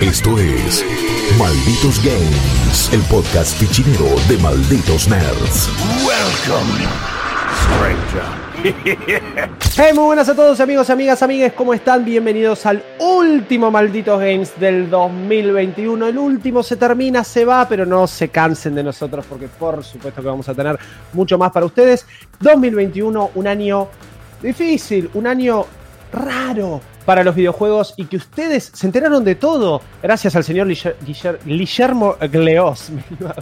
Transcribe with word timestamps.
Esto 0.00 0.38
es 0.38 0.82
Malditos 1.38 2.02
Games, 2.02 2.90
el 2.90 3.02
podcast 3.02 3.54
fichinero 3.58 4.06
de 4.30 4.38
Malditos 4.38 5.06
Nerds. 5.06 5.68
Welcome, 6.06 6.72
Hey, 9.76 9.92
muy 9.94 10.04
buenas 10.04 10.26
a 10.30 10.34
todos 10.34 10.58
amigos, 10.60 10.88
amigas, 10.88 11.22
amigues, 11.22 11.52
¿cómo 11.52 11.74
están? 11.74 12.02
Bienvenidos 12.02 12.64
al 12.64 12.82
último 12.98 13.70
Malditos 13.70 14.18
Games 14.18 14.58
del 14.58 14.88
2021. 14.88 16.06
El 16.06 16.16
último 16.16 16.62
se 16.62 16.76
termina, 16.76 17.22
se 17.22 17.44
va, 17.44 17.68
pero 17.68 17.84
no 17.84 18.06
se 18.06 18.30
cansen 18.30 18.74
de 18.74 18.82
nosotros 18.82 19.26
porque 19.28 19.48
por 19.48 19.84
supuesto 19.84 20.22
que 20.22 20.28
vamos 20.28 20.48
a 20.48 20.54
tener 20.54 20.78
mucho 21.12 21.36
más 21.36 21.52
para 21.52 21.66
ustedes. 21.66 22.06
2021, 22.40 23.32
un 23.34 23.46
año 23.46 23.88
difícil, 24.40 25.10
un 25.12 25.26
año 25.26 25.66
raro 26.10 26.80
para 27.04 27.24
los 27.24 27.34
videojuegos 27.34 27.94
y 27.96 28.04
que 28.04 28.16
ustedes 28.18 28.70
se 28.74 28.86
enteraron 28.86 29.24
de 29.24 29.34
todo 29.34 29.80
gracias 30.02 30.36
al 30.36 30.44
señor 30.44 30.68
Guiller- 30.68 30.96
Guiller- 31.04 31.38
Guillermo 31.44 32.16
Gleos. 32.30 32.90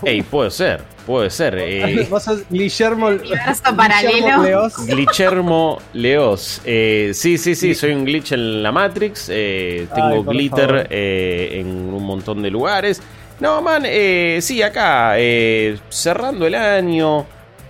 Ey, 0.04 0.22
puede 0.22 0.50
ser, 0.50 0.80
puede 1.06 1.28
ser. 1.30 1.56
eh, 1.58 2.06
Vos 2.08 2.22
sos 2.22 2.42
Guillermo, 2.48 3.08
Universo 3.08 3.62
paralelo. 3.76 4.40
Gleos. 4.42 4.86
Glitchermo 4.86 5.78
Leos. 5.92 6.60
Eh, 6.64 7.10
sí, 7.14 7.36
sí, 7.36 7.54
sí, 7.54 7.74
soy 7.74 7.92
un 7.92 8.04
glitch 8.04 8.32
en 8.32 8.62
la 8.62 8.72
Matrix. 8.72 9.28
eh, 9.30 9.86
tengo 9.94 10.08
Ay, 10.08 10.22
glitter 10.36 10.86
eh, 10.90 11.58
en 11.60 11.66
un 11.92 12.04
montón 12.04 12.42
de 12.42 12.50
lugares. 12.50 13.02
No, 13.40 13.60
man, 13.62 13.82
eh, 13.86 14.38
sí, 14.40 14.62
acá, 14.62 15.12
eh, 15.16 15.78
cerrando 15.90 16.46
el 16.46 16.54
año, 16.56 17.24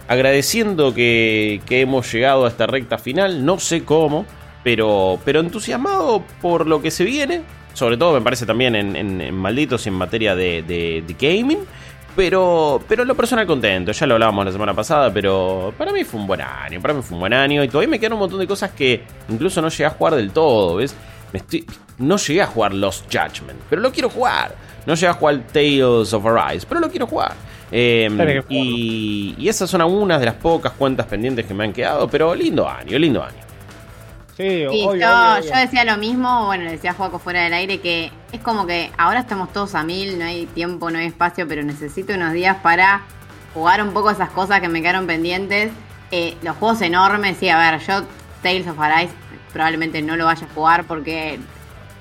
agradeciendo 0.08 0.94
que, 0.94 1.60
que 1.66 1.82
hemos 1.82 2.10
llegado 2.12 2.46
a 2.46 2.48
esta 2.48 2.66
recta 2.66 2.96
final, 2.98 3.44
no 3.44 3.58
sé 3.58 3.84
cómo, 3.84 4.24
pero, 4.68 5.18
pero 5.24 5.40
entusiasmado 5.40 6.22
por 6.42 6.66
lo 6.66 6.82
que 6.82 6.90
se 6.90 7.02
viene. 7.02 7.40
Sobre 7.72 7.96
todo 7.96 8.12
me 8.12 8.20
parece 8.20 8.44
también 8.44 8.76
en, 8.76 8.94
en- 8.96 9.20
en 9.22 9.34
Malditos 9.34 9.86
y 9.86 9.88
en 9.88 9.94
materia 9.94 10.34
de, 10.36 10.62
de- 10.62 11.02
de 11.06 11.16
gaming. 11.18 11.60
Pero, 12.14 12.78
pero 12.86 13.00
en 13.02 13.08
lo 13.08 13.14
personal 13.14 13.46
contento, 13.46 13.92
ya 13.92 14.06
lo 14.06 14.12
hablábamos 14.14 14.44
la 14.44 14.52
semana 14.52 14.74
pasada, 14.74 15.10
pero 15.10 15.72
para 15.78 15.90
mí 15.90 16.04
fue 16.04 16.20
un 16.20 16.26
buen 16.26 16.42
año, 16.42 16.82
para 16.82 16.92
mí 16.92 17.00
fue 17.00 17.14
un 17.14 17.20
buen 17.20 17.32
año 17.32 17.64
y 17.64 17.68
todavía 17.68 17.88
me 17.88 17.98
quedan 17.98 18.12
un 18.12 18.18
montón 18.18 18.40
de 18.40 18.46
cosas 18.46 18.72
que 18.72 19.04
incluso 19.30 19.62
no 19.62 19.70
llegué 19.70 19.86
a 19.86 19.90
jugar 19.90 20.16
del 20.16 20.32
todo, 20.32 20.76
¿ves? 20.76 20.94
Me 21.32 21.38
estoy, 21.38 21.64
no 21.96 22.18
llegué 22.18 22.42
a 22.42 22.46
jugar 22.46 22.74
Lost 22.74 23.04
Judgment, 23.06 23.58
pero 23.70 23.80
lo 23.80 23.90
quiero 23.90 24.10
jugar. 24.10 24.54
No 24.84 24.94
llegué 24.96 25.06
a 25.06 25.14
jugar 25.14 25.40
Tales 25.50 26.12
of 26.12 26.26
Arise, 26.26 26.66
pero 26.68 26.78
lo 26.80 26.90
quiero 26.90 27.06
jugar. 27.06 27.32
Eh, 27.72 28.08
y, 28.50 29.34
y 29.38 29.48
esas 29.48 29.70
son 29.70 29.80
algunas 29.80 30.18
de 30.20 30.26
las 30.26 30.34
pocas 30.34 30.72
cuentas 30.72 31.06
pendientes 31.06 31.46
que 31.46 31.54
me 31.54 31.64
han 31.64 31.72
quedado, 31.72 32.06
pero 32.08 32.34
lindo 32.34 32.68
año, 32.68 32.98
lindo 32.98 33.22
año. 33.22 33.47
Sí, 34.38 34.44
Sí, 34.44 34.66
obvio, 34.66 34.94
yo, 34.94 35.10
obvio, 35.10 35.38
obvio. 35.40 35.52
yo 35.52 35.58
decía 35.58 35.84
lo 35.84 35.96
mismo, 35.96 36.46
bueno, 36.46 36.62
le 36.62 36.70
decía 36.70 36.92
a 36.92 36.94
Juaco 36.94 37.18
fuera 37.18 37.42
del 37.42 37.52
aire 37.54 37.80
que 37.80 38.12
es 38.30 38.40
como 38.40 38.68
que 38.68 38.92
ahora 38.96 39.18
estamos 39.18 39.52
todos 39.52 39.74
a 39.74 39.82
mil, 39.82 40.16
no 40.16 40.24
hay 40.24 40.46
tiempo, 40.46 40.92
no 40.92 40.98
hay 41.00 41.06
espacio, 41.06 41.48
pero 41.48 41.64
necesito 41.64 42.14
unos 42.14 42.32
días 42.32 42.56
para 42.62 43.02
jugar 43.52 43.82
un 43.82 43.92
poco 43.92 44.12
esas 44.12 44.30
cosas 44.30 44.60
que 44.60 44.68
me 44.68 44.80
quedaron 44.80 45.08
pendientes. 45.08 45.72
Eh, 46.12 46.36
los 46.42 46.56
juegos 46.56 46.80
enormes, 46.82 47.36
sí, 47.38 47.48
a 47.48 47.58
ver, 47.58 47.80
yo 47.80 48.04
Tales 48.40 48.68
of 48.68 48.78
Arise 48.78 49.12
probablemente 49.52 50.02
no 50.02 50.14
lo 50.14 50.26
vaya 50.26 50.46
a 50.46 50.54
jugar 50.54 50.84
porque 50.84 51.40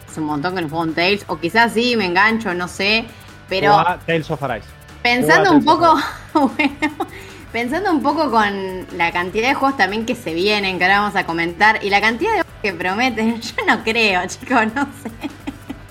es 0.08 0.18
un 0.20 0.26
montón 0.26 0.54
que 0.54 0.62
no 0.62 0.70
juego 0.70 0.84
un 0.84 0.94
Tales, 0.94 1.26
o 1.26 1.40
quizás 1.40 1.74
sí, 1.74 1.98
me 1.98 2.06
engancho, 2.06 2.54
no 2.54 2.68
sé, 2.68 3.06
pero... 3.50 3.72
Jugá 3.80 3.98
Tales 4.06 4.30
of 4.30 4.44
Arise. 4.44 4.68
Pensando 5.02 5.50
Jugá 5.50 5.58
un 5.58 5.66
poco, 5.66 6.00
bueno, 6.56 7.08
pensando 7.52 7.92
un 7.92 8.02
poco 8.02 8.30
con 8.32 8.86
la 8.98 9.12
cantidad 9.12 9.50
de 9.50 9.54
juegos 9.54 9.78
también 9.78 10.06
que 10.06 10.16
se 10.16 10.34
vienen, 10.34 10.78
que 10.78 10.86
ahora 10.86 11.02
vamos 11.02 11.16
a 11.16 11.26
comentar, 11.26 11.84
y 11.84 11.90
la 11.90 12.02
cantidad 12.02 12.32
de 12.32 12.42
juegos 12.42 12.62
que 12.62 12.74
prometen, 12.74 13.42
yo 13.42 13.66
no 13.68 13.84
creo, 13.84 14.22
chicos, 14.28 14.74
no 14.76 14.88
sé. 15.02 15.12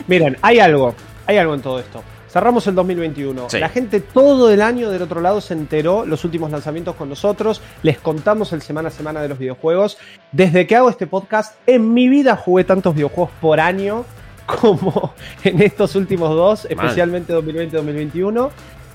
Miren, 0.06 0.36
hay 0.42 0.60
algo, 0.60 0.94
hay 1.26 1.38
algo 1.38 1.54
en 1.54 1.62
todo 1.62 1.80
esto. 1.80 2.02
Cerramos 2.28 2.66
el 2.66 2.74
2021. 2.74 3.48
Sí. 3.48 3.58
La 3.58 3.70
gente 3.70 4.00
todo 4.00 4.50
el 4.50 4.60
año 4.60 4.90
del 4.90 5.00
otro 5.00 5.22
lado 5.22 5.40
se 5.40 5.54
enteró 5.54 6.04
los 6.04 6.22
últimos 6.24 6.50
lanzamientos 6.50 6.94
con 6.94 7.08
nosotros. 7.08 7.62
Les 7.82 7.98
contamos 7.98 8.52
el 8.52 8.60
semana 8.60 8.88
a 8.88 8.90
semana 8.90 9.22
de 9.22 9.28
los 9.28 9.38
videojuegos. 9.38 9.96
Desde 10.32 10.66
que 10.66 10.76
hago 10.76 10.90
este 10.90 11.06
podcast, 11.06 11.56
en 11.66 11.94
mi 11.94 12.08
vida 12.08 12.36
jugué 12.36 12.64
tantos 12.64 12.94
videojuegos 12.94 13.30
por 13.40 13.58
año 13.58 14.04
como 14.60 15.14
en 15.44 15.62
estos 15.62 15.94
últimos 15.96 16.28
dos, 16.28 16.66
especialmente 16.66 17.32
2020-2021. 17.32 18.50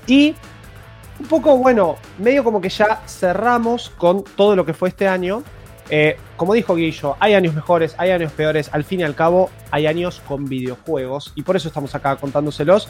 Y 0.06 0.36
un 1.20 1.26
poco, 1.26 1.56
bueno, 1.56 1.96
medio 2.18 2.42
como 2.44 2.60
que 2.60 2.68
ya 2.68 3.00
cerramos 3.06 3.90
con 3.96 4.24
todo 4.24 4.56
lo 4.56 4.64
que 4.66 4.74
fue 4.74 4.88
este 4.88 5.06
año. 5.08 5.42
Eh, 5.90 6.16
como 6.36 6.54
dijo 6.54 6.74
Guillo, 6.74 7.16
hay 7.20 7.34
años 7.34 7.54
mejores, 7.54 7.94
hay 7.98 8.10
años 8.10 8.32
peores. 8.32 8.70
Al 8.72 8.84
fin 8.84 9.00
y 9.00 9.02
al 9.02 9.14
cabo, 9.14 9.50
hay 9.70 9.86
años 9.86 10.22
con 10.26 10.46
videojuegos. 10.46 11.32
Y 11.34 11.42
por 11.42 11.56
eso 11.56 11.68
estamos 11.68 11.94
acá 11.94 12.16
contándoselos. 12.16 12.88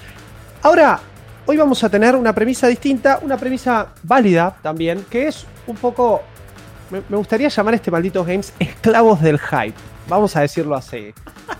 Ahora, 0.62 1.00
hoy 1.46 1.56
vamos 1.56 1.82
a 1.82 1.88
tener 1.88 2.14
una 2.14 2.32
premisa 2.32 2.68
distinta, 2.68 3.18
una 3.22 3.36
premisa 3.36 3.88
válida 4.04 4.56
también, 4.62 5.04
que 5.10 5.26
es 5.28 5.46
un 5.66 5.76
poco. 5.76 6.22
Me, 6.90 7.02
me 7.08 7.16
gustaría 7.16 7.48
llamar 7.48 7.74
a 7.74 7.76
este 7.76 7.90
malditos 7.90 8.26
games 8.26 8.52
esclavos 8.58 9.20
del 9.20 9.38
hype. 9.38 9.74
Vamos 10.08 10.36
a 10.36 10.40
decirlo 10.42 10.74
así. 10.76 11.12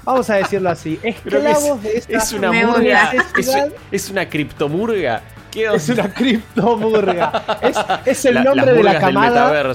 Vamos 0.04 0.28
a 0.30 0.34
decirlo 0.34 0.68
así. 0.70 0.96
Que 0.98 1.08
es- 1.10 1.16
Esclavos 1.16 1.82
de 1.82 1.96
esta 1.96 2.16
Es 2.18 2.32
una 2.32 2.52
murga, 2.52 3.12
es, 3.38 3.48
es 3.90 4.10
una 4.10 4.28
criptomurga. 4.28 5.22
¿Qué 5.52 5.66
Es 5.74 5.88
una 5.90 6.12
criptomurga. 6.12 7.58
Es, 7.60 7.76
es 8.06 8.24
el 8.24 8.34
La- 8.34 8.42
nombre 8.44 8.72
de 8.72 8.82
la 8.82 8.92
del 8.92 9.00
camada. 9.00 9.72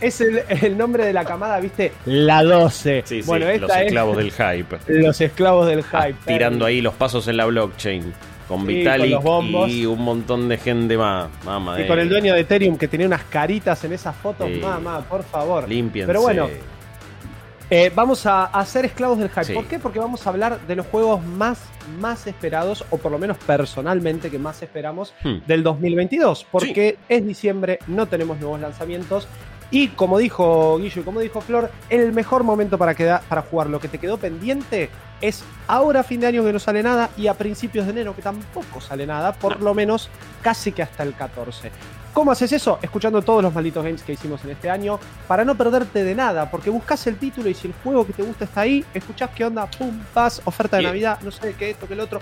Es 0.00 0.20
el, 0.20 0.42
el 0.62 0.76
nombre 0.76 1.06
de 1.06 1.12
la 1.14 1.24
camada, 1.24 1.58
¿viste? 1.58 1.92
La 2.04 2.42
12. 2.42 3.02
Sí, 3.06 3.22
sí, 3.22 3.26
bueno, 3.26 3.46
los 3.46 3.54
esta 3.54 3.80
es 3.80 3.86
esclavos 3.86 4.16
del 4.18 4.30
hype. 4.30 4.78
los 4.88 5.20
esclavos 5.20 5.66
del 5.66 5.82
Ah, 5.92 6.02
hype. 6.08 6.18
tirando 6.26 6.66
ahí 6.66 6.82
los 6.82 6.92
pasos 6.94 7.26
en 7.28 7.38
la 7.38 7.46
blockchain. 7.46 8.12
Con 8.46 8.60
Sí, 8.60 8.66
Vitalik 8.74 9.20
con 9.22 9.50
los 9.50 9.68
y 9.70 9.86
un 9.86 10.02
montón 10.02 10.48
de 10.48 10.58
gente 10.58 10.96
más. 10.98 11.28
Mamá 11.44 11.80
Y 11.80 11.86
con 11.88 11.98
el 11.98 12.08
dueño 12.08 12.34
de 12.34 12.40
Ethereum 12.40 12.76
que 12.76 12.86
tenía 12.88 13.06
unas 13.06 13.24
caritas 13.24 13.82
en 13.84 13.94
esas 13.94 14.14
fotos, 14.14 14.48
mamá, 14.62 15.00
por 15.00 15.24
favor. 15.24 15.66
Limpiense. 15.68 16.06
Pero 16.06 16.20
bueno, 16.22 16.48
Eh, 17.68 17.90
vamos 17.94 18.24
a, 18.26 18.64
ser 18.64 18.84
esclavos 18.84 19.18
del 19.18 19.28
hype. 19.28 19.44
Sí. 19.44 19.52
¿Por 19.54 19.64
qué? 19.66 19.78
Porque 19.80 19.98
vamos 19.98 20.24
a 20.26 20.30
hablar 20.30 20.60
de 20.68 20.76
los 20.76 20.86
juegos 20.86 21.24
más, 21.24 21.58
más 22.00 22.26
esperados, 22.28 22.84
o 22.90 22.98
por 22.98 23.10
lo 23.10 23.18
menos 23.18 23.36
personalmente 23.38 24.30
que 24.30 24.38
más 24.38 24.62
esperamos 24.62 25.12
Hmm. 25.24 25.38
del 25.46 25.62
2022. 25.64 26.46
Porque 26.50 26.96
es 27.08 27.26
diciembre, 27.26 27.80
no 27.88 28.06
tenemos 28.06 28.38
nuevos 28.38 28.60
lanzamientos. 28.60 29.26
Y 29.72 29.88
como 29.88 30.18
dijo 30.18 30.78
Guillo 30.78 31.00
y 31.00 31.04
como 31.04 31.18
dijo 31.18 31.40
Flor, 31.40 31.72
el 31.90 32.12
mejor 32.12 32.44
momento 32.44 32.78
para, 32.78 32.94
queda- 32.94 33.22
para 33.28 33.42
jugar 33.42 33.68
lo 33.68 33.80
que 33.80 33.88
te 33.88 33.98
quedó 33.98 34.16
pendiente 34.16 34.88
es 35.20 35.42
ahora 35.66 36.00
a 36.00 36.02
fin 36.04 36.20
de 36.20 36.28
año 36.28 36.44
que 36.44 36.52
no 36.52 36.60
sale 36.60 36.84
nada 36.84 37.10
y 37.16 37.26
a 37.26 37.34
principios 37.34 37.84
de 37.86 37.90
enero 37.90 38.14
que 38.14 38.22
tampoco 38.22 38.80
sale 38.80 39.08
nada, 39.08 39.32
por 39.32 39.60
lo 39.60 39.74
menos 39.74 40.08
casi 40.40 40.70
que 40.70 40.82
hasta 40.84 41.02
el 41.02 41.14
14. 41.14 41.72
¿Cómo 42.16 42.32
haces 42.32 42.50
eso? 42.50 42.78
Escuchando 42.80 43.20
todos 43.20 43.42
los 43.42 43.52
malditos 43.52 43.84
games 43.84 44.02
que 44.02 44.14
hicimos 44.14 44.42
en 44.46 44.52
este 44.52 44.70
año 44.70 44.98
para 45.28 45.44
no 45.44 45.54
perderte 45.54 46.02
de 46.02 46.14
nada, 46.14 46.50
porque 46.50 46.70
buscas 46.70 47.06
el 47.08 47.18
título 47.18 47.50
y 47.50 47.52
si 47.52 47.66
el 47.66 47.74
juego 47.84 48.06
que 48.06 48.14
te 48.14 48.22
gusta 48.22 48.46
está 48.46 48.62
ahí, 48.62 48.82
escuchás 48.94 49.28
qué 49.36 49.44
onda, 49.44 49.66
pum, 49.70 50.00
paz, 50.14 50.40
oferta 50.46 50.78
de 50.78 50.84
Navidad, 50.84 51.18
no 51.20 51.30
sé 51.30 51.54
qué, 51.58 51.68
esto, 51.68 51.86
que 51.86 51.92
el 51.92 52.00
otro. 52.00 52.20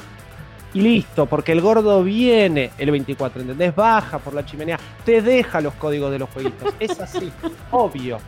Y 0.72 0.80
listo, 0.80 1.26
porque 1.26 1.52
el 1.52 1.60
gordo 1.60 2.02
viene 2.02 2.72
el 2.76 2.90
24, 2.90 3.42
¿entendés? 3.42 3.72
Baja 3.72 4.18
por 4.18 4.34
la 4.34 4.44
chimenea, 4.44 4.80
te 5.04 5.22
deja 5.22 5.60
los 5.60 5.74
códigos 5.74 6.10
de 6.10 6.18
los 6.18 6.28
jueguitos. 6.30 6.74
Es 6.80 6.98
así, 6.98 7.30
obvio. 7.70 8.18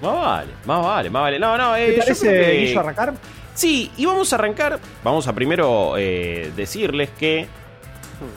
Más 0.00 0.14
vale, 0.14 0.52
más 0.66 0.84
vale, 0.84 1.10
más 1.10 1.22
vale. 1.22 1.38
No, 1.40 1.58
no, 1.58 1.74
eh, 1.74 1.86
¿Te 1.86 1.92
yo 1.94 1.98
parece, 1.98 2.28
creo 2.28 2.44
que- 2.44 2.60
Guillo, 2.60 2.78
arrancar? 2.80 3.14
Sí, 3.54 3.90
y 3.96 4.06
vamos 4.06 4.32
a 4.32 4.36
arrancar. 4.36 4.78
Vamos 5.02 5.26
a 5.26 5.32
primero 5.32 5.94
eh, 5.98 6.52
decirles 6.54 7.10
que 7.18 7.48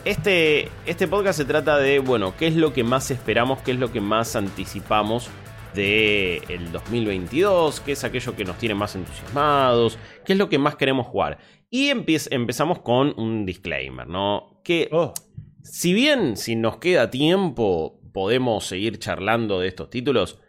este, 0.06 0.70
este 0.86 1.08
podcast 1.08 1.38
se 1.38 1.46
trata 1.46 1.78
de, 1.78 2.00
bueno, 2.00 2.34
qué 2.38 2.48
es 2.48 2.56
lo 2.56 2.74
que 2.74 2.84
más 2.84 3.12
esperamos, 3.12 3.60
qué 3.62 3.72
es 3.72 3.80
lo 3.80 3.92
que 3.92 4.02
más 4.02 4.36
anticipamos 4.36 5.30
de 5.74 6.38
el 6.50 6.72
2022, 6.72 7.80
qué 7.82 7.94
es 7.94 8.04
aquello 8.04 8.36
que 8.36 8.46
nos 8.46 8.58
tiene 8.58 8.76
más 8.76 8.96
entusiasmados, 8.96 9.98
qué 10.26 10.34
es 10.34 10.40
lo 10.40 10.50
que 10.50 10.58
más 10.58 10.76
queremos 10.76 11.08
jugar. 11.08 11.38
Y 11.70 11.90
empezamos 11.90 12.80
con 12.80 13.14
un 13.18 13.46
disclaimer, 13.46 14.08
¿no? 14.08 14.62
Que 14.64 14.90
Oh, 14.92 15.14
si 15.64 15.94
bien 15.94 16.38
si 16.38 16.56
nos 16.56 16.78
queda 16.78 17.10
tiempo 17.10 18.00
podemos 18.14 18.66
seguir 18.66 19.00
charlando 19.00 19.60
de 19.60 19.68
estos 19.68 19.90
títulos, 19.90 20.40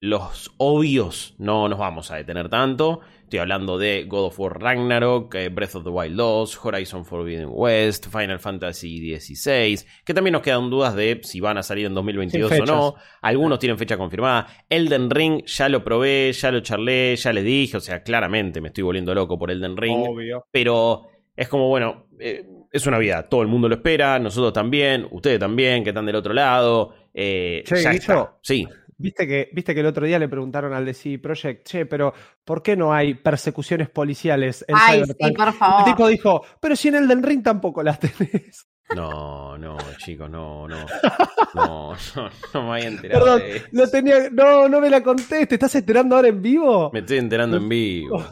los 0.00 0.52
obvios 0.58 1.34
no 1.38 1.68
nos 1.68 1.78
vamos 1.78 2.10
a 2.10 2.16
detener 2.16 2.48
tanto. 2.48 3.00
Estoy 3.28 3.40
hablando 3.40 3.76
de 3.76 4.04
God 4.08 4.28
of 4.28 4.40
War 4.40 4.58
Ragnarok, 4.58 5.34
eh, 5.34 5.50
Breath 5.50 5.74
of 5.76 5.84
the 5.84 5.90
Wild 5.90 6.16
2, 6.16 6.58
Horizon 6.64 7.04
Forbidden 7.04 7.50
West, 7.52 8.06
Final 8.10 8.38
Fantasy 8.38 9.14
XVI, 9.20 9.78
que 10.02 10.14
también 10.14 10.32
nos 10.32 10.40
quedan 10.40 10.70
dudas 10.70 10.96
de 10.96 11.20
si 11.22 11.38
van 11.38 11.58
a 11.58 11.62
salir 11.62 11.84
en 11.84 11.92
2022 11.92 12.50
Sin 12.50 12.62
o 12.62 12.64
no. 12.64 12.94
Algunos 13.20 13.58
tienen 13.58 13.76
fecha 13.76 13.98
confirmada. 13.98 14.46
Elden 14.70 15.10
Ring 15.10 15.44
ya 15.44 15.68
lo 15.68 15.84
probé, 15.84 16.32
ya 16.32 16.50
lo 16.50 16.60
charlé, 16.60 17.16
ya 17.16 17.30
les 17.34 17.44
dije, 17.44 17.76
o 17.76 17.80
sea, 17.80 18.02
claramente 18.02 18.62
me 18.62 18.68
estoy 18.68 18.82
volviendo 18.84 19.14
loco 19.14 19.38
por 19.38 19.50
Elden 19.50 19.76
Ring 19.76 20.06
obvio. 20.08 20.46
pero 20.50 21.02
es 21.36 21.48
como, 21.48 21.68
bueno, 21.68 22.06
eh, 22.18 22.46
es 22.72 22.86
una 22.86 22.96
vida, 22.96 23.28
todo 23.28 23.42
el 23.42 23.48
mundo 23.48 23.68
lo 23.68 23.74
espera, 23.74 24.18
nosotros 24.18 24.54
también, 24.54 25.06
ustedes 25.10 25.38
también, 25.38 25.84
que 25.84 25.90
están 25.90 26.06
del 26.06 26.16
otro 26.16 26.32
lado. 26.32 26.94
eh, 27.12 27.62
Che, 27.66 27.76
ya 27.82 27.90
Guillo. 27.90 28.00
está. 28.00 28.36
Sí, 28.40 28.66
Viste 29.00 29.26
que, 29.28 29.48
viste 29.52 29.74
que 29.74 29.80
el 29.80 29.86
otro 29.86 30.04
día 30.06 30.18
le 30.18 30.28
preguntaron 30.28 30.72
al 30.74 30.84
de 30.84 30.92
CD 30.92 31.18
Projekt, 31.20 31.64
che, 31.68 31.86
pero 31.86 32.12
¿por 32.44 32.62
qué 32.62 32.76
no 32.76 32.92
hay 32.92 33.14
persecuciones 33.14 33.88
policiales 33.88 34.64
en 34.66 34.76
Ay, 34.76 35.02
Cyberpunk? 35.04 35.28
sí, 35.30 35.36
por 35.36 35.48
El 35.48 35.54
favor. 35.54 35.84
tipo 35.84 36.08
dijo, 36.08 36.42
pero 36.60 36.74
si 36.74 36.88
en 36.88 36.96
Elden 36.96 37.22
Ring 37.22 37.42
tampoco 37.42 37.82
las 37.82 38.00
tenés. 38.00 38.66
No, 38.90 39.56
no, 39.58 39.76
chicos, 39.98 40.28
no, 40.30 40.66
no. 40.66 40.76
No, 41.54 41.94
no, 42.16 42.30
no 42.52 42.62
me 42.64 42.72
había 42.76 42.88
enterado 42.88 43.24
Perdón, 43.24 43.38
de 43.38 43.56
eso. 43.56 43.66
no 43.72 43.86
tenía, 43.88 44.28
no, 44.30 44.68
no 44.68 44.80
me 44.80 44.90
la 44.90 45.02
conté. 45.02 45.46
¿Te 45.46 45.54
estás 45.54 45.74
enterando 45.76 46.16
ahora 46.16 46.28
en 46.28 46.42
vivo? 46.42 46.90
Me 46.92 46.98
estoy 47.00 47.18
enterando 47.18 47.56
en 47.56 47.68
vivo. 47.68 48.22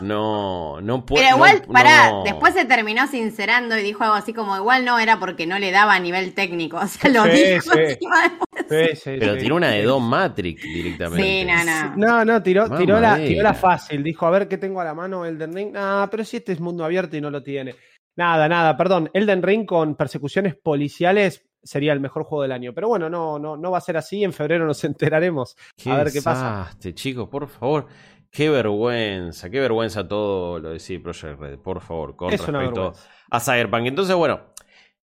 No, 0.00 0.80
no 0.80 1.04
puedo. 1.06 1.22
Pero 1.22 1.36
igual, 1.36 1.62
no- 1.66 1.72
pará, 1.72 2.10
no. 2.10 2.22
después 2.24 2.54
se 2.54 2.64
terminó 2.64 3.06
sincerando 3.06 3.76
y 3.78 3.82
dijo 3.82 4.02
algo 4.04 4.16
así 4.16 4.32
como, 4.32 4.56
igual 4.56 4.84
no 4.84 4.98
era 4.98 5.18
porque 5.18 5.46
no 5.46 5.58
le 5.58 5.70
daba 5.70 5.94
a 5.94 6.00
nivel 6.00 6.34
técnico. 6.34 6.78
O 6.84 6.86
sea, 6.86 7.10
lo 7.10 7.24
Sí, 7.24 7.30
dijo 7.44 7.72
sí. 7.72 7.78
encima 7.80 8.22
después. 8.22 8.90
Sí, 8.94 8.96
sí, 8.96 9.16
Pero 9.18 9.34
sí. 9.34 9.40
tiró 9.40 9.56
una 9.56 9.68
de 9.70 9.82
Don 9.82 10.02
Matrix 10.02 10.62
directamente. 10.62 11.22
Sí, 11.22 11.44
no, 11.44 11.64
no. 11.64 11.96
No, 11.96 12.24
no, 12.24 12.42
tiró, 12.42 12.64
tiró, 12.76 12.94
la, 13.00 13.08
Mamadera. 13.10 13.28
tiró 13.28 13.42
la 13.42 13.54
fácil. 13.54 14.02
Dijo, 14.02 14.26
a 14.26 14.30
ver 14.30 14.48
qué 14.48 14.58
tengo 14.58 14.80
a 14.80 14.84
la 14.84 14.94
mano 14.94 15.24
Elden 15.24 15.54
Ring. 15.54 15.74
Ah, 15.76 16.08
pero 16.10 16.24
si 16.24 16.36
este 16.38 16.52
es 16.52 16.60
mundo 16.60 16.84
abierto 16.84 17.16
y 17.16 17.20
no 17.20 17.30
lo 17.30 17.42
tiene. 17.42 17.74
Nada, 18.16 18.48
nada, 18.48 18.76
perdón. 18.76 19.10
Elden 19.12 19.42
Ring 19.42 19.66
con 19.66 19.96
persecuciones 19.96 20.54
policiales 20.56 21.44
sería 21.62 21.92
el 21.94 22.00
mejor 22.00 22.24
juego 22.24 22.42
del 22.42 22.52
año. 22.52 22.72
Pero 22.74 22.88
bueno, 22.88 23.08
no, 23.10 23.38
no, 23.38 23.56
no 23.56 23.70
va 23.70 23.78
a 23.78 23.80
ser 23.80 23.96
así. 23.96 24.22
En 24.22 24.32
febrero 24.32 24.66
nos 24.66 24.84
enteraremos. 24.84 25.56
Qué 25.76 25.90
a 25.90 25.96
ver 25.96 26.12
qué 26.12 26.22
pasa. 26.22 26.58
desastre, 26.58 26.94
chicos, 26.94 27.28
por 27.28 27.48
favor. 27.48 27.86
Qué 28.34 28.50
vergüenza, 28.50 29.48
qué 29.48 29.60
vergüenza 29.60 30.08
todo 30.08 30.58
lo 30.58 30.70
de 30.70 30.80
CD 30.80 30.98
Projekt 30.98 31.38
Red, 31.38 31.58
por 31.60 31.80
favor, 31.80 32.16
con 32.16 32.32
Es 32.32 32.44
respecto 32.44 32.92
a 33.30 33.38
Cyberpunk. 33.38 33.86
Entonces, 33.86 34.16
bueno, 34.16 34.40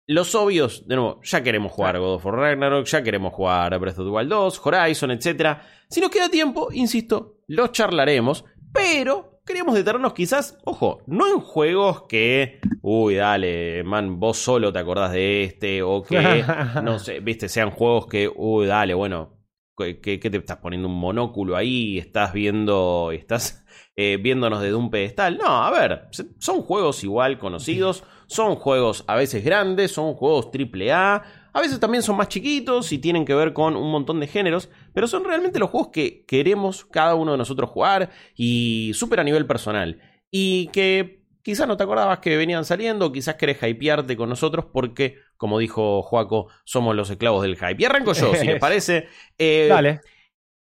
los 0.08 0.36
obvios, 0.36 0.86
de 0.90 0.98
nuevo, 0.98 1.22
ya 1.24 1.42
queremos 1.42 1.72
jugar 1.72 1.98
God 2.00 2.16
of 2.16 2.26
War 2.26 2.36
Ragnarok, 2.36 2.86
ya 2.86 3.02
queremos 3.02 3.34
jugar 3.34 3.80
Breath 3.80 4.00
of 4.00 4.08
the 4.08 4.12
Wild 4.12 4.30
2, 4.30 4.62
Horizon, 4.66 5.12
etc. 5.12 5.58
Si 5.90 6.02
nos 6.02 6.10
queda 6.10 6.28
tiempo, 6.28 6.68
insisto, 6.74 7.38
los 7.48 7.72
charlaremos, 7.72 8.44
pero 8.74 9.40
queríamos 9.46 9.76
detenernos 9.76 10.14
quizás, 10.14 10.58
ojo, 10.66 11.02
no 11.08 11.26
en 11.34 11.40
juegos 11.40 12.04
que, 12.10 12.60
uy, 12.82 13.16
dale, 13.16 13.86
man, 13.86 14.20
vos 14.20 14.38
solo 14.38 14.74
te 14.74 14.80
acordás 14.80 15.14
de 15.14 15.46
este, 15.46 15.82
o 15.82 16.04
que, 16.04 16.44
no 16.84 17.00
sé, 17.00 17.22
viste, 17.22 17.48
sean 17.48 17.72
juegos 17.72 18.08
que, 18.08 18.30
uy, 18.36 18.66
dale, 18.66 18.94
bueno, 18.94 19.33
¿qué, 19.78 20.00
qué- 20.02 20.20
qué 20.20 20.30
te 20.30 20.38
estás 20.38 20.58
poniendo 20.58 20.88
un 20.88 21.00
monóculo 21.00 21.56
ahí? 21.56 21.98
¿Estás 21.98 22.34
viendo, 22.34 23.12
estás 23.12 23.66
eh, 23.96 24.18
viéndonos 24.22 24.62
desde 24.62 24.76
un 24.76 24.90
pedestal? 24.90 25.38
No, 25.38 25.48
a 25.64 25.72
ver, 25.72 26.08
son 26.40 26.62
juegos 26.62 27.04
igual 27.04 27.40
conocidos, 27.40 28.04
son 28.28 28.56
juegos 28.56 29.04
a 29.08 29.16
veces 29.16 29.44
grandes, 29.44 29.92
son 29.92 30.14
juegos 30.16 30.52
triple 30.52 30.92
A, 30.92 31.24
a 31.54 31.62
veces 31.62 31.80
también 31.80 32.02
son 32.04 32.18
más 32.18 32.30
chiquitos 32.30 32.92
y 32.92 32.98
tienen 33.00 33.26
que 33.26 33.36
ver 33.36 33.54
con 33.54 33.76
un 33.76 33.92
montón 33.92 34.20
de 34.20 34.28
géneros, 34.28 34.70
pero 34.94 35.08
son 35.08 35.24
realmente 35.24 35.60
los 35.60 35.70
juegos 35.70 35.90
que 35.92 36.26
queremos 36.26 36.86
cada 36.86 37.16
uno 37.16 37.32
de 37.34 37.38
nosotros 37.38 37.70
jugar 37.70 38.10
y 38.36 38.92
súper 38.94 39.20
a 39.20 39.24
nivel 39.24 39.46
personal. 39.46 40.00
Y 40.32 40.68
que 40.68 41.23
quizás 41.44 41.68
no 41.68 41.78
te 41.78 41.84
acordabas 41.84 42.20
que 42.20 42.38
venían 42.38 42.66
saliendo, 42.66 43.12
quizás 43.12 43.36
querés 43.36 43.62
hypearte 43.62 44.18
con 44.18 44.30
nosotros 44.30 44.66
porque, 44.74 45.18
como 45.38 45.60
dijo 45.60 46.02
Joaco, 46.02 46.48
somos 46.66 46.96
los 46.96 47.10
esclavos 47.12 47.44
del 47.44 47.56
hype. 47.58 47.76
Y 47.80 47.86
arranco 47.86 48.14
yo, 48.14 48.34
si 48.36 48.48
les 48.48 48.58
parece. 48.60 49.08
Eh, 49.38 49.68
Dale. 49.70 50.02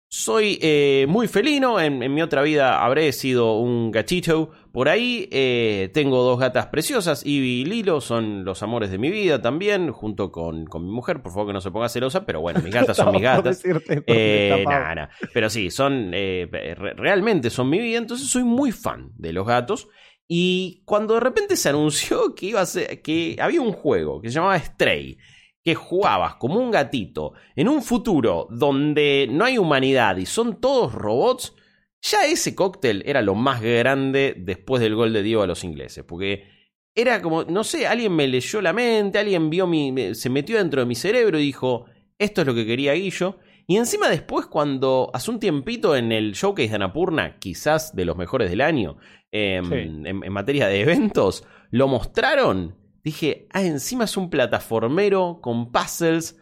soy 0.09 0.59
eh, 0.61 1.05
muy 1.07 1.27
felino, 1.29 1.79
en, 1.79 2.03
en 2.03 2.13
mi 2.13 2.21
otra 2.21 2.41
vida 2.41 2.83
habré 2.83 3.13
sido 3.13 3.57
un 3.59 3.91
gatito 3.91 4.51
por 4.73 4.89
ahí. 4.89 5.29
eh, 5.31 5.89
tengo 5.93 6.23
dos 6.23 6.37
gatas 6.39 6.67
preciosas, 6.67 7.25
Ivy 7.25 7.61
y 7.61 7.65
Lilo, 7.65 8.01
son 8.01 8.43
los 8.43 8.61
amores 8.63 8.91
de 8.91 8.97
mi 8.97 9.09
vida 9.09 9.41
también, 9.41 9.91
junto 9.91 10.31
con, 10.31 10.65
con 10.65 10.85
mi 10.85 10.91
mujer. 10.91 11.21
Por 11.21 11.31
favor 11.31 11.47
que 11.47 11.53
no 11.53 11.61
se 11.61 11.71
ponga 11.71 11.87
celosa, 11.89 12.25
pero 12.25 12.41
bueno, 12.41 12.59
mis 12.61 12.73
gatas 12.73 12.97
son 12.97 13.11
mis 13.13 13.21
gatas. 13.21 13.63
Eh, 14.05 14.65
nah, 14.67 14.95
nah. 14.95 15.07
Pero 15.33 15.49
sí, 15.49 15.71
son 15.71 16.11
eh, 16.13 16.47
re- 16.51 16.93
realmente 16.95 17.49
son 17.49 17.69
mi 17.69 17.79
vida, 17.79 17.97
entonces 17.97 18.27
soy 18.27 18.43
muy 18.43 18.71
fan 18.73 19.11
de 19.15 19.31
los 19.33 19.47
gatos. 19.47 19.87
Y 20.33 20.81
cuando 20.85 21.15
de 21.15 21.19
repente 21.19 21.57
se 21.57 21.67
anunció 21.67 22.33
que 22.35 22.45
iba 22.45 22.61
a 22.61 22.65
ser, 22.65 23.01
que 23.01 23.35
había 23.37 23.59
un 23.59 23.73
juego 23.73 24.21
que 24.21 24.29
se 24.29 24.35
llamaba 24.35 24.57
Stray, 24.57 25.17
que 25.61 25.75
jugabas 25.75 26.35
como 26.35 26.57
un 26.57 26.71
gatito 26.71 27.33
en 27.53 27.67
un 27.67 27.81
futuro 27.83 28.47
donde 28.49 29.27
no 29.29 29.43
hay 29.43 29.57
humanidad 29.57 30.15
y 30.15 30.25
son 30.25 30.61
todos 30.61 30.93
robots, 30.93 31.53
ya 32.01 32.25
ese 32.27 32.55
cóctel 32.55 33.03
era 33.05 33.21
lo 33.21 33.35
más 33.35 33.61
grande 33.61 34.33
después 34.37 34.81
del 34.81 34.95
gol 34.95 35.11
de 35.11 35.21
Diego 35.21 35.41
a 35.41 35.47
los 35.47 35.65
ingleses, 35.65 36.05
porque 36.05 36.45
era 36.95 37.21
como, 37.21 37.43
no 37.43 37.65
sé, 37.65 37.85
alguien 37.85 38.15
me 38.15 38.29
leyó 38.29 38.61
la 38.61 38.71
mente, 38.71 39.19
alguien 39.19 39.49
vio 39.49 39.67
mi, 39.67 40.15
se 40.15 40.29
metió 40.29 40.59
dentro 40.59 40.79
de 40.79 40.87
mi 40.87 40.95
cerebro 40.95 41.39
y 41.39 41.43
dijo, 41.43 41.87
esto 42.17 42.39
es 42.39 42.47
lo 42.47 42.55
que 42.55 42.65
quería 42.65 42.93
Guillo. 42.93 43.37
Y 43.71 43.77
encima 43.77 44.09
después, 44.09 44.47
cuando 44.47 45.09
hace 45.13 45.31
un 45.31 45.39
tiempito 45.39 45.95
en 45.95 46.11
el 46.11 46.33
showcase 46.33 46.69
de 46.69 46.75
Anapurna, 46.75 47.37
quizás 47.39 47.95
de 47.95 48.03
los 48.05 48.17
mejores 48.17 48.49
del 48.49 48.59
año, 48.61 48.97
em, 49.31 49.65
Sí. 49.69 49.75
en, 49.75 50.05
en 50.23 50.33
materia 50.33 50.67
de 50.67 50.81
eventos, 50.81 51.45
lo 51.69 51.87
mostraron. 51.87 52.75
Dije, 53.03 53.47
ah, 53.53 53.61
encima 53.63 54.03
es 54.03 54.17
un 54.17 54.29
plataformero 54.29 55.39
con 55.41 55.71
puzzles 55.71 56.37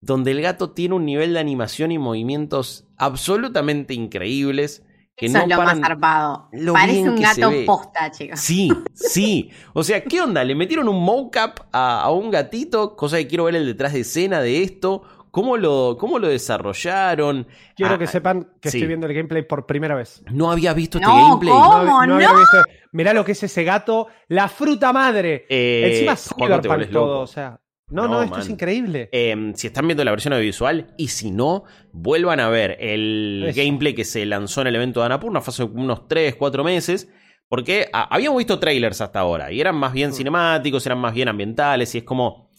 donde 0.00 0.32
el 0.32 0.42
gato 0.42 0.70
tiene 0.72 0.94
un 0.96 1.04
nivel 1.06 1.34
de 1.34 1.38
animación 1.38 1.92
y 1.92 1.98
movimientos 1.98 2.88
absolutamente 2.98 3.94
increíbles. 3.94 4.84
Que 5.16 5.26
Eso 5.26 5.38
no 5.38 5.44
es 5.44 5.50
lo 5.50 5.56
paran- 5.56 5.78
más 5.80 5.88
zarpado. 5.88 6.48
lo 6.52 6.72
Parece 6.72 7.08
un 7.08 7.20
gato 7.20 7.50
posta, 7.66 8.10
chicos. 8.10 8.40
Sí, 8.40 8.70
sí. 8.94 9.50
O 9.74 9.84
sea, 9.84 10.02
¿qué 10.02 10.20
onda? 10.20 10.42
Le 10.42 10.54
metieron 10.56 10.88
un 10.88 11.00
mocap 11.04 11.60
a, 11.70 12.00
a 12.02 12.10
un 12.10 12.30
gatito, 12.30 12.96
cosa 12.96 13.18
que 13.18 13.28
quiero 13.28 13.44
ver 13.44 13.54
el 13.56 13.66
detrás 13.66 13.92
de 13.92 14.00
escena 14.00 14.40
de 14.40 14.62
esto. 14.62 15.02
¿Cómo 15.32 15.56
lo, 15.56 15.96
cómo 15.98 16.18
lo 16.20 16.28
desarrollaron? 16.28 17.48
Quiero 17.74 17.94
Ah, 17.94 17.98
que 17.98 18.06
sepan 18.06 18.48
que 18.60 18.70
sí. 18.70 18.76
estoy 18.78 18.86
viendo 18.86 19.06
el 19.08 19.14
gameplay 19.14 19.42
por 19.42 19.66
primera 19.66 19.94
vez. 19.96 20.22
No 20.30 20.50
había 20.52 20.72
visto 20.74 20.98
este 20.98 21.08
No, 21.10 21.16
gameplay. 21.30 21.52
¿cómo? 21.52 21.72
hab- 22.00 22.06
no? 22.06 22.14
había 22.14 22.28
visto- 22.32 22.62
Mirá 22.92 23.12
lo 23.14 23.24
que 23.24 23.32
es 23.32 23.42
ese 23.42 23.64
gato, 23.64 24.06
la 24.28 24.48
fruta 24.48 24.92
madre. 24.92 25.46
Eh, 25.48 25.88
Encima 25.92 26.14
Cyberpunk 26.16 26.90
todo, 26.92 27.06
loco. 27.06 27.20
o 27.20 27.26
sea. 27.26 27.58
No, 27.88 28.02
No, 28.02 28.08
no, 28.08 28.22
esto 28.22 28.36
man. 28.36 28.40
es 28.42 28.48
increíble. 28.50 29.08
Eh, 29.12 29.52
si 29.54 29.66
están 29.66 29.86
viendo 29.86 30.04
la 30.04 30.10
versión 30.12 30.32
audiovisual 30.32 30.94
y 30.96 31.08
si 31.08 31.30
no, 31.30 31.64
vuelvan 31.92 32.40
a 32.40 32.48
ver 32.48 32.76
el 32.80 33.44
Eso. 33.48 33.60
gameplay 33.60 33.94
que 33.94 34.04
se 34.04 34.24
lanzó 34.24 34.60
en 34.62 34.68
el 34.68 34.76
evento 34.76 35.00
de 35.00 35.06
Anapurna 35.06 35.40
hace 35.40 35.62
unos 35.64 36.08
3, 36.08 36.34
4 36.36 36.62
meses. 36.64 37.08
Porque 37.48 37.88
ah, 37.92 38.08
habíamos 38.10 38.38
visto 38.38 38.58
trailers 38.58 39.02
hasta 39.02 39.18
ahora 39.20 39.52
y 39.52 39.60
eran 39.60 39.76
más 39.76 39.92
bien 39.92 40.10
Mm. 40.10 40.14
cinemáticos, 40.14 40.86
eran 40.86 40.98
más 40.98 41.12
bien 41.14 41.28
ambientales 41.28 41.94
y 41.94 41.98
es 41.98 42.04
como... 42.04 42.50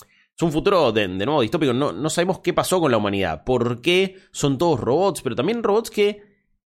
Un 0.43 0.51
futuro 0.51 0.91
de, 0.91 1.07
nuevo 1.07 1.41
distópico. 1.41 1.71
No, 1.73 2.09
sabemos 2.09 2.39
qué 2.39 2.53
pasó 2.53 2.81
con 2.81 2.91
la 2.91 2.97
humanidad. 2.97 3.45
¿Por 3.45 3.81
qué 3.81 4.17
son 4.31 4.57
todos 4.57 4.79
robots? 4.79 5.21
Pero 5.21 5.35
también 5.35 5.63
robots 5.63 5.89
que 5.89 6.21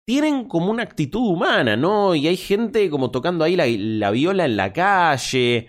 tienen 0.06 0.46
como 0.46 0.70
una 0.70 0.84
actitud 0.84 1.32
humana, 1.32 1.76
¿no? 1.76 2.14
Y 2.14 2.28
hay 2.28 2.36
gente 2.36 2.88
como 2.90 3.10
tocando 3.10 3.44
ahí 3.44 3.56
la, 3.56 3.66
la 3.66 4.12
viola 4.12 4.44
en 4.44 4.56
la 4.56 4.72
calle. 4.72 5.66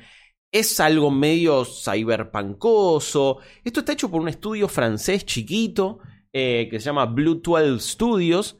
Es 0.51 0.79
algo 0.79 1.10
medio 1.10 1.65
cyberpunkoso. 1.65 3.39
Esto 3.63 3.79
está 3.79 3.93
hecho 3.93 4.12
por 4.12 4.22
un 4.22 4.29
estudio 4.29 4.67
francés 4.67 5.25
chiquito 5.25 5.98
eh, 6.31 6.67
que 6.69 6.79
se 6.79 6.86
llama 6.86 7.07
Blue 7.07 7.41
12 7.43 7.79
Studios. 7.79 8.60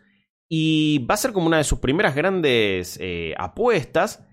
Y 0.50 1.06
va 1.06 1.14
a 1.14 1.18
ser 1.18 1.32
como 1.32 1.46
una 1.46 1.58
de 1.58 1.64
sus 1.64 1.78
primeras 1.78 2.16
grandes 2.16 2.98
eh, 3.00 3.36
apuestas. 3.38 4.26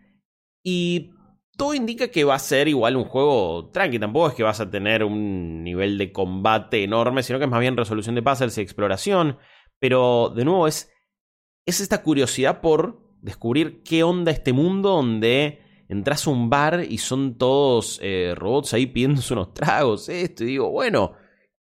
Y 0.64 1.10
todo 1.56 1.74
indica 1.74 2.08
que 2.08 2.24
va 2.24 2.34
a 2.34 2.38
ser 2.38 2.68
igual 2.68 2.96
un 2.96 3.04
juego 3.04 3.70
tranqui. 3.70 3.98
Tampoco 3.98 4.28
es 4.28 4.34
que 4.34 4.42
vas 4.42 4.60
a 4.60 4.70
tener 4.70 5.04
un 5.04 5.62
nivel 5.62 5.98
de 5.98 6.12
combate 6.12 6.82
enorme, 6.82 7.22
sino 7.22 7.38
que 7.38 7.44
es 7.44 7.50
más 7.50 7.60
bien 7.60 7.76
resolución 7.76 8.14
de 8.14 8.22
puzzles 8.22 8.58
y 8.58 8.60
exploración. 8.60 9.38
Pero 9.78 10.32
de 10.34 10.44
nuevo 10.44 10.66
es, 10.66 10.92
es 11.66 11.80
esta 11.80 12.02
curiosidad 12.02 12.60
por 12.60 13.02
descubrir 13.20 13.82
qué 13.82 14.02
onda 14.02 14.30
este 14.30 14.52
mundo 14.52 14.90
donde 14.90 15.60
entras 15.88 16.26
a 16.26 16.30
un 16.30 16.50
bar 16.50 16.84
y 16.88 16.98
son 16.98 17.38
todos 17.38 18.00
eh, 18.02 18.34
robots 18.36 18.74
ahí 18.74 18.86
pidiéndose 18.86 19.34
unos 19.34 19.54
tragos, 19.54 20.08
esto. 20.08 20.44
Y 20.44 20.48
digo, 20.48 20.70
bueno, 20.70 21.12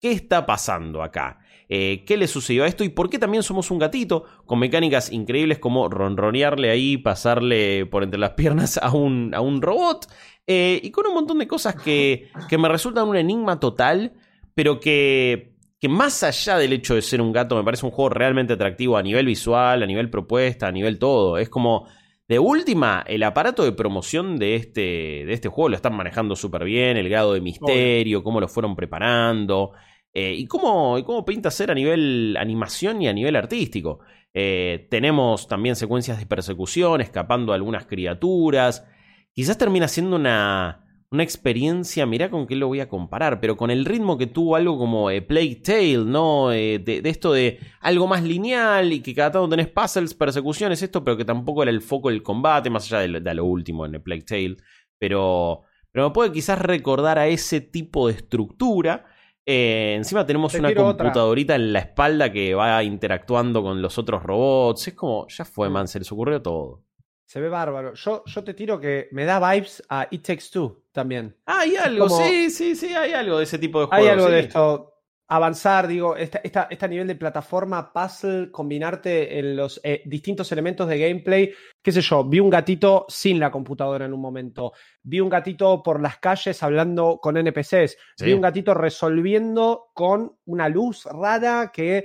¿qué 0.01 0.11
está 0.11 0.45
pasando 0.45 1.03
acá? 1.03 1.39
Eh, 1.69 2.03
¿Qué 2.05 2.17
le 2.17 2.27
sucedió 2.27 2.63
a 2.63 2.67
esto? 2.67 2.83
¿Y 2.83 2.89
por 2.89 3.09
qué 3.09 3.17
también 3.17 3.43
somos 3.43 3.71
un 3.71 3.79
gatito? 3.79 4.25
Con 4.45 4.59
mecánicas 4.59 5.11
increíbles 5.11 5.59
como 5.59 5.87
ronronearle 5.87 6.69
ahí, 6.69 6.97
pasarle 6.97 7.85
por 7.85 8.03
entre 8.03 8.19
las 8.19 8.31
piernas 8.35 8.77
a 8.77 8.91
un, 8.91 9.33
a 9.33 9.39
un 9.41 9.61
robot. 9.61 10.07
eh, 10.47 10.79
y 10.83 10.91
con 10.91 11.07
un 11.07 11.13
montón 11.13 11.39
de 11.39 11.47
cosas 11.47 11.75
que, 11.75 12.29
que 12.49 12.57
me 12.57 12.67
resultan 12.67 13.07
un 13.07 13.15
enigma 13.15 13.59
total, 13.59 14.13
pero 14.53 14.79
que, 14.81 15.53
que 15.79 15.87
más 15.87 16.23
allá 16.23 16.57
del 16.57 16.73
hecho 16.73 16.95
de 16.95 17.01
ser 17.01 17.21
un 17.21 17.31
gato, 17.31 17.55
me 17.55 17.63
parece 17.63 17.85
un 17.85 17.91
juego 17.91 18.09
realmente 18.09 18.53
atractivo 18.53 18.97
a 18.97 19.03
nivel 19.03 19.25
visual, 19.27 19.81
a 19.81 19.85
nivel 19.85 20.09
propuesta, 20.09 20.67
a 20.67 20.71
nivel 20.73 20.99
todo. 20.99 21.37
Es 21.37 21.47
como, 21.47 21.87
de 22.27 22.37
última, 22.39 23.03
el 23.07 23.23
aparato 23.23 23.63
de 23.63 23.71
promoción 23.71 24.37
de 24.37 24.55
este, 24.55 24.81
de 25.25 25.33
este 25.33 25.47
juego 25.47 25.69
lo 25.69 25.75
están 25.77 25.95
manejando 25.95 26.35
súper 26.35 26.65
bien, 26.65 26.97
el 26.97 27.07
grado 27.07 27.33
de 27.33 27.41
misterio, 27.41 28.23
cómo 28.23 28.41
lo 28.41 28.47
fueron 28.47 28.75
preparando. 28.75 29.71
Eh, 30.13 30.33
y, 30.33 30.47
cómo, 30.47 31.03
cómo 31.05 31.25
pinta 31.25 31.51
ser 31.51 31.71
a 31.71 31.75
nivel 31.75 32.35
animación 32.37 33.01
y 33.01 33.07
a 33.07 33.13
nivel 33.13 33.35
artístico. 33.35 33.99
Eh, 34.33 34.87
tenemos 34.89 35.47
también 35.47 35.75
secuencias 35.75 36.19
de 36.19 36.25
persecución, 36.25 37.01
escapando 37.01 37.51
a 37.51 37.55
algunas 37.55 37.85
criaturas. 37.85 38.85
Quizás 39.33 39.57
termina 39.57 39.87
siendo 39.87 40.15
una, 40.15 40.91
una 41.11 41.23
experiencia, 41.23 42.05
mirá 42.05 42.29
con 42.29 42.47
qué 42.47 42.55
lo 42.55 42.67
voy 42.67 42.79
a 42.79 42.87
comparar, 42.87 43.41
pero 43.41 43.57
con 43.57 43.69
el 43.69 43.83
ritmo 43.83 44.17
que 44.17 44.27
tuvo 44.27 44.55
algo 44.55 44.77
como 44.77 45.09
eh, 45.09 45.21
Plague 45.21 45.57
Tale, 45.57 46.05
¿no? 46.05 46.53
Eh, 46.53 46.79
de, 46.79 47.01
esto 47.03 47.33
de 47.33 47.59
algo 47.81 48.07
más 48.07 48.23
lineal 48.23 48.93
y 48.93 49.01
que 49.01 49.13
cada 49.13 49.31
tanto 49.31 49.49
tenés 49.49 49.67
puzzles, 49.67 50.13
persecuciones, 50.13 50.81
esto, 50.81 51.03
pero 51.03 51.17
que 51.17 51.25
tampoco 51.25 51.63
era 51.63 51.71
el 51.71 51.81
foco 51.81 52.09
del 52.09 52.23
combate, 52.23 52.69
más 52.69 52.85
allá 52.91 53.19
de, 53.19 53.33
lo 53.35 53.45
último 53.45 53.85
en 53.85 53.95
el 53.95 54.01
Plague 54.01 54.23
Tale. 54.23 54.57
Pero, 54.97 55.63
pero 55.91 56.07
me 56.07 56.13
puede 56.13 56.31
quizás 56.31 56.59
recordar 56.59 57.19
a 57.19 57.27
ese 57.27 57.59
tipo 57.59 58.07
de 58.07 58.13
estructura. 58.13 59.05
Eh, 59.45 59.95
encima 59.95 60.25
tenemos 60.25 60.53
una 60.53 60.73
computadorita 60.73 61.55
en 61.55 61.73
la 61.73 61.79
espalda 61.79 62.31
que 62.31 62.53
va 62.53 62.83
interactuando 62.83 63.63
con 63.63 63.81
los 63.81 63.97
otros 63.97 64.23
robots. 64.23 64.87
Es 64.89 64.93
como, 64.93 65.27
ya 65.27 65.45
fue, 65.45 65.69
man, 65.69 65.87
se 65.87 65.99
les 65.99 66.11
ocurrió 66.11 66.41
todo. 66.41 66.83
Se 67.25 67.39
ve 67.39 67.49
bárbaro. 67.49 67.93
Yo, 67.93 68.23
yo 68.25 68.43
te 68.43 68.53
tiro 68.53 68.79
que 68.79 69.07
me 69.11 69.23
da 69.25 69.39
vibes 69.39 69.81
a 69.89 70.07
It 70.11 70.25
Takes 70.25 70.45
Two 70.51 70.83
también. 70.91 71.35
Ah, 71.45 71.59
hay 71.61 71.77
algo, 71.77 72.09
sí, 72.09 72.49
sí, 72.49 72.75
sí, 72.75 72.93
hay 72.93 73.13
algo 73.13 73.37
de 73.37 73.45
ese 73.45 73.57
tipo 73.57 73.79
de 73.79 73.85
juegos. 73.85 74.05
Hay 74.05 74.11
algo 74.11 74.29
de 74.29 74.39
esto. 74.41 74.93
Avanzar, 75.33 75.87
digo, 75.87 76.17
este 76.17 76.41
esta, 76.43 76.87
nivel 76.89 77.07
de 77.07 77.15
plataforma, 77.15 77.93
puzzle, 77.93 78.51
combinarte 78.51 79.39
en 79.39 79.55
los 79.55 79.79
eh, 79.81 80.01
distintos 80.03 80.51
elementos 80.51 80.89
de 80.89 80.99
gameplay. 80.99 81.53
Qué 81.81 81.93
sé 81.93 82.01
yo, 82.01 82.25
vi 82.25 82.41
un 82.41 82.49
gatito 82.49 83.05
sin 83.07 83.39
la 83.39 83.49
computadora 83.49 84.03
en 84.03 84.13
un 84.13 84.19
momento. 84.19 84.73
Vi 85.01 85.21
un 85.21 85.29
gatito 85.29 85.81
por 85.81 86.01
las 86.01 86.17
calles 86.17 86.61
hablando 86.63 87.19
con 87.21 87.37
NPCs. 87.37 87.97
Vi 88.19 88.33
un 88.33 88.41
gatito 88.41 88.73
resolviendo 88.73 89.91
con 89.93 90.35
una 90.47 90.67
luz 90.67 91.05
rara 91.05 91.71
que, 91.73 92.03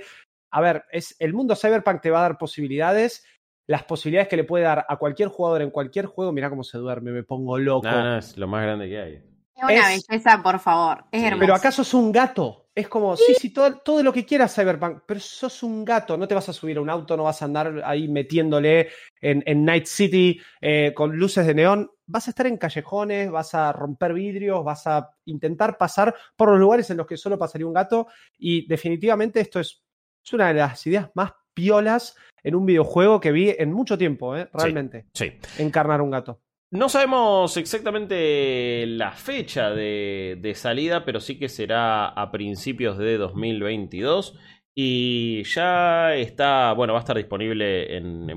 a 0.51 0.61
ver, 0.61 0.85
es, 0.89 1.13
el 1.19 1.33
mundo 1.33 1.53
cyberpunk 1.53 1.99
te 1.99 2.11
va 2.11 2.19
a 2.19 2.29
dar 2.29 2.37
posibilidades 2.37 3.25
las 3.69 3.83
posibilidades 3.83 4.29
que 4.29 4.37
le 4.37 4.45
puede 4.45 4.63
dar 4.63 4.85
a 4.87 4.95
cualquier 4.95 5.27
jugador 5.27 5.61
en 5.61 5.71
cualquier 5.71 6.05
juego, 6.05 6.31
mira 6.31 6.49
cómo 6.49 6.63
se 6.63 6.77
duerme, 6.77 7.11
me 7.11 7.23
pongo 7.23 7.57
loco. 7.57 7.85
No, 7.85 8.01
no, 8.01 8.17
es 8.17 8.37
lo 8.37 8.47
más 8.47 8.63
grande 8.63 8.87
que 8.87 8.97
hay. 8.97 9.13
Es 9.53 9.63
una 9.63 9.89
belleza, 9.89 10.41
por 10.41 10.59
favor. 10.59 11.03
Es 11.11 11.21
hermoso. 11.21 11.39
Pero 11.41 11.55
acaso 11.55 11.81
es 11.81 11.93
un 11.93 12.13
gato. 12.13 12.66
Es 12.77 12.89
como, 12.89 13.17
sí, 13.17 13.33
sí, 13.33 13.49
todo, 13.49 13.79
todo, 13.79 14.03
lo 14.03 14.13
que 14.13 14.23
quieras 14.23 14.53
Cyberpunk, 14.53 14.99
pero 15.07 15.19
sos 15.19 15.63
un 15.63 15.83
gato, 15.83 16.15
no 16.15 16.27
te 16.27 16.35
vas 16.35 16.47
a 16.47 16.53
subir 16.53 16.77
a 16.77 16.81
un 16.81 16.91
auto, 16.91 17.17
no 17.17 17.23
vas 17.23 17.41
a 17.41 17.45
andar 17.45 17.81
ahí 17.83 18.07
metiéndole 18.07 18.89
en, 19.19 19.65
Night 19.65 19.87
City 19.87 20.39
eh, 20.61 20.93
con 20.95 21.17
luces 21.17 21.47
de 21.47 21.55
neón. 21.55 21.89
Vas 22.05 22.27
a 22.27 22.29
estar 22.29 22.45
en 22.45 22.57
callejones, 22.57 23.31
vas 23.31 23.55
a 23.55 23.73
romper 23.73 24.13
vidrios, 24.13 24.63
vas 24.63 24.85
a 24.85 25.09
intentar 25.25 25.75
pasar 25.79 26.13
por 26.35 26.49
los 26.49 26.59
lugares 26.59 26.87
en 26.91 26.97
los 26.97 27.07
que 27.07 27.17
solo 27.17 27.39
pasaría 27.39 27.65
un 27.65 27.73
gato. 27.73 28.09
Y 28.37 28.67
definitivamente 28.67 29.39
esto 29.39 29.59
es, 29.59 29.81
es 30.23 30.33
una 30.33 30.49
de 30.49 30.53
las 30.53 30.85
ideas 30.85 31.09
más 31.15 31.31
piolas 31.55 32.15
en 32.43 32.53
un 32.53 32.67
videojuego 32.67 33.19
que 33.19 33.31
vi 33.31 33.55
en 33.57 33.73
mucho 33.73 33.97
tiempo, 33.97 34.37
¿eh? 34.37 34.51
realmente. 34.53 35.07
Sí, 35.15 35.33
Encarnar 35.57 35.99
un 35.99 36.11
gato. 36.11 36.41
No 36.69 36.89
sabemos 36.89 37.55
exactamente 37.55 38.85
la 38.87 39.11
fecha 39.13 39.69
de, 39.69 40.51
salida, 40.53 41.05
pero 41.05 41.21
sí 41.21 41.39
que 41.39 41.47
será 41.47 42.07
a 42.07 42.29
principios 42.29 42.97
de 42.97 43.17
2022. 43.17 44.37
Y 44.75 45.43
ya 45.43 46.13
está, 46.15 46.73
bueno, 46.73 46.91
va 46.91 46.99
a 46.99 47.03
estar 47.03 47.15
disponible 47.15 47.95
en, 47.95 48.27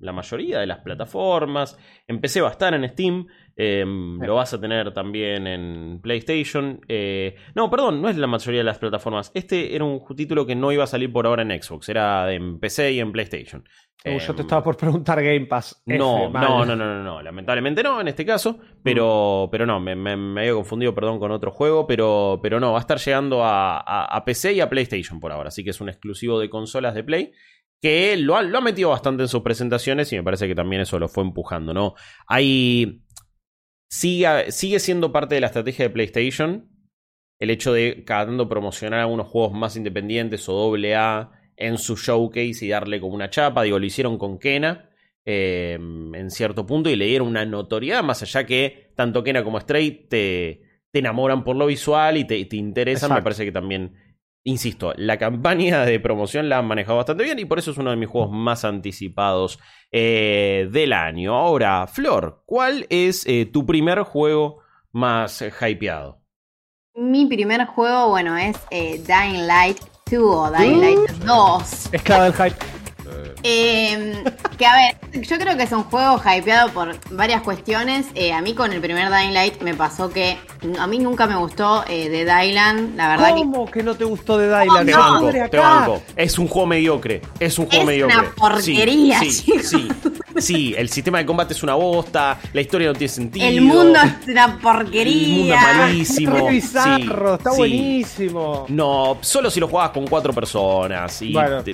la 0.00 0.12
mayoría 0.12 0.58
de 0.60 0.66
las 0.66 0.78
plataformas. 0.78 1.76
Empecé 2.08 2.40
a 2.40 2.48
estar 2.48 2.72
en 2.72 2.88
Steam. 2.88 3.26
Em, 3.62 4.18
lo 4.20 4.36
vas 4.36 4.54
a 4.54 4.58
tener 4.58 4.90
también 4.94 5.46
en 5.46 6.00
PlayStation. 6.00 6.80
Eh, 6.88 7.36
no, 7.54 7.68
perdón, 7.68 8.00
no 8.00 8.08
es 8.08 8.16
la 8.16 8.26
mayoría 8.26 8.60
de 8.60 8.64
las 8.64 8.78
plataformas. 8.78 9.30
Este 9.34 9.74
era 9.74 9.84
un 9.84 10.02
título 10.16 10.46
que 10.46 10.54
no 10.56 10.72
iba 10.72 10.84
a 10.84 10.86
salir 10.86 11.12
por 11.12 11.26
ahora 11.26 11.42
en 11.42 11.62
Xbox, 11.62 11.90
era 11.90 12.32
en 12.32 12.58
PC 12.58 12.92
y 12.92 13.00
en 13.00 13.12
PlayStation. 13.12 13.62
yo 14.02 14.18
te 14.18 14.40
em, 14.40 14.46
estaba 14.46 14.64
por 14.64 14.78
preguntar 14.78 15.22
Game 15.22 15.44
Pass. 15.44 15.82
No, 15.84 16.30
no, 16.30 16.64
no, 16.64 16.74
no, 16.74 17.04
no, 17.04 17.20
lamentablemente 17.20 17.82
no 17.82 18.00
en 18.00 18.08
este 18.08 18.24
caso, 18.24 18.58
pero, 18.82 19.48
mm. 19.48 19.50
pero 19.50 19.66
no, 19.66 19.78
me, 19.78 19.94
me, 19.94 20.40
había 20.40 20.54
confundido, 20.54 20.94
perdón, 20.94 21.18
con 21.18 21.30
otro 21.30 21.50
juego, 21.50 21.86
pero, 21.86 22.40
pero 22.42 22.60
no, 22.60 22.72
va 22.72 22.78
a 22.78 22.80
estar 22.80 22.98
llegando 22.98 23.44
a, 23.44 23.76
a, 23.78 24.24
PC 24.24 24.54
y 24.54 24.60
a 24.62 24.70
PlayStation 24.70 25.20
por 25.20 25.32
ahora, 25.32 25.48
así 25.48 25.62
que 25.62 25.70
es 25.70 25.82
un 25.82 25.90
exclusivo 25.90 26.40
de 26.40 26.48
consolas 26.48 26.94
de 26.94 27.04
Play 27.04 27.32
que 27.80 28.16
lo 28.16 28.36
ha, 28.36 28.42
lo 28.42 28.58
ha 28.58 28.60
metido 28.60 28.90
bastante 28.90 29.22
en 29.22 29.28
sus 29.28 29.40
presentaciones 29.40 30.12
y 30.12 30.16
me 30.16 30.22
parece 30.22 30.46
que 30.46 30.54
también 30.54 30.82
eso 30.82 30.98
lo 30.98 31.08
fue 31.08 31.24
empujando, 31.24 31.72
¿no? 31.72 31.94
Hay 32.26 33.02
sigue, 33.90 34.50
sigue 34.52 34.78
siendo 34.78 35.12
parte 35.12 35.34
de 35.34 35.42
la 35.42 35.48
estrategia 35.48 35.84
de 35.84 35.90
PlayStation 35.90 36.70
el 37.40 37.50
hecho 37.50 37.72
de 37.72 38.04
cada 38.04 38.26
tanto 38.26 38.48
promocionar 38.48 39.00
algunos 39.00 39.26
juegos 39.26 39.52
más 39.52 39.74
independientes 39.74 40.48
o 40.48 40.52
doble 40.52 40.94
A 40.94 41.32
en 41.56 41.78
su 41.78 41.96
showcase 41.96 42.64
y 42.64 42.68
darle 42.68 43.00
como 43.00 43.14
una 43.14 43.30
chapa. 43.30 43.62
Digo, 43.62 43.78
lo 43.78 43.86
hicieron 43.86 44.18
con 44.18 44.38
Kena 44.38 44.90
em, 45.24 46.14
en 46.14 46.30
cierto 46.30 46.66
punto 46.66 46.90
y 46.90 46.96
le 46.96 47.06
dieron 47.06 47.28
una 47.28 47.44
notoriedad, 47.46 48.04
más 48.04 48.22
allá 48.22 48.44
que 48.44 48.92
tanto 48.94 49.24
Kena 49.24 49.42
como 49.42 49.58
Stray 49.58 50.06
te, 50.08 50.62
te 50.90 50.98
enamoran 50.98 51.42
por 51.42 51.56
lo 51.56 51.66
visual 51.66 52.18
y 52.18 52.24
te, 52.24 52.44
te 52.44 52.56
interesan. 52.56 53.14
Me 53.14 53.22
parece 53.22 53.46
que 53.46 53.52
también 53.52 53.94
Insisto, 54.42 54.94
la 54.96 55.18
campaña 55.18 55.84
de 55.84 56.00
promoción 56.00 56.48
la 56.48 56.58
han 56.58 56.66
manejado 56.66 56.96
bastante 56.96 57.24
bien 57.24 57.38
y 57.38 57.44
por 57.44 57.58
eso 57.58 57.72
es 57.72 57.78
uno 57.78 57.90
de 57.90 57.96
mis 57.96 58.08
juegos 58.08 58.30
más 58.32 58.64
anticipados 58.64 59.58
eh, 59.92 60.68
del 60.72 60.94
año. 60.94 61.34
Ahora, 61.34 61.86
Flor, 61.86 62.42
¿cuál 62.46 62.86
es 62.88 63.26
eh, 63.26 63.44
tu 63.44 63.66
primer 63.66 64.00
juego 64.00 64.62
más 64.92 65.42
eh, 65.42 65.52
hypeado? 65.52 66.22
Mi 66.94 67.26
primer 67.26 67.66
juego, 67.66 68.08
bueno, 68.08 68.36
es 68.36 68.56
Dying 68.70 69.46
Light 69.46 69.78
2 70.10 70.22
o 70.22 70.50
Dying 70.50 70.80
Light 70.80 71.10
2. 71.24 71.94
Esclava 71.94 72.24
del 72.24 72.32
hype. 72.32 72.79
Eh, 73.42 74.24
que 74.58 74.66
a 74.66 74.74
ver, 74.74 75.22
yo 75.22 75.38
creo 75.38 75.56
que 75.56 75.62
es 75.62 75.72
un 75.72 75.84
juego 75.84 76.20
hypeado 76.20 76.70
por 76.70 76.94
varias 77.10 77.42
cuestiones. 77.42 78.06
Eh, 78.14 78.32
a 78.32 78.40
mí 78.42 78.54
con 78.54 78.72
el 78.72 78.80
primer 78.80 79.10
Dying 79.10 79.32
Light 79.32 79.62
me 79.62 79.74
pasó 79.74 80.10
que 80.10 80.36
a 80.78 80.86
mí 80.86 80.98
nunca 80.98 81.26
me 81.26 81.36
gustó 81.36 81.84
eh, 81.88 82.08
de 82.08 82.24
Dylan, 82.24 82.96
la 82.96 83.08
verdad. 83.08 83.30
¿Cómo 83.30 83.70
que, 83.70 83.82
no 83.82 83.94
te 83.94 84.04
gustó 84.04 84.38
de 84.38 84.46
Dylan? 84.46 84.86
Te, 84.86 84.94
banco, 84.94 85.30
te 85.50 85.58
banco. 85.58 86.02
Es 86.16 86.38
un 86.38 86.48
juego 86.48 86.66
mediocre. 86.66 87.22
Es 87.38 87.58
un 87.58 87.66
juego 87.66 87.86
mediocre. 87.86 88.16
Es 88.16 88.22
una 88.22 88.34
porquería, 88.34 89.20
sí, 89.20 89.30
sí, 89.30 89.58
sí, 89.62 89.88
el 90.34 90.88
sistema 90.88 91.18
de 91.18 91.26
combate 91.26 91.54
es 91.54 91.62
una 91.62 91.74
bosta, 91.74 92.38
la 92.52 92.60
historia 92.60 92.88
no 92.88 92.94
tiene 92.94 93.08
sentido. 93.08 93.46
El 93.46 93.60
mundo 93.62 93.98
es 94.00 94.28
una 94.28 94.58
porquería. 94.58 95.22
El 95.22 95.30
mundo 95.30 95.54
es 95.54 95.76
malísimo. 95.76 96.36
Es 96.50 96.52
bizarro, 96.52 97.34
está 97.34 97.52
buenísimo. 97.52 98.66
No, 98.68 99.18
solo 99.20 99.50
si 99.50 99.60
lo 99.60 99.68
jugabas 99.68 99.92
con 99.92 100.06
cuatro 100.06 100.32
personas. 100.32 101.20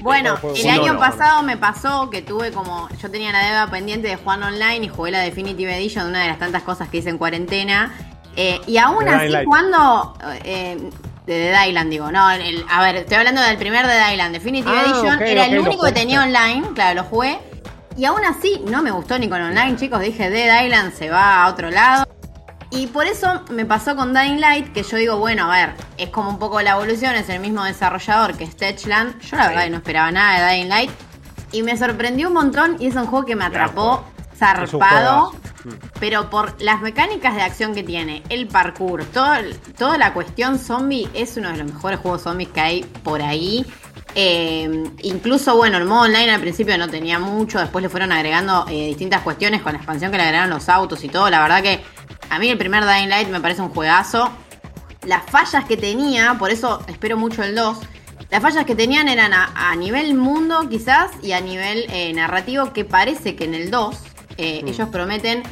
bueno, 0.03 0.39
el 0.57 0.69
año 0.69 0.99
pasado 0.99 1.43
me 1.43 1.57
pasó 1.57 2.11
que 2.11 2.23
tuve 2.23 2.51
como. 2.51 2.89
Yo 3.01 3.11
tenía 3.11 3.33
la 3.33 3.45
deuda 3.45 3.71
pendiente 3.71 4.09
de 4.09 4.17
jugar 4.17 4.43
online 4.43 4.87
y 4.87 4.89
jugué 4.89 5.11
la 5.11 5.21
Definitive 5.21 5.77
Edition, 5.77 6.09
una 6.09 6.23
de 6.23 6.29
las 6.29 6.39
tantas 6.39 6.63
cosas 6.63 6.89
que 6.89 6.99
hice 6.99 7.11
en 7.11 7.19
cuarentena. 7.19 7.95
Eh, 8.37 8.61
y 8.67 8.79
aún 8.79 9.09
así, 9.09 9.33
cuando. 9.47 10.15
Eh, 10.45 10.91
de 11.27 11.51
The 11.51 11.59
Dylan, 11.59 11.91
digo, 11.91 12.13
no, 12.13 12.25
a 12.25 12.37
ver, 12.37 12.97
estoy 12.97 13.17
hablando 13.17 13.43
del 13.43 13.57
primer 13.57 13.85
The 13.85 14.11
Dylan, 14.11 14.33
Definitive 14.33 14.71
ah, 14.71 14.83
Edition, 14.87 15.23
era 15.23 15.47
el 15.47 15.59
único 15.59 15.85
que 15.85 15.93
tenía 15.93 16.23
online, 16.23 16.69
claro, 16.73 17.03
lo 17.03 17.09
jugué. 17.09 17.39
Y 17.97 18.05
aún 18.05 18.25
así, 18.25 18.62
no 18.67 18.83
me 18.83 18.91
gustó 18.91 19.19
ni 19.19 19.29
con 19.29 19.41
online, 19.41 19.76
chicos, 19.76 20.00
dije, 20.00 20.31
The 20.31 20.50
Dylan 20.53 20.93
se 20.93 21.09
va 21.09 21.45
a 21.45 21.49
otro 21.49 21.71
lado. 21.71 22.07
Y 22.71 22.88
por 22.88 23.07
eso 23.07 23.43
me 23.50 23.65
pasó 23.65 23.97
con 23.97 24.12
Dying 24.12 24.41
Light, 24.41 24.73
que 24.73 24.83
yo 24.83 24.97
digo, 24.99 25.19
bueno, 25.19 25.50
a 25.50 25.57
ver, 25.57 25.75
es 25.97 26.11
como 26.11 26.29
un 26.29 26.38
poco 26.38 26.61
la 26.61 26.73
evolución, 26.73 27.15
es 27.15 27.29
el 27.31 27.41
mismo 27.41 27.65
desarrollador 27.65 28.37
que 28.37 28.47
Stetchland. 28.47 29.21
Yo 29.21 29.37
la 29.37 29.49
verdad 29.49 29.71
no 29.71 29.76
esperaba 29.76 30.11
nada 30.11 30.50
de 30.50 30.57
Dying 30.57 30.69
Light. 30.69 30.91
Y 31.53 31.62
me 31.62 31.76
sorprendió 31.79 32.29
un 32.29 32.35
montón 32.35 32.76
y 32.81 32.88
es 32.88 32.97
un 32.97 33.07
juego 33.07 33.25
que 33.25 33.37
me 33.37 33.45
atrapó 33.45 34.05
zarpado. 34.37 35.33
Pero 35.99 36.29
por 36.29 36.61
las 36.61 36.83
mecánicas 36.83 37.35
de 37.35 37.43
acción 37.43 37.75
que 37.75 37.83
tiene, 37.83 38.23
el 38.29 38.47
parkour, 38.47 39.05
toda 39.07 39.99
la 39.99 40.12
cuestión 40.12 40.59
zombie 40.59 41.09
es 41.15 41.37
uno 41.37 41.50
de 41.50 41.57
los 41.59 41.73
mejores 41.73 41.99
juegos 42.00 42.23
zombies 42.23 42.50
que 42.50 42.61
hay 42.61 42.85
por 43.03 43.23
ahí. 43.23 43.65
Eh, 44.18 44.85
incluso, 45.02 45.54
bueno, 45.56 45.76
el 45.76 45.85
modo 45.85 46.04
online 46.04 46.30
al 46.30 46.40
principio 46.40 46.78
no 46.78 46.88
tenía 46.88 47.18
mucho, 47.18 47.61
después 47.61 47.82
le 47.82 47.90
fueron 47.90 48.12
agregando 48.12 48.64
eh, 48.66 48.87
distintas 48.87 49.20
cuestiones 49.20 49.61
con 49.61 49.73
la 49.73 49.78
expansión 49.78 50.11
que 50.11 50.16
le 50.16 50.23
agregaron 50.23 50.49
los 50.49 50.70
autos 50.70 51.04
y 51.04 51.08
todo. 51.08 51.28
La 51.28 51.42
verdad 51.42 51.62
que 51.62 51.80
a 52.30 52.38
mí 52.38 52.49
el 52.49 52.56
primer 52.56 52.87
Dying 52.87 53.11
Light 53.11 53.28
me 53.28 53.42
parece 53.42 53.61
un 53.61 53.68
juegazo. 53.68 54.30
Las 55.04 55.28
fallas 55.30 55.66
que 55.66 55.76
tenía, 55.76 56.37
por 56.38 56.50
eso 56.50 56.82
espero 56.88 57.18
mucho 57.18 57.42
el 57.42 57.54
2, 57.54 57.78
las 58.30 58.40
fallas 58.40 58.64
que 58.64 58.75
tenían 58.75 59.06
eran 59.08 59.32
a, 59.35 59.76
nivel 59.76 60.14
mundo 60.14 60.66
quizás 60.70 61.11
y 61.23 61.32
a 61.32 61.40
nivel 61.42 61.85
eh, 61.90 62.12
narrativo 62.14 62.73
que 62.73 62.87
parece 62.87 63.37
que 63.37 63.44
en 63.44 63.54
el 63.54 63.70
2 63.70 63.96
eh, 64.38 64.62
mm. 64.62 64.68
ellos 64.68 64.88
prometen 64.88 65.42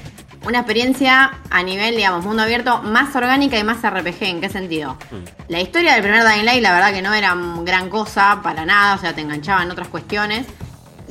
una 0.46 0.58
experiencia 0.58 1.32
a 1.50 1.62
nivel, 1.62 1.96
digamos, 1.96 2.24
mundo 2.24 2.42
abierto 2.42 2.82
más 2.82 3.14
orgánica 3.16 3.58
y 3.58 3.64
más 3.64 3.78
RPG. 3.82 4.22
¿En 4.22 4.40
qué 4.40 4.48
sentido? 4.48 4.98
Mm. 5.10 5.48
La 5.48 5.60
historia 5.60 5.94
del 5.94 6.02
primer 6.02 6.24
Dying 6.26 6.44
Light 6.44 6.62
la 6.62 6.72
verdad 6.72 6.92
que 6.92 7.02
no 7.02 7.12
era 7.14 7.36
gran 7.62 7.88
cosa 7.88 8.40
para 8.42 8.64
nada, 8.64 8.94
o 8.94 8.98
sea, 8.98 9.14
te 9.14 9.20
enganchaban 9.20 9.70
otras 9.70 9.88
cuestiones. 9.88 10.46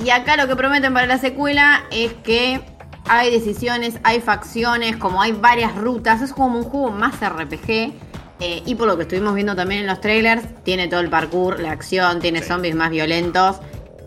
Y 0.03 0.09
acá 0.09 0.37
lo 0.37 0.47
que 0.47 0.55
prometen 0.55 0.93
para 0.93 1.05
la 1.05 1.17
secuela 1.17 1.83
es 1.91 2.13
que 2.23 2.61
hay 3.07 3.31
decisiones, 3.31 3.99
hay 4.03 4.21
facciones, 4.21 4.97
como 4.97 5.21
hay 5.21 5.33
varias 5.33 5.75
rutas, 5.75 6.21
es 6.21 6.33
como 6.33 6.57
un 6.57 6.63
juego 6.63 6.91
más 6.91 7.15
RPG 7.19 7.93
eh, 8.39 8.61
y 8.65 8.75
por 8.75 8.87
lo 8.87 8.97
que 8.97 9.03
estuvimos 9.03 9.33
viendo 9.35 9.55
también 9.55 9.81
en 9.81 9.87
los 9.87 10.01
trailers, 10.01 10.43
tiene 10.63 10.89
todo 10.89 10.99
el 10.99 11.09
parkour, 11.09 11.59
la 11.59 11.71
acción, 11.71 12.19
tiene 12.19 12.41
zombies 12.41 12.75
más 12.75 12.89
violentos. 12.89 13.57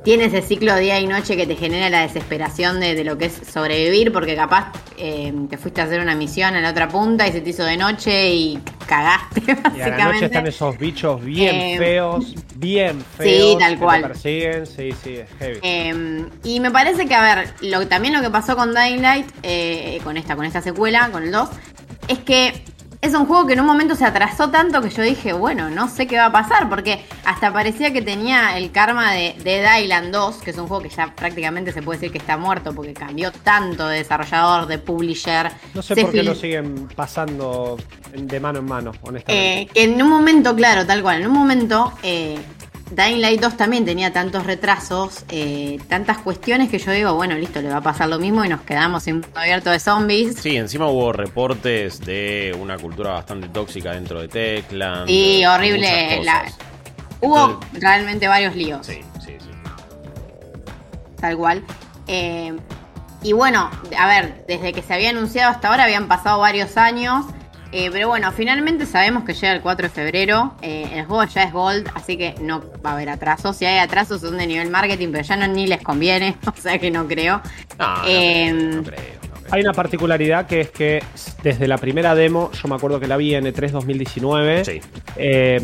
Tiene 0.05 0.27
ese 0.27 0.43
ciclo 0.43 0.77
día 0.77 1.01
y 1.01 1.07
noche 1.07 1.37
que 1.37 1.47
te 1.47 1.57
genera 1.57 1.91
la 1.91 2.03
desesperación 2.03 2.79
de, 2.79 3.03
lo 3.03 3.19
que 3.19 3.25
es 3.27 3.41
sobrevivir, 3.51 4.13
porque 4.13 4.37
capaz 4.37 4.71
eh, 4.99 5.33
te 5.51 5.57
fuiste 5.59 5.81
a 5.81 5.85
hacer 5.85 6.01
una 6.01 6.15
misión 6.15 6.57
en 6.57 6.63
la 6.63 6.71
otra 6.71 6.89
punta 6.89 7.27
y 7.27 7.33
se 7.33 7.41
te 7.41 7.51
hizo 7.51 7.65
de 7.65 7.77
noche 7.77 8.31
y 8.35 8.59
cagaste, 8.87 9.43
Y 9.47 9.51
a 9.51 9.55
la 9.55 9.65
noche 9.67 9.81
básicamente. 9.81 10.25
están 10.27 10.47
esos 10.47 10.79
bichos 10.79 11.25
bien 11.25 11.55
Eh, 11.57 11.77
feos, 11.79 12.35
bien 12.57 13.01
feos. 13.17 13.53
sí, 13.53 13.57
tal 13.59 13.71
que 13.73 13.77
te 13.79 13.85
cual. 13.85 14.03
persiguen, 14.03 14.67
sí, 14.67 14.91
sí, 15.03 15.17
es 15.17 15.29
heavy. 15.39 15.59
Eh, 15.63 16.27
y 16.45 16.61
me 16.61 16.71
parece 16.71 17.07
que, 17.07 17.15
a 17.15 17.23
ver, 17.37 17.55
lo, 17.63 17.87
también 17.89 18.15
lo 18.15 18.21
que 18.23 18.31
pasó 18.31 18.57
con 18.57 18.75
Dying 18.75 19.03
Light, 19.03 19.27
eh, 19.43 20.01
con 20.05 20.17
esta, 20.17 20.37
con 20.37 20.45
esta 20.45 20.61
secuela, 20.63 21.11
con 21.11 21.23
el 21.25 21.33
2, 21.33 21.49
es 22.09 22.19
que 22.21 22.63
es 23.07 23.15
un 23.15 23.27
juego 23.27 23.47
que 23.47 23.53
en 23.53 23.61
un 23.61 23.67
momento 23.67 23.95
se 23.95 24.05
atrasó 24.05 24.51
tanto 24.51 24.83
que 24.83 24.91
yo 24.91 25.03
dije, 25.03 25.33
bueno, 25.33 25.71
no 25.71 25.89
sé 25.89 26.07
qué 26.07 26.17
va 26.17 26.27
a 26.27 26.33
pasar, 26.33 26.69
porque 26.69 27.05
hasta 27.25 27.53
parecía 27.53 27.93
que 27.93 28.03
tenía 28.03 28.59
el 28.59 28.73
karma 28.73 29.13
de 29.13 29.37
Dead 29.43 29.81
Island 29.81 30.13
2, 30.13 30.39
que 30.39 30.51
es 30.51 30.59
un 30.59 30.67
juego 30.67 30.83
que 30.83 30.89
ya 30.89 31.15
prácticamente 31.15 31.73
se 31.73 31.83
puede 31.83 32.01
decir 32.01 32.13
que 32.13 32.19
está 32.19 32.37
muerto, 32.37 32.75
porque 32.75 32.93
cambió 32.93 33.31
tanto 33.31 33.87
de 33.87 33.99
desarrollador, 33.99 34.67
de 34.67 34.79
publisher. 34.79 35.53
no 35.73 35.83
sé 35.83 35.95
por 35.97 36.11
qué 36.11 36.23
lo 36.23 36.35
siguen 36.35 36.89
pasando 36.97 37.77
de 38.13 38.41
mano 38.41 38.59
en 38.59 38.65
mano, 38.65 38.93
honestamente. 39.03 39.63
eh, 39.63 39.69
que 39.73 39.85
en 39.85 40.03
un 40.03 40.09
momento, 40.09 40.55
claro, 40.57 40.85
tal 40.85 41.03
cual, 41.03 41.21
en 41.21 41.29
un 41.29 41.35
momento 41.35 41.93
eh, 42.03 42.39
Dying 42.91 43.21
Light 43.21 43.41
2 43.41 43.57
también 43.57 43.85
tenía 43.85 44.13
tantos 44.13 44.47
retrasos, 44.47 45.25
eh, 45.31 45.81
tantas 45.89 46.19
cuestiones 46.19 46.71
que 46.71 46.79
yo 46.79 46.93
digo, 46.93 47.15
bueno, 47.15 47.35
listo, 47.35 47.61
le 47.61 47.69
va 47.69 47.79
a 47.79 47.81
pasar 47.81 48.09
lo 48.09 48.19
mismo 48.21 48.45
y 48.45 48.49
nos 48.49 48.61
quedamos 48.63 49.03
sin 49.03 49.15
mundo 49.21 49.29
abierto 49.41 49.71
de 49.71 49.81
zombies. 49.81 50.37
Sí, 50.39 50.57
encima 50.57 50.87
hubo 50.87 51.13
reportes 51.13 51.99
de 52.01 52.57
una 52.61 52.79
cultura 52.79 53.11
bastante 53.11 53.49
tóxica 53.49 53.91
dentro 53.93 54.21
de 54.21 54.29
Techland. 54.29 55.09
Sí, 55.09 55.45
horrible. 55.45 56.23
la- 56.23 56.45
hubo 57.21 57.45
Entonces- 57.51 57.83
realmente 57.83 58.29
varios 58.29 58.55
líos. 58.55 58.87
Sí, 58.87 59.01
sí, 59.25 59.35
sí. 59.41 59.51
tal 61.21 61.37
cual. 61.37 61.65
Eh, 62.07 62.57
y 63.23 63.33
bueno, 63.33 63.69
a 63.99 64.07
ver, 64.07 64.45
desde 64.47 64.73
que 64.73 64.83
se 64.83 64.95
había 64.95 65.11
anunciado 65.11 65.51
hasta 65.51 65.69
ahora 65.69 65.85
habían 65.85 66.07
pasado 66.07 66.39
varios 66.39 66.77
años. 66.77 67.25
Eh, 67.79 67.91
pero 67.93 68.09
bueno, 68.09 68.33
finalmente 68.33 68.87
sabemos 68.87 69.25
que 69.25 69.35
llega 69.35 69.53
el 69.53 69.61
4 69.61 69.89
de 69.89 69.91
febrero. 69.95 70.55
eh, 70.63 70.89
el 70.95 71.05
juego 71.07 71.25
ya 71.25 71.43
es 71.45 71.53
Gold, 71.53 71.89
así 71.95 72.17
que 72.17 72.35
no 72.41 72.63
va 72.85 72.91
a 72.91 72.93
haber 72.95 73.09
atrasos. 73.11 73.57
Si 73.57 73.65
hay 73.65 73.79
atrasos 73.79 74.21
son 74.21 74.39
de 74.39 74.47
nivel 74.47 74.71
marketing, 74.71 75.09
pero 75.13 75.25
ya 75.25 75.37
no 75.37 75.47
ni 75.49 75.67
les 75.67 75.83
conviene. 75.83 76.37
O 76.47 76.61
sea 76.61 76.79
que 76.79 76.91
no 76.91 77.07
creo. 77.07 77.41
No, 77.79 77.95
Eh, 78.07 78.49
creo, 78.51 78.65
no 78.77 78.83
creo, 78.83 78.99
no 79.29 79.35
creo. 79.41 79.47
Hay 79.51 79.61
una 79.63 79.73
particularidad 79.73 80.47
que 80.47 80.61
es 80.63 80.71
que 80.71 81.03
desde 81.43 81.69
la 81.69 81.79
primera 81.79 82.15
demo, 82.15 82.51
yo 82.53 82.69
me 82.69 82.75
acuerdo 82.75 82.99
que 82.99 83.07
la 83.07 83.17
vi 83.17 83.35
en 83.35 83.45
E3 83.47 83.71
2019, 83.71 84.65
Sí. 84.65 84.81
eh, 85.17 85.61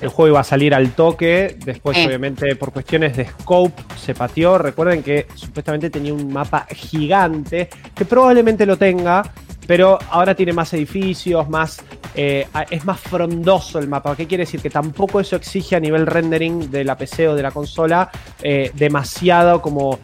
el 0.00 0.08
juego 0.08 0.28
iba 0.28 0.40
a 0.40 0.44
salir 0.44 0.74
al 0.74 0.92
toque, 0.92 1.56
después 1.64 1.98
Eh. 1.98 2.06
obviamente 2.06 2.56
por 2.56 2.72
cuestiones 2.72 3.14
de 3.18 3.26
scope 3.26 3.82
se 3.98 4.14
pateó, 4.14 4.56
recuerden 4.56 5.02
que 5.02 5.26
supuestamente 5.34 5.90
tenía 5.90 6.14
un 6.14 6.32
mapa 6.32 6.66
gigante, 6.70 7.68
que 7.94 8.04
probablemente 8.06 8.64
lo 8.64 8.78
tenga, 8.78 9.22
pero 9.66 9.98
ahora 10.10 10.34
tiene 10.34 10.52
más 10.52 10.72
edificios, 10.74 11.48
más 11.48 11.82
eh, 12.14 12.46
es 12.70 12.84
más 12.84 13.00
frondoso 13.00 13.78
el 13.78 13.88
mapa. 13.88 14.16
¿Qué 14.16 14.26
quiere 14.26 14.44
decir? 14.44 14.60
Que 14.60 14.70
tampoco 14.70 15.20
eso 15.20 15.36
exige 15.36 15.76
a 15.76 15.80
nivel 15.80 16.06
rendering 16.06 16.70
de 16.70 16.84
la 16.84 16.96
PC 16.96 17.28
o 17.28 17.34
de 17.34 17.42
la 17.42 17.50
consola 17.50 18.10
eh, 18.42 18.72
demasiado 18.74 19.62
como 19.62 19.98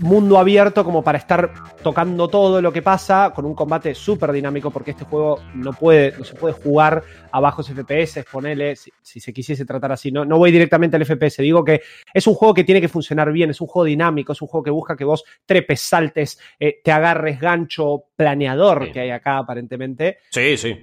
mundo 0.00 0.38
abierto 0.38 0.84
como 0.84 1.02
para 1.02 1.18
estar 1.18 1.52
tocando 1.82 2.28
todo 2.28 2.60
lo 2.60 2.72
que 2.72 2.82
pasa 2.82 3.32
con 3.34 3.44
un 3.44 3.54
combate 3.54 3.94
súper 3.94 4.32
dinámico 4.32 4.70
porque 4.70 4.90
este 4.92 5.04
juego 5.04 5.40
no 5.54 5.72
puede 5.72 6.16
no 6.18 6.24
se 6.24 6.34
puede 6.34 6.54
jugar 6.54 7.02
a 7.30 7.40
bajos 7.40 7.68
FPS 7.70 8.24
ponele 8.30 8.76
si, 8.76 8.90
si 9.02 9.20
se 9.20 9.32
quisiese 9.32 9.64
tratar 9.64 9.92
así 9.92 10.10
no, 10.10 10.24
no 10.24 10.38
voy 10.38 10.50
directamente 10.50 10.96
al 10.96 11.04
FPS 11.04 11.38
digo 11.42 11.64
que 11.64 11.82
es 12.12 12.26
un 12.26 12.34
juego 12.34 12.54
que 12.54 12.64
tiene 12.64 12.80
que 12.80 12.88
funcionar 12.88 13.30
bien 13.32 13.50
es 13.50 13.60
un 13.60 13.66
juego 13.68 13.84
dinámico 13.84 14.32
es 14.32 14.42
un 14.42 14.48
juego 14.48 14.64
que 14.64 14.70
busca 14.70 14.96
que 14.96 15.04
vos 15.04 15.24
trepes 15.46 15.80
saltes 15.80 16.38
eh, 16.58 16.80
te 16.82 16.90
agarres 16.92 17.40
gancho 17.40 18.04
planeador 18.16 18.86
Sí. 18.86 18.92
que 18.92 19.00
hay 19.00 19.10
acá 19.10 19.38
aparentemente 19.38 20.18
Sí, 20.30 20.56
sí. 20.56 20.76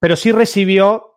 pero 0.00 0.16
sí 0.16 0.32
recibió 0.32 1.09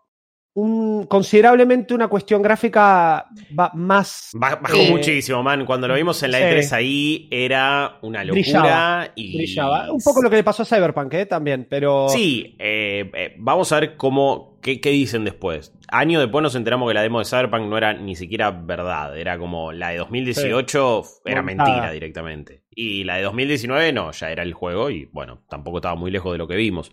un, 0.55 1.05
considerablemente 1.07 1.93
una 1.93 2.07
cuestión 2.07 2.41
gráfica 2.41 3.25
más 3.73 4.29
Ba- 4.33 4.55
Bajó 4.61 4.77
muchísimo, 4.89 5.41
man. 5.41 5.65
Cuando 5.65 5.87
lo 5.87 5.95
vimos 5.95 6.21
en 6.23 6.31
la 6.31 6.37
Sí. 6.37 6.43
E3 6.43 6.71
ahí 6.73 7.27
era 7.31 7.97
una 8.03 8.23
locura. 8.23 8.41
Brillaba, 8.41 9.07
y... 9.15 9.35
brillaba. 9.37 9.91
Un 9.91 10.01
poco 10.01 10.21
lo 10.21 10.29
que 10.29 10.35
le 10.37 10.43
pasó 10.43 10.63
a 10.63 10.65
Cyberpunk, 10.65 11.13
¿eh? 11.15 11.25
También, 11.25 11.65
pero. 11.69 12.07
Sí, 12.09 12.55
eh, 12.59 13.09
eh, 13.15 13.35
vamos 13.39 13.71
a 13.71 13.79
ver 13.79 13.95
cómo, 13.97 14.59
qué, 14.61 14.79
qué 14.79 14.89
dicen 14.91 15.23
después. 15.25 15.73
Año 15.89 16.19
después 16.19 16.43
nos 16.43 16.55
enteramos 16.55 16.87
que 16.87 16.93
la 16.93 17.01
demo 17.01 17.19
de 17.19 17.25
Cyberpunk 17.25 17.63
no 17.69 17.77
era 17.77 17.93
ni 17.93 18.15
siquiera 18.15 18.51
verdad, 18.51 19.17
era 19.17 19.37
como 19.37 19.71
la 19.71 19.89
de 19.89 19.97
2018 19.97 21.03
era 21.25 21.41
Montada. 21.41 21.69
mentira 21.69 21.91
directamente. 21.91 22.63
Y 22.75 23.03
la 23.03 23.17
de 23.17 23.23
2019 23.23 23.93
no, 23.93 24.11
ya 24.11 24.31
era 24.31 24.41
el 24.43 24.53
juego 24.53 24.89
y 24.89 25.05
bueno, 25.05 25.43
tampoco 25.47 25.77
estaba 25.77 25.95
muy 25.95 26.09
lejos 26.09 26.31
de 26.31 26.37
lo 26.39 26.47
que 26.47 26.55
vimos. 26.55 26.91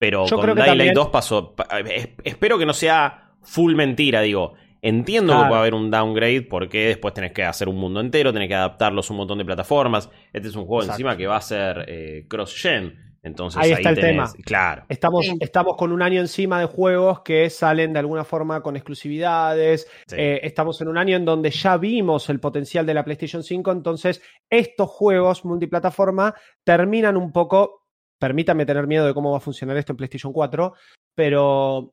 Pero 0.00 0.24
Yo 0.26 0.36
con 0.36 0.44
creo 0.46 0.54
que 0.56 0.62
Dying 0.62 0.78
Light 0.78 0.88
también- 0.88 0.94
2 0.94 1.08
pasó, 1.10 1.54
pa- 1.54 1.68
es- 1.86 2.08
espero 2.24 2.58
que 2.58 2.66
no 2.66 2.72
sea 2.72 3.34
full 3.42 3.74
mentira, 3.76 4.22
digo. 4.22 4.54
Entiendo 4.82 5.34
que 5.34 5.36
Claro. 5.36 5.48
puede 5.50 5.60
haber 5.60 5.74
un 5.74 5.90
downgrade 5.90 6.40
porque 6.42 6.86
después 6.88 7.12
tenés 7.12 7.32
que 7.32 7.44
hacer 7.44 7.68
un 7.68 7.76
mundo 7.76 8.00
entero, 8.00 8.32
tenés 8.32 8.48
que 8.48 8.54
adaptarlos 8.54 9.08
a 9.10 9.12
un 9.12 9.18
montón 9.18 9.36
de 9.38 9.44
plataformas. 9.44 10.10
Este 10.32 10.48
es 10.48 10.56
un 10.56 10.64
juego 10.64 10.80
Exacto. 10.82 10.94
encima 10.94 11.16
que 11.18 11.26
va 11.26 11.36
a 11.36 11.40
ser 11.42 11.84
eh, 11.86 12.24
cross-gen. 12.28 12.96
Entonces 13.22 13.60
Ahí 13.62 13.72
ahí, 13.72 13.76
está 13.76 13.90
el 13.90 13.96
tenés- 13.96 14.06
tema. 14.06 14.30
Claro. 14.46 14.86
Estamos, 14.88 15.26
Sí. 15.26 15.36
estamos 15.40 15.76
con 15.76 15.92
un 15.92 16.00
año 16.00 16.18
encima 16.22 16.58
de 16.58 16.64
juegos 16.64 17.20
que 17.20 17.50
salen 17.50 17.92
de 17.92 17.98
alguna 17.98 18.24
forma 18.24 18.62
con 18.62 18.76
exclusividades. 18.76 19.86
Sí. 20.06 20.16
Eh, 20.18 20.40
estamos 20.44 20.80
en 20.80 20.88
un 20.88 20.96
año 20.96 21.16
en 21.16 21.26
donde 21.26 21.50
ya 21.50 21.76
vimos 21.76 22.30
el 22.30 22.40
potencial 22.40 22.86
de 22.86 22.94
la 22.94 23.04
PlayStation 23.04 23.42
5. 23.42 23.72
Entonces, 23.72 24.22
estos 24.48 24.88
juegos 24.88 25.44
multiplataforma 25.44 26.34
terminan 26.64 27.18
un 27.18 27.30
poco. 27.32 27.79
Permítanme 28.20 28.66
tener 28.66 28.86
miedo 28.86 29.06
de 29.06 29.14
cómo 29.14 29.32
va 29.32 29.38
a 29.38 29.40
funcionar 29.40 29.76
esto 29.76 29.92
en 29.92 29.96
PlayStation 29.96 30.32
4. 30.32 30.74
Pero 31.16 31.90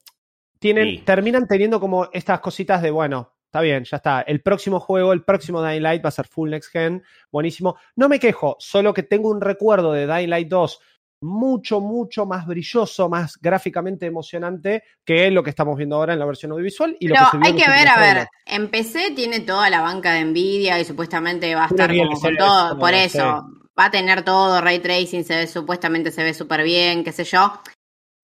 tienen, 0.59 0.85
Sí. 0.85 0.97
terminan 1.05 1.47
teniendo 1.47 1.79
como 1.79 2.09
estas 2.13 2.39
cositas 2.41 2.81
de 2.83 2.91
bueno. 2.91 3.33
Está 3.45 3.61
bien, 3.61 3.85
ya 3.85 3.97
está. 3.97 4.21
El 4.21 4.41
próximo 4.41 4.79
juego, 4.79 5.13
el 5.13 5.23
próximo 5.23 5.63
Dying 5.65 5.81
Light 5.81 6.03
va 6.03 6.09
a 6.09 6.11
ser 6.11 6.27
full 6.27 6.49
next 6.49 6.69
gen. 6.71 7.01
Buenísimo. 7.31 7.77
No 7.95 8.09
me 8.09 8.19
quejo, 8.19 8.57
solo 8.59 8.93
que 8.93 9.03
tengo 9.03 9.29
un 9.29 9.39
recuerdo 9.41 9.93
de 9.93 10.05
Dying 10.05 10.29
Light 10.29 10.49
2 10.49 10.79
mucho, 11.21 11.79
mucho 11.79 12.25
más 12.25 12.45
brilloso, 12.45 13.09
más 13.09 13.37
gráficamente 13.41 14.05
emocionante 14.05 14.83
que 15.03 15.31
lo 15.31 15.41
que 15.41 15.49
estamos 15.49 15.75
viendo 15.75 15.95
ahora 15.95 16.13
en 16.13 16.19
la 16.19 16.25
versión 16.25 16.51
audiovisual. 16.51 16.95
Y 16.99 17.07
lo 17.07 17.15
Pero 17.15 17.25
que 17.25 17.31
se 17.31 17.37
vio 17.37 17.47
hay 17.47 17.55
que 17.55 17.69
ver, 17.69 17.87
a 17.87 17.99
ver, 17.99 18.27
en 18.45 18.69
PC 18.69 19.11
tiene 19.15 19.39
toda 19.39 19.69
la 19.69 19.81
banca 19.81 20.13
de 20.13 20.25
Nvidia 20.25 20.79
y 20.79 20.85
supuestamente 20.85 21.55
va 21.55 21.63
a 21.63 21.67
estar 21.67 21.89
como 21.95 22.19
con 22.19 22.37
todo, 22.37 22.77
por 22.77 22.89
sí. 22.89 22.95
eso, 22.97 23.43
va 23.77 23.85
a 23.85 23.91
tener 23.91 24.23
todo, 24.23 24.61
ray 24.61 24.79
tracing, 24.79 25.23
se 25.23 25.35
ve, 25.35 25.47
supuestamente 25.47 26.11
se 26.11 26.23
ve 26.23 26.33
súper 26.33 26.63
bien, 26.63 27.03
qué 27.03 27.11
sé 27.11 27.23
yo. 27.23 27.61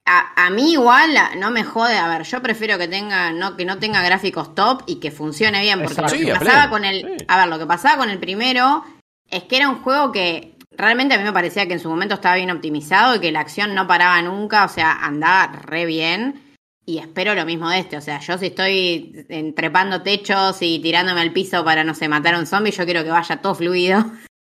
A, 0.05 0.45
a 0.45 0.49
mí 0.49 0.73
igual 0.73 1.11
no 1.37 1.51
me 1.51 1.63
jode, 1.63 1.97
a 1.97 2.07
ver, 2.09 2.23
yo 2.23 2.41
prefiero 2.41 2.77
que 2.77 2.87
tenga, 2.87 3.31
no, 3.31 3.55
que 3.55 3.63
no 3.63 3.77
tenga 3.77 4.01
gráficos 4.01 4.53
top 4.53 4.83
y 4.85 4.99
que 4.99 5.11
funcione 5.11 5.61
bien, 5.61 5.79
porque 5.79 5.93
Exacto. 5.93 6.17
lo 6.17 6.25
que 6.25 6.39
pasaba 6.39 6.69
con 6.69 6.83
el, 6.83 7.01
sí. 7.01 7.25
a 7.27 7.37
ver, 7.37 7.47
lo 7.47 7.59
que 7.59 7.65
pasaba 7.65 7.97
con 7.97 8.09
el 8.09 8.19
primero 8.19 8.83
es 9.29 9.43
que 9.43 9.57
era 9.57 9.69
un 9.69 9.81
juego 9.81 10.11
que 10.11 10.53
realmente 10.77 11.15
a 11.15 11.17
mí 11.17 11.23
me 11.23 11.33
parecía 11.33 11.67
que 11.67 11.73
en 11.73 11.79
su 11.79 11.89
momento 11.89 12.15
estaba 12.15 12.35
bien 12.35 12.51
optimizado 12.51 13.15
y 13.15 13.19
que 13.19 13.31
la 13.31 13.39
acción 13.39 13.73
no 13.75 13.87
paraba 13.87 14.21
nunca, 14.21 14.65
o 14.65 14.69
sea, 14.69 14.91
andaba 14.91 15.47
re 15.47 15.85
bien. 15.85 16.41
Y 16.85 16.97
espero 16.97 17.33
lo 17.33 17.45
mismo 17.45 17.69
de 17.69 17.79
este. 17.79 17.95
O 17.95 18.01
sea, 18.01 18.19
yo 18.19 18.37
si 18.37 18.47
estoy 18.47 19.25
trepando 19.55 20.01
techos 20.01 20.57
y 20.61 20.79
tirándome 20.79 21.21
al 21.21 21.31
piso 21.31 21.63
para, 21.63 21.85
no 21.85 21.95
sé, 21.95 22.09
matar 22.09 22.35
a 22.35 22.39
un 22.39 22.45
zombie, 22.45 22.71
yo 22.71 22.83
quiero 22.83 23.05
que 23.05 23.09
vaya 23.09 23.37
todo 23.37 23.55
fluido. 23.55 24.03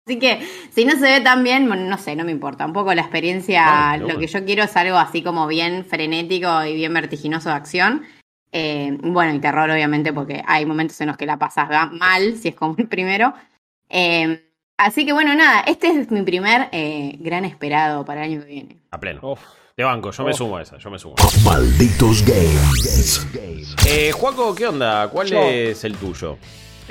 Así 0.06 0.18
que 0.18 0.40
si 0.70 0.84
no 0.84 0.92
se 0.94 1.02
ve 1.02 1.20
tan 1.20 1.44
bien, 1.44 1.68
bueno, 1.68 1.84
no 1.88 1.96
sé, 1.96 2.16
no 2.16 2.24
me 2.24 2.32
importa. 2.32 2.66
Un 2.66 2.72
poco 2.72 2.92
la 2.92 3.02
experiencia, 3.02 3.62
Claro, 3.62 3.98
lo 4.00 4.04
bueno. 4.06 4.20
que 4.20 4.26
yo 4.26 4.44
quiero 4.44 4.64
es 4.64 4.76
algo 4.76 4.96
así 4.98 5.22
como 5.22 5.46
bien 5.46 5.84
frenético 5.84 6.64
y 6.64 6.74
bien 6.74 6.92
vertiginoso 6.92 7.50
de 7.50 7.54
acción. 7.54 8.02
Eh, 8.50 8.98
bueno, 9.02 9.32
y 9.34 9.38
terror, 9.38 9.70
obviamente, 9.70 10.12
porque 10.12 10.42
hay 10.46 10.66
momentos 10.66 11.00
en 11.00 11.06
los 11.08 11.16
que 11.16 11.24
la 11.26 11.38
pasas 11.38 11.92
mal, 11.92 12.36
si 12.36 12.48
es 12.48 12.54
como 12.54 12.74
el 12.78 12.88
primero. 12.88 13.32
Eh, 13.88 14.42
así 14.76 15.06
que 15.06 15.12
bueno, 15.12 15.34
nada, 15.34 15.60
este 15.60 15.88
es 15.88 16.10
mi 16.10 16.22
primer 16.22 16.68
eh, 16.72 17.16
gran 17.20 17.44
esperado 17.44 18.04
para 18.04 18.24
el 18.26 18.32
año 18.32 18.40
que 18.42 18.48
viene. 18.48 18.76
A 18.90 18.98
pleno. 18.98 19.20
Uf. 19.22 19.40
De 19.74 19.84
banco, 19.84 20.10
yo 20.10 20.24
me 20.24 20.34
sumo 20.34 20.58
a 20.58 20.62
esa, 20.62 20.76
yo 20.76 20.90
me 20.90 20.98
sumo. 20.98 21.14
Malditos 21.44 22.22
Games. 22.26 23.26
Eh, 23.86 24.12
Juaco, 24.12 24.54
¿qué 24.54 24.66
onda? 24.66 25.08
¿Cuál 25.08 25.28
Yo. 25.28 25.40
es 25.40 25.82
el 25.84 25.96
tuyo? 25.96 26.36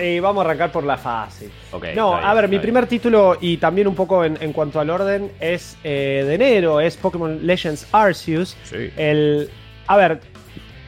Eh, 0.01 0.19
vamos 0.19 0.41
a 0.43 0.45
arrancar 0.45 0.71
por 0.71 0.83
la 0.83 0.97
fácil. 0.97 1.51
Ok, 1.71 1.85
No, 1.95 2.15
bien, 2.15 2.25
a 2.25 2.33
ver, 2.33 2.45
mi 2.45 2.49
bien. 2.51 2.61
primer 2.63 2.87
título 2.87 3.37
y 3.39 3.57
también 3.57 3.87
un 3.87 3.93
poco 3.93 4.25
en, 4.25 4.35
en 4.41 4.51
cuanto 4.51 4.79
al 4.79 4.89
orden 4.89 5.31
es 5.39 5.77
eh, 5.83 6.23
de 6.27 6.33
enero, 6.35 6.81
es 6.81 6.97
Pokémon 6.97 7.45
Legends 7.45 7.87
Arceus. 7.91 8.57
Sí. 8.63 8.89
El, 8.97 9.49
a 9.85 9.97
ver, 9.97 10.19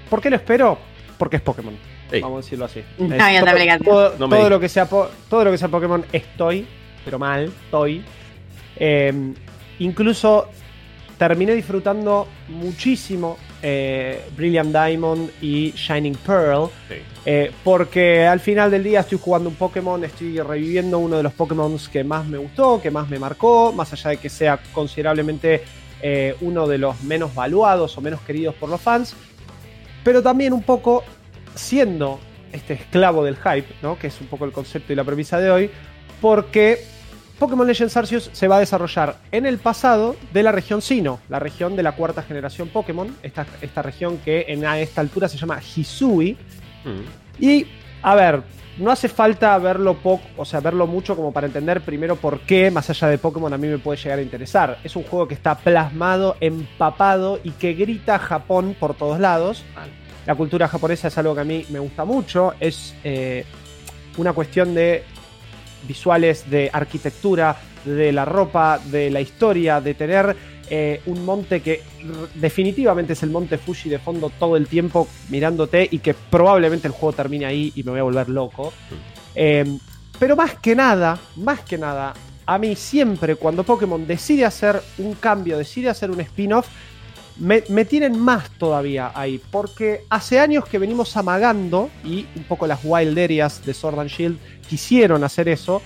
¿por 0.10 0.20
qué 0.20 0.30
lo 0.32 0.38
espero? 0.38 0.80
Porque 1.18 1.36
es 1.36 1.42
Pokémon. 1.44 1.76
Sí. 2.10 2.20
Vamos 2.22 2.40
a 2.40 2.42
decirlo 2.44 2.66
así. 2.66 2.84
No 2.98 3.16
Es 3.16 3.82
todo, 3.84 4.28
No 4.28 4.50
lo 4.50 4.60
que 4.60 4.68
sea 4.68 4.88
todo 4.88 5.44
lo 5.44 5.52
que 5.52 5.58
sea 5.58 5.68
Pokémon 5.68 6.04
estoy, 6.12 6.68
pero 7.06 7.20
mal, 7.20 7.52
estoy. 7.66 8.04
Eh, 8.78 9.14
incluso 9.78 10.50
terminé 11.20 11.54
disfrutando 11.54 12.28
muchísimo 12.50 13.38
eh, 13.64 14.26
Brilliant 14.36 14.72
Diamond 14.72 15.32
y 15.42 15.72
Shining 15.72 16.16
Pearl. 16.16 16.70
Sí. 16.90 16.96
Eh, 17.26 17.52
porque 17.64 18.26
al 18.28 18.42
final 18.42 18.70
del 18.70 18.84
día 18.84 19.00
estoy 19.00 19.18
jugando 19.18 19.50
un 19.50 19.56
Pokémon, 19.56 20.04
estoy 20.04 20.40
reviviendo 20.42 21.00
uno 21.00 21.18
de 21.18 21.24
los 21.24 21.34
Pokémon 21.34 21.78
que 21.92 22.04
más 22.04 22.28
me 22.28 22.38
gustó, 22.38 22.82
que 22.82 22.92
más 22.92 23.10
me 23.10 23.18
marcó, 23.18 23.72
más 23.72 23.94
allá 23.94 24.12
de 24.12 24.18
que 24.18 24.30
sea 24.30 24.60
considerablemente 24.74 25.64
eh, 26.02 26.36
uno 26.42 26.68
de 26.68 26.78
los 26.78 27.02
menos 27.04 27.34
valuados 27.34 27.98
o 27.98 28.02
menos 28.02 28.20
queridos 28.22 28.54
por 28.56 28.70
los 28.70 28.82
fans. 28.82 29.16
Pero 30.04 30.22
también 30.22 30.52
un 30.52 30.64
poco 30.64 31.06
siendo 31.56 32.20
este 32.52 32.74
esclavo 32.74 33.24
del 33.24 33.38
hype, 33.38 33.68
¿no? 33.82 33.98
que 33.98 34.08
es 34.08 34.20
un 34.20 34.28
poco 34.28 34.44
el 34.44 34.52
concepto 34.52 34.92
y 34.92 34.98
la 34.98 35.06
premisa 35.06 35.40
de 35.40 35.50
hoy, 35.50 35.72
porque 36.20 36.86
Pokémon 37.40 37.66
Legends 37.66 37.98
Arceus 37.98 38.30
se 38.32 38.48
va 38.48 38.58
a 38.58 38.60
desarrollar 38.60 39.18
en 39.32 39.46
el 39.46 39.58
pasado 39.58 40.16
de 40.32 40.44
la 40.44 40.52
región 40.52 40.82
Sino, 40.82 41.20
la 41.30 41.40
región 41.40 41.76
de 41.76 41.84
la 41.84 41.94
cuarta 41.94 42.24
generación 42.24 42.70
Pokémon, 42.70 43.16
esta, 43.24 43.46
esta 43.62 43.82
región 43.82 44.20
que 44.20 44.46
en, 44.48 44.66
a 44.66 44.80
esta 44.80 45.02
altura 45.02 45.28
se 45.28 45.38
llama 45.38 45.60
Hisui. 45.60 46.38
Mm. 46.86 47.44
Y, 47.44 47.66
a 48.02 48.16
ver, 48.16 48.44
no 48.78 48.92
hace 48.92 49.08
falta 49.08 49.58
verlo 49.58 49.96
poco, 49.96 50.24
o 50.38 50.46
sea, 50.46 50.60
verlo 50.60 50.88
mucho 50.88 51.16
como 51.16 51.32
para 51.32 51.48
entender 51.48 51.82
primero 51.82 52.16
por 52.16 52.40
qué, 52.42 52.72
más 52.72 52.90
allá 52.90 53.08
de 53.08 53.18
Pokémon, 53.18 53.54
a 53.54 53.58
mí 53.58 53.68
me 53.68 53.78
puede 53.78 54.02
llegar 54.02 54.20
a 54.20 54.22
interesar. 54.22 54.80
Es 54.84 54.96
un 54.96 55.04
juego 55.04 55.28
que 55.28 55.34
está 55.34 55.56
plasmado, 55.56 56.38
empapado 56.40 57.40
y 57.44 57.52
que 57.52 57.74
grita 57.74 58.20
Japón 58.20 58.76
por 58.80 58.96
todos 58.96 59.20
lados. 59.20 59.64
La 60.26 60.36
cultura 60.36 60.68
japonesa 60.68 61.10
es 61.10 61.18
algo 61.18 61.36
que 61.36 61.42
a 61.42 61.46
mí 61.46 61.66
me 61.70 61.80
gusta 61.80 62.06
mucho. 62.06 62.54
Es 62.60 62.96
eh, 63.04 63.46
una 64.18 64.34
cuestión 64.34 64.74
de 64.74 65.04
visuales, 65.88 66.50
de 66.50 66.70
arquitectura, 66.72 67.58
de 67.86 68.12
la 68.12 68.26
ropa, 68.26 68.80
de 68.86 69.10
la 69.10 69.22
historia, 69.22 69.82
de 69.82 69.94
tener 69.94 70.36
eh, 70.70 71.02
un 71.08 71.26
monte 71.26 71.62
que 71.62 71.82
definitivamente 72.36 73.14
es 73.14 73.24
el 73.24 73.30
monte 73.30 73.58
Fuji 73.58 73.90
de 73.90 74.00
fondo 74.00 74.30
todo 74.30 74.56
el 74.56 74.68
tiempo 74.68 75.08
mirándote 75.30 75.88
y 75.92 76.00
que 76.00 76.14
probablemente 76.14 76.88
el 76.88 76.94
juego 76.94 77.14
termine 77.14 77.46
ahí 77.46 77.74
y 77.76 77.84
me 77.84 77.92
voy 77.92 78.00
a 78.00 78.04
volver 78.04 78.30
loco. 78.30 78.74
Eh, 79.36 79.78
pero 80.20 80.36
más 80.36 80.56
que 80.56 80.76
nada, 80.76 81.20
más 81.36 81.62
que 81.62 81.78
nada, 81.78 82.14
a 82.46 82.58
mí 82.58 82.76
siempre 82.76 83.36
cuando 83.36 83.64
Pokémon 83.64 84.06
decide 84.06 84.46
hacer 84.46 84.82
un 84.98 85.14
cambio, 85.16 85.58
decide 85.58 85.90
hacer 85.90 86.12
un 86.12 86.20
spin-off, 86.22 86.68
me, 87.38 87.86
tienen 87.86 88.20
más 88.20 88.50
todavía 88.52 89.12
ahí, 89.16 89.42
porque 89.52 90.06
hace 90.10 90.40
años 90.40 90.66
que 90.66 90.78
venimos 90.78 91.16
amagando, 91.18 91.90
y 92.04 92.28
un 92.36 92.44
poco 92.44 92.68
las 92.68 92.80
Wild 92.84 93.18
Areas 93.18 93.66
de 93.66 93.74
Sword 93.74 94.00
and 94.00 94.10
Shield 94.10 94.38
quisieron 94.68 95.24
hacer 95.24 95.50
eso, 95.50 95.82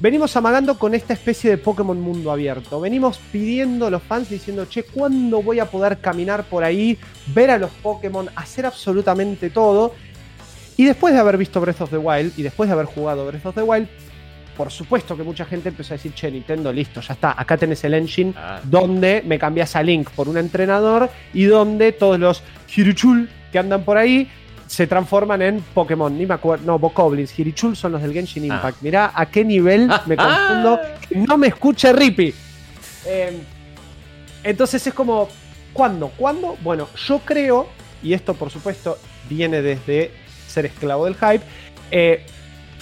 venimos 0.00 0.36
amagando 0.36 0.78
con 0.78 0.94
esta 0.94 1.12
especie 1.12 1.50
de 1.50 1.58
Pokémon 1.58 2.00
mundo 2.00 2.32
abierto. 2.32 2.80
Venimos 2.80 3.18
pidiendo 3.30 3.86
a 3.86 3.90
los 3.90 4.02
fans 4.02 4.28
diciendo, 4.28 4.66
che, 4.66 4.82
¿cuándo 4.82 5.42
voy 5.42 5.60
a 5.60 5.70
poder 5.70 5.98
caminar 5.98 6.44
por 6.44 6.64
ahí, 6.64 6.98
ver 7.34 7.50
a 7.50 7.58
los 7.58 7.70
Pokémon, 7.70 8.28
hacer 8.34 8.66
absolutamente 8.66 9.50
todo? 9.50 9.94
Y 10.76 10.84
después 10.84 11.14
de 11.14 11.20
haber 11.20 11.36
visto 11.36 11.60
Breath 11.60 11.82
of 11.82 11.90
the 11.90 11.98
Wild 11.98 12.32
y 12.36 12.42
después 12.42 12.68
de 12.68 12.72
haber 12.72 12.86
jugado 12.86 13.26
Breath 13.26 13.46
of 13.46 13.54
the 13.54 13.62
Wild, 13.62 13.88
por 14.56 14.70
supuesto 14.70 15.16
que 15.16 15.22
mucha 15.22 15.44
gente 15.44 15.70
empezó 15.70 15.94
a 15.94 15.96
decir, 15.96 16.12
che, 16.14 16.30
Nintendo, 16.30 16.72
listo, 16.72 17.00
ya 17.00 17.14
está, 17.14 17.34
acá 17.40 17.56
tenés 17.56 17.82
el 17.84 17.94
engine 17.94 18.32
Ah. 18.36 18.60
donde 18.62 19.22
me 19.26 19.38
cambias 19.38 19.74
a 19.76 19.82
Link 19.82 20.10
por 20.10 20.28
un 20.28 20.36
entrenador 20.36 21.08
y 21.32 21.44
donde 21.44 21.92
todos 21.92 22.18
los 22.18 22.42
Hirichul 22.74 23.28
que 23.50 23.58
andan 23.58 23.84
por 23.84 23.96
ahí 23.98 24.30
se 24.66 24.86
transforman 24.86 25.42
en 25.42 25.60
Pokémon. 25.74 26.16
Ni 26.16 26.24
me 26.26 26.34
acuerdo, 26.34 26.64
no, 26.66 26.78
Bokoblins, 26.78 27.38
Hirichul 27.38 27.76
son 27.76 27.92
los 27.92 28.02
del 28.02 28.12
Genshin 28.12 28.50
Ah. 28.50 28.56
Impact. 28.56 28.82
Mirá 28.82 29.12
a 29.14 29.26
qué 29.26 29.44
nivel 29.44 29.88
me 30.06 30.16
confundo. 30.16 30.78
No 31.10 31.36
me 31.36 31.48
escuche 31.48 31.92
Rippy. 31.92 32.34
Eh, 33.06 33.38
entonces 34.44 34.86
es 34.86 34.94
como, 34.94 35.28
¿cuándo? 35.72 36.08
¿Cuándo? 36.16 36.56
Bueno, 36.62 36.88
yo 37.06 37.18
creo, 37.20 37.68
y 38.02 38.12
esto 38.12 38.34
por 38.34 38.50
supuesto 38.50 38.98
viene 39.28 39.62
desde 39.62 40.10
ser 40.46 40.66
esclavo 40.66 41.04
del 41.04 41.14
hype, 41.14 41.44
eh, 41.90 42.24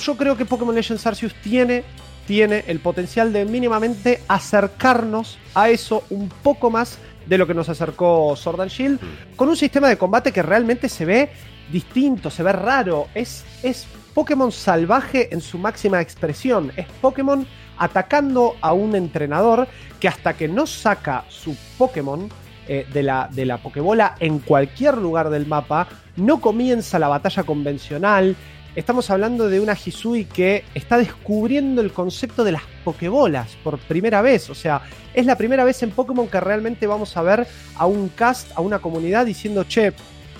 yo 0.00 0.16
creo 0.16 0.36
que 0.36 0.44
Pokémon 0.44 0.74
Legends 0.74 1.06
Arceus 1.06 1.34
tiene, 1.42 1.84
tiene 2.26 2.64
el 2.66 2.80
potencial 2.80 3.32
de 3.32 3.44
mínimamente 3.44 4.22
acercarnos 4.28 5.38
a 5.54 5.70
eso 5.70 6.04
un 6.10 6.28
poco 6.28 6.70
más 6.70 6.98
de 7.26 7.38
lo 7.38 7.46
que 7.46 7.54
nos 7.54 7.68
acercó 7.68 8.34
Sword 8.36 8.62
and 8.62 8.70
Shield, 8.70 9.00
con 9.36 9.48
un 9.48 9.56
sistema 9.56 9.88
de 9.88 9.96
combate 9.96 10.32
que 10.32 10.42
realmente 10.42 10.88
se 10.88 11.04
ve 11.04 11.30
distinto, 11.70 12.30
se 12.30 12.42
ve 12.42 12.52
raro, 12.52 13.08
es, 13.14 13.44
es 13.62 13.86
Pokémon 14.14 14.50
salvaje 14.50 15.32
en 15.32 15.40
su 15.40 15.58
máxima 15.58 16.00
expresión, 16.00 16.72
es 16.76 16.86
Pokémon 17.00 17.46
atacando 17.78 18.56
a 18.60 18.72
un 18.72 18.94
entrenador 18.94 19.68
que 20.00 20.08
hasta 20.08 20.34
que 20.34 20.48
no 20.48 20.66
saca 20.66 21.24
su 21.28 21.56
Pokémon 21.78 22.28
eh, 22.68 22.86
de, 22.92 23.02
la, 23.02 23.28
de 23.32 23.46
la 23.46 23.58
Pokébola 23.58 24.16
en 24.20 24.38
cualquier 24.38 24.98
lugar 24.98 25.30
del 25.30 25.46
mapa, 25.46 25.88
no 26.16 26.40
comienza 26.40 26.98
la 26.98 27.08
batalla 27.08 27.42
convencional. 27.42 28.36
Estamos 28.76 29.10
hablando 29.10 29.48
de 29.48 29.58
una 29.58 29.72
Hisui 29.72 30.26
que 30.26 30.64
está 30.74 30.96
descubriendo 30.96 31.80
el 31.80 31.92
concepto 31.92 32.44
de 32.44 32.52
las 32.52 32.62
Pokébolas 32.84 33.56
por 33.64 33.78
primera 33.78 34.22
vez. 34.22 34.48
O 34.48 34.54
sea, 34.54 34.82
es 35.12 35.26
la 35.26 35.36
primera 35.36 35.64
vez 35.64 35.82
en 35.82 35.90
Pokémon 35.90 36.28
que 36.28 36.38
realmente 36.38 36.86
vamos 36.86 37.16
a 37.16 37.22
ver 37.22 37.48
a 37.76 37.86
un 37.86 38.10
cast, 38.10 38.52
a 38.54 38.60
una 38.60 38.78
comunidad 38.78 39.26
diciendo, 39.26 39.64
che, 39.64 39.92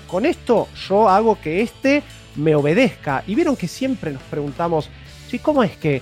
con 0.07 0.25
esto 0.25 0.69
yo 0.87 1.09
hago 1.09 1.39
que 1.41 1.61
este 1.61 2.03
me 2.35 2.55
obedezca. 2.55 3.23
Y 3.27 3.35
vieron 3.35 3.57
que 3.57 3.67
siempre 3.67 4.13
nos 4.13 4.23
preguntamos, 4.23 4.89
sí, 5.29 5.39
¿cómo 5.39 5.61
es 5.61 5.75
que 5.75 6.01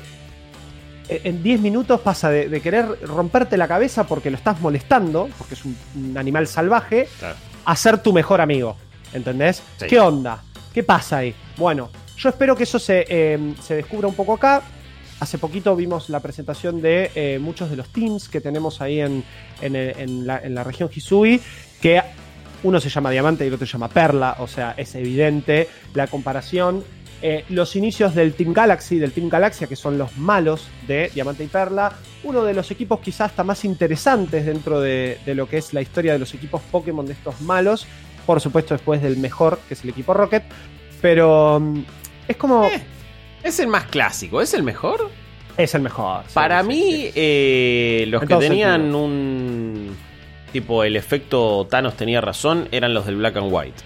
en 1.10 1.42
10 1.42 1.62
minutos 1.62 2.00
pasa 2.02 2.30
de, 2.30 2.48
de, 2.48 2.62
querer 2.62 2.86
romperte 3.08 3.58
la 3.58 3.68
cabeza 3.68 4.04
porque 4.04 4.30
lo 4.30 4.38
estás 4.38 4.62
molestando, 4.62 5.28
porque 5.40 5.56
es 5.56 5.66
un, 5.66 5.76
un 5.96 6.16
animal 6.16 6.46
salvaje, 6.46 7.08
Claro. 7.18 7.36
a 7.66 7.76
ser 7.76 7.98
tu 8.04 8.14
mejor 8.14 8.40
amigo? 8.42 8.76
¿Entendés? 9.14 9.64
Sí. 9.80 9.88
¿Qué 9.88 10.00
onda? 10.00 10.44
¿Qué 10.72 10.84
pasa 10.84 11.18
ahí? 11.18 11.34
Bueno, 11.58 11.90
yo 12.20 12.30
espero 12.30 12.56
que 12.56 12.64
eso 12.64 12.80
se, 12.80 13.06
eh, 13.08 13.54
se 13.62 13.76
descubra 13.76 14.08
un 14.08 14.14
poco 14.14 14.34
acá. 14.34 14.62
Hace 15.22 15.38
poquito 15.38 15.76
vimos 15.76 16.10
la 16.10 16.20
presentación 16.20 16.82
de 16.82 17.12
eh, 17.16 17.40
muchos 17.40 17.70
de 17.70 17.78
los 17.78 17.90
teams 17.90 18.28
que 18.28 18.42
tenemos 18.42 18.82
ahí 18.82 19.00
en, 19.00 19.24
en, 19.62 20.28
la, 20.28 20.64
región 20.64 20.90
Hisui, 20.94 21.42
que 21.82 22.02
uno 22.64 22.80
se 22.80 22.90
llama 22.90 23.10
Diamante 23.10 23.44
y 23.44 23.48
el 23.48 23.54
otro 23.54 23.66
se 23.66 23.74
llama 23.74 23.90
Perla, 23.90 24.36
o 24.40 24.48
sea, 24.48 24.74
es 24.78 24.96
evidente 24.96 25.68
la 25.94 26.08
comparación. 26.08 26.84
Eh, 27.22 27.44
los 27.50 27.76
inicios 27.76 28.16
del 28.16 28.34
Team 28.34 28.54
Galaxy, 28.54 28.98
del 28.98 29.12
Team 29.12 29.28
Galaxia, 29.28 29.68
que 29.68 29.76
son 29.76 29.98
los 29.98 30.18
malos 30.18 30.68
de 30.88 31.12
Diamante 31.14 31.44
y 31.44 31.48
Perla, 31.48 31.94
uno 32.24 32.44
de 32.44 32.54
los 32.54 32.72
equipos 32.72 33.00
quizás 33.02 33.32
hasta 33.32 33.44
más 33.44 33.66
interesantes 33.66 34.46
dentro 34.46 34.80
de, 34.80 35.20
de 35.26 35.36
lo 35.36 35.48
que 35.48 35.58
es 35.58 35.74
la 35.74 35.82
historia 35.82 36.14
de 36.14 36.20
los 36.20 36.34
equipos 36.34 36.62
Pokémon 36.72 37.06
de 37.06 37.14
estos 37.14 37.42
malos, 37.42 37.88
por 38.26 38.40
supuesto 38.40 38.74
después 38.74 39.02
del 39.02 39.18
mejor, 39.18 39.60
que 39.68 39.74
es 39.74 39.84
el 39.84 39.90
equipo 39.90 40.14
Rocket, 40.14 40.44
pero 41.02 41.60
mm, 41.60 41.84
es 42.30 42.38
como... 42.38 42.66
Eh, 42.66 42.82
es 43.44 43.60
el 43.60 43.68
más 43.68 43.86
clásico, 43.86 44.42
es 44.42 44.54
el 44.54 44.64
mejor. 44.64 45.10
Es 45.58 45.76
el 45.76 45.82
mejor. 45.82 46.24
sí, 46.28 46.34
Para 46.34 46.62
sí, 46.62 46.68
mí, 46.68 46.82
sí. 46.82 47.12
eh, 47.16 48.06
los 48.08 48.24
que 48.24 48.36
tenían 48.36 48.96
un. 48.96 49.98
Tipo, 50.54 50.84
el 50.84 50.96
efecto 50.96 51.68
Thanos 51.70 51.96
tenía 51.96 52.22
razón, 52.22 52.68
eran 52.72 52.94
los 52.94 53.06
del 53.06 53.18
Black 53.18 53.38
and 53.38 53.48
White. 53.52 53.82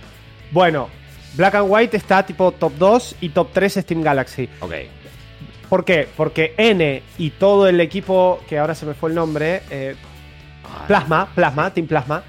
Bueno, 0.52 0.90
Black 1.36 1.56
and 1.56 1.68
White 1.70 1.98
está 1.98 2.26
tipo 2.26 2.52
top 2.52 2.74
2 2.78 3.16
y 3.22 3.30
top 3.30 3.50
3 3.54 3.78
es 3.78 3.86
Team 3.86 4.02
Galaxy. 4.02 4.48
Ok. 4.60 4.74
¿Por 5.68 5.84
qué? 5.84 6.08
Porque 6.16 6.54
N 6.58 7.02
y 7.18 7.30
todo 7.32 7.68
el 7.68 7.80
equipo, 7.82 8.40
que 8.48 8.60
ahora 8.60 8.76
se 8.76 8.86
me 8.86 8.94
fue 8.94 9.10
el 9.10 9.16
nombre, 9.16 9.64
eh, 9.72 9.96
Plasma, 10.88 11.28
Plasma, 11.34 11.74
Team 11.74 11.88
Plasma, 11.88 12.24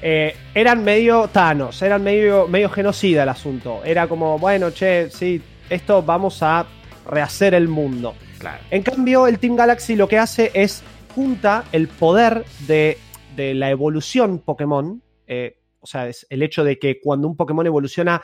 eh, 0.00 0.36
eran 0.54 0.84
medio 0.84 1.28
Thanos, 1.28 1.82
eran 1.82 2.02
medio, 2.04 2.46
medio 2.46 2.70
genocida 2.70 3.24
el 3.24 3.28
asunto. 3.28 3.82
Era 3.84 4.06
como, 4.06 4.38
bueno, 4.38 4.70
che, 4.70 5.10
sí, 5.10 5.42
esto 5.70 6.02
vamos 6.02 6.42
a 6.42 6.66
rehacer 7.06 7.54
el 7.54 7.68
mundo. 7.68 8.14
Claro. 8.38 8.62
En 8.70 8.82
cambio, 8.82 9.26
el 9.26 9.38
Team 9.38 9.56
Galaxy 9.56 9.96
lo 9.96 10.08
que 10.08 10.18
hace 10.18 10.50
es 10.54 10.82
junta 11.14 11.64
el 11.72 11.88
poder 11.88 12.44
de, 12.66 12.98
de 13.36 13.54
la 13.54 13.70
evolución 13.70 14.38
Pokémon. 14.38 15.02
eh, 15.26 15.58
o 15.80 15.86
sea, 15.86 16.08
es 16.08 16.26
el 16.30 16.42
hecho 16.42 16.64
de 16.64 16.78
que 16.78 16.98
cuando 16.98 17.28
un 17.28 17.36
Pokémon 17.36 17.66
evoluciona, 17.66 18.22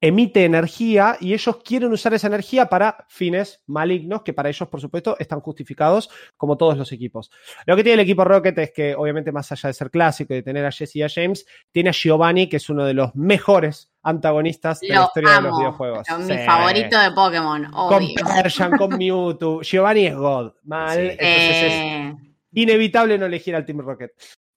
emite 0.00 0.44
energía 0.44 1.16
y 1.20 1.34
ellos 1.34 1.56
quieren 1.64 1.90
usar 1.92 2.14
esa 2.14 2.28
energía 2.28 2.66
para 2.66 3.04
fines 3.08 3.62
malignos 3.66 4.22
que 4.22 4.32
para 4.32 4.48
ellos, 4.48 4.68
por 4.68 4.80
supuesto, 4.80 5.16
están 5.18 5.40
justificados 5.40 6.08
como 6.36 6.56
todos 6.56 6.76
los 6.78 6.92
equipos. 6.92 7.30
Lo 7.66 7.74
que 7.74 7.82
tiene 7.82 7.94
el 7.94 8.00
equipo 8.00 8.24
Rocket 8.24 8.56
es 8.58 8.72
que, 8.72 8.94
obviamente, 8.94 9.32
más 9.32 9.50
allá 9.50 9.68
de 9.68 9.72
ser 9.74 9.90
clásico 9.90 10.32
y 10.32 10.36
de 10.36 10.42
tener 10.44 10.64
a 10.64 10.70
Jesse 10.70 10.96
y 10.96 11.02
a 11.02 11.08
James, 11.08 11.44
tiene 11.72 11.90
a 11.90 11.92
Giovanni, 11.92 12.48
que 12.48 12.58
es 12.58 12.70
uno 12.70 12.84
de 12.84 12.94
los 12.94 13.14
mejores 13.16 13.90
antagonistas 14.02 14.78
de 14.80 14.88
la 14.88 15.04
historia 15.04 15.32
de 15.34 15.42
los 15.42 15.58
videojuegos. 15.58 16.06
Pero 16.06 16.22
Sí. 16.22 16.32
Mi 16.32 16.38
favorito 16.46 16.98
de 17.00 17.10
Pokémon, 17.10 17.64
Con 17.72 18.04
obvio. 18.04 18.14
Persian, 18.36 18.76
con 18.78 18.96
Mewtwo. 18.96 19.62
Giovanni 19.62 20.06
es 20.06 20.16
God. 20.16 20.52
Mal. 20.62 20.96
Sí. 20.96 21.02
Entonces 21.18 21.62
es 21.62 21.72
Eh, 21.72 22.14
inevitable 22.52 23.18
no 23.18 23.26
elegir 23.26 23.56
al 23.56 23.64
Team 23.66 23.80
Rocket. 23.80 24.12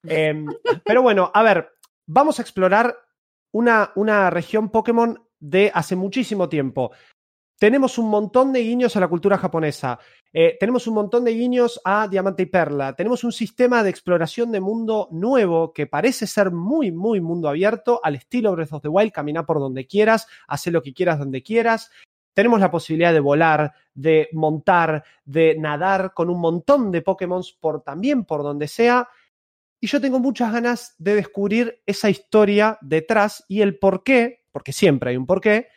Eh, 0.07 0.45
pero 0.85 1.01
bueno, 1.01 1.31
a 1.33 1.41
ver, 1.43 1.71
vamos 2.05 2.37
a 2.39 2.41
explorar 2.43 2.95
una, 3.51 3.91
una 3.95 4.29
región 4.29 4.69
Pokémon 4.69 5.21
de 5.41 5.71
hace 5.73 5.95
muchísimo 5.97 6.47
tiempo. 6.47 6.91
tenemos 7.59 7.99
un 7.99 8.09
montón 8.09 8.51
de 8.53 8.61
guiños 8.61 8.95
a 8.95 8.99
la 8.99 9.07
cultura 9.07 9.37
japonesa. 9.37 9.99
Eh, 10.33 10.57
tenemos 10.59 10.87
un 10.87 10.95
montón 10.95 11.23
de 11.23 11.33
guiños 11.33 11.79
a 11.85 12.07
Diamante 12.07 12.41
y 12.41 12.45
Perla. 12.47 12.95
Tenemos 12.95 13.23
un 13.23 13.31
sistema 13.31 13.83
de 13.83 13.91
exploración 13.91 14.51
de 14.51 14.59
mundo 14.59 15.09
nuevo 15.11 15.71
que 15.71 15.85
parece 15.85 16.25
ser 16.25 16.49
muy, 16.49 16.91
muy 16.91 17.21
mundo 17.21 17.49
abierto, 17.49 17.99
al 18.03 18.15
estilo 18.15 18.53
Breath 18.53 18.73
of 18.73 18.81
the 18.81 18.87
Wild. 18.87 19.11
Camina 19.11 19.45
por 19.45 19.59
donde 19.59 19.85
quieras, 19.85 20.25
hace 20.47 20.71
lo 20.71 20.81
que 20.81 20.91
quieras 20.91 21.19
donde 21.19 21.43
quieras. 21.43 21.91
Tenemos 22.33 22.59
la 22.61 22.71
posibilidad 22.71 23.13
de 23.13 23.19
volar, 23.19 23.73
de 23.93 24.29
montar, 24.33 25.03
de 25.25 25.55
nadar 25.59 26.13
con 26.15 26.31
un 26.31 26.39
montón 26.39 26.91
de 26.91 27.03
Pokémon 27.03 27.43
por, 27.59 27.83
también 27.83 28.25
por 28.25 28.41
donde 28.41 28.67
sea. 28.67 29.07
Y 29.79 29.87
yo 29.87 29.99
tengo 29.99 30.19
muchas 30.19 30.53
ganas 30.53 30.95
de 30.97 31.15
descubrir 31.15 31.81
esa 31.85 32.09
historia 32.09 32.77
detrás 32.81 33.43
y 33.47 33.61
el 33.61 33.77
por 33.77 34.03
qué, 34.03 34.40
porque 34.51 34.73
siempre 34.73 35.11
hay 35.11 35.17
un 35.17 35.25
por 35.25 35.41
qué, 35.41 35.67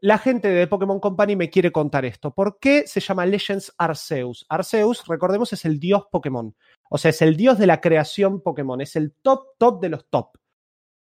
la 0.00 0.18
gente 0.18 0.48
de 0.48 0.66
Pokémon 0.68 1.00
Company 1.00 1.34
me 1.34 1.50
quiere 1.50 1.72
contar 1.72 2.04
esto. 2.04 2.32
¿Por 2.32 2.58
qué 2.60 2.86
se 2.86 3.00
llama 3.00 3.26
Legends 3.26 3.74
Arceus? 3.78 4.46
Arceus, 4.48 5.04
recordemos, 5.08 5.52
es 5.52 5.64
el 5.64 5.80
dios 5.80 6.04
Pokémon. 6.10 6.54
O 6.88 6.98
sea, 6.98 7.10
es 7.10 7.20
el 7.20 7.36
dios 7.36 7.58
de 7.58 7.66
la 7.66 7.80
creación 7.80 8.40
Pokémon. 8.40 8.80
Es 8.80 8.94
el 8.94 9.12
top, 9.12 9.56
top 9.58 9.80
de 9.80 9.88
los 9.88 10.08
top. 10.08 10.36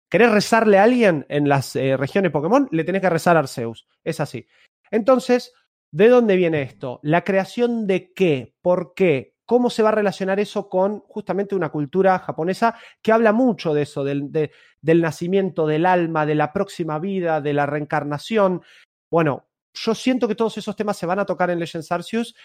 ¿Querés 0.10 0.32
rezarle 0.32 0.80
a 0.80 0.84
alguien 0.84 1.28
en 1.30 1.48
las 1.48 1.76
eh, 1.76 1.96
regiones 1.96 2.32
Pokémon? 2.32 2.68
Le 2.72 2.84
tenés 2.84 3.02
que 3.02 3.10
rezar 3.10 3.36
a 3.36 3.42
Arceus. 3.42 3.88
Es 4.04 4.20
así. 4.20 4.48
Entonces, 4.90 5.54
¿de 5.92 6.10
dónde 6.10 6.36
viene 6.36 6.64
esto? 6.64 7.00
¿La 7.04 7.24
creación 7.24 7.86
de 7.86 8.14
qué? 8.14 8.56
¿Por 8.62 8.96
qué? 8.96 9.36
¿Cómo 9.48 9.70
se 9.70 9.82
va 9.82 9.90
a 9.90 9.94
relacionar 9.94 10.42
eso 10.42 10.68
con 10.68 11.00
justamente 11.08 11.56
una 11.56 11.70
cultura 11.70 12.20
japonesa 12.20 12.76
que 13.02 13.14
habla 13.14 13.32
mucho 13.32 13.74
de 13.74 13.84
eso, 13.84 14.04
del, 14.04 14.30
del 14.30 15.02
nacimiento 15.02 15.66
del 15.66 15.86
alma, 15.86 16.26
de 16.26 16.36
la 16.36 16.52
próxima 16.52 17.00
vida, 17.00 17.40
de 17.40 17.54
la 17.54 17.66
reencarnación? 17.66 18.62
Bueno, 19.10 19.48
yo 19.74 19.96
siento 19.96 20.28
que 20.28 20.36
todos 20.36 20.58
esos 20.58 20.76
temas 20.76 20.98
se 20.98 21.06
van 21.06 21.20
a 21.20 21.26
tocar 21.26 21.50
en 21.50 21.60
Legends 21.60 21.92
Arceus 21.92 22.36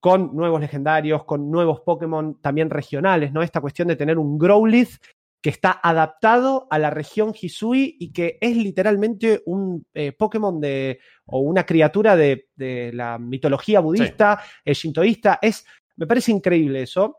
con 0.00 0.34
nuevos 0.34 0.60
legendarios, 0.60 1.24
con 1.24 1.48
nuevos 1.48 1.80
Pokémon 1.80 2.40
también 2.40 2.70
regionales, 2.70 3.32
¿no? 3.32 3.42
Esta 3.42 3.60
cuestión 3.60 3.86
de 3.86 3.96
tener 3.96 4.18
un 4.18 4.36
Growlithe 4.36 4.98
que 5.40 5.50
está 5.50 5.78
adaptado 5.82 6.66
a 6.70 6.78
la 6.78 6.90
región 6.90 7.32
Hisui 7.40 7.96
y 8.00 8.12
que 8.12 8.38
es 8.40 8.56
literalmente 8.56 9.42
un 9.46 9.86
eh, 9.94 10.10
Pokémon 10.12 10.60
de, 10.60 10.98
o 11.26 11.38
una 11.40 11.64
criatura 11.64 12.16
de, 12.16 12.48
de 12.56 12.92
la 12.92 13.18
mitología 13.18 13.78
budista, 13.78 14.42
sí. 14.64 14.72
shintoísta. 14.72 15.38
Es, 15.40 15.64
me 15.98 16.06
parece 16.06 16.32
increíble 16.32 16.82
eso. 16.82 17.18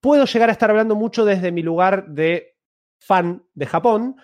Puedo 0.00 0.26
llegar 0.26 0.50
a 0.50 0.52
estar 0.52 0.70
hablando 0.70 0.94
mucho 0.94 1.24
desde 1.24 1.50
mi 1.50 1.62
lugar 1.62 2.06
de 2.08 2.56
fan 3.00 3.44
de 3.54 3.66
Japón, 3.66 4.16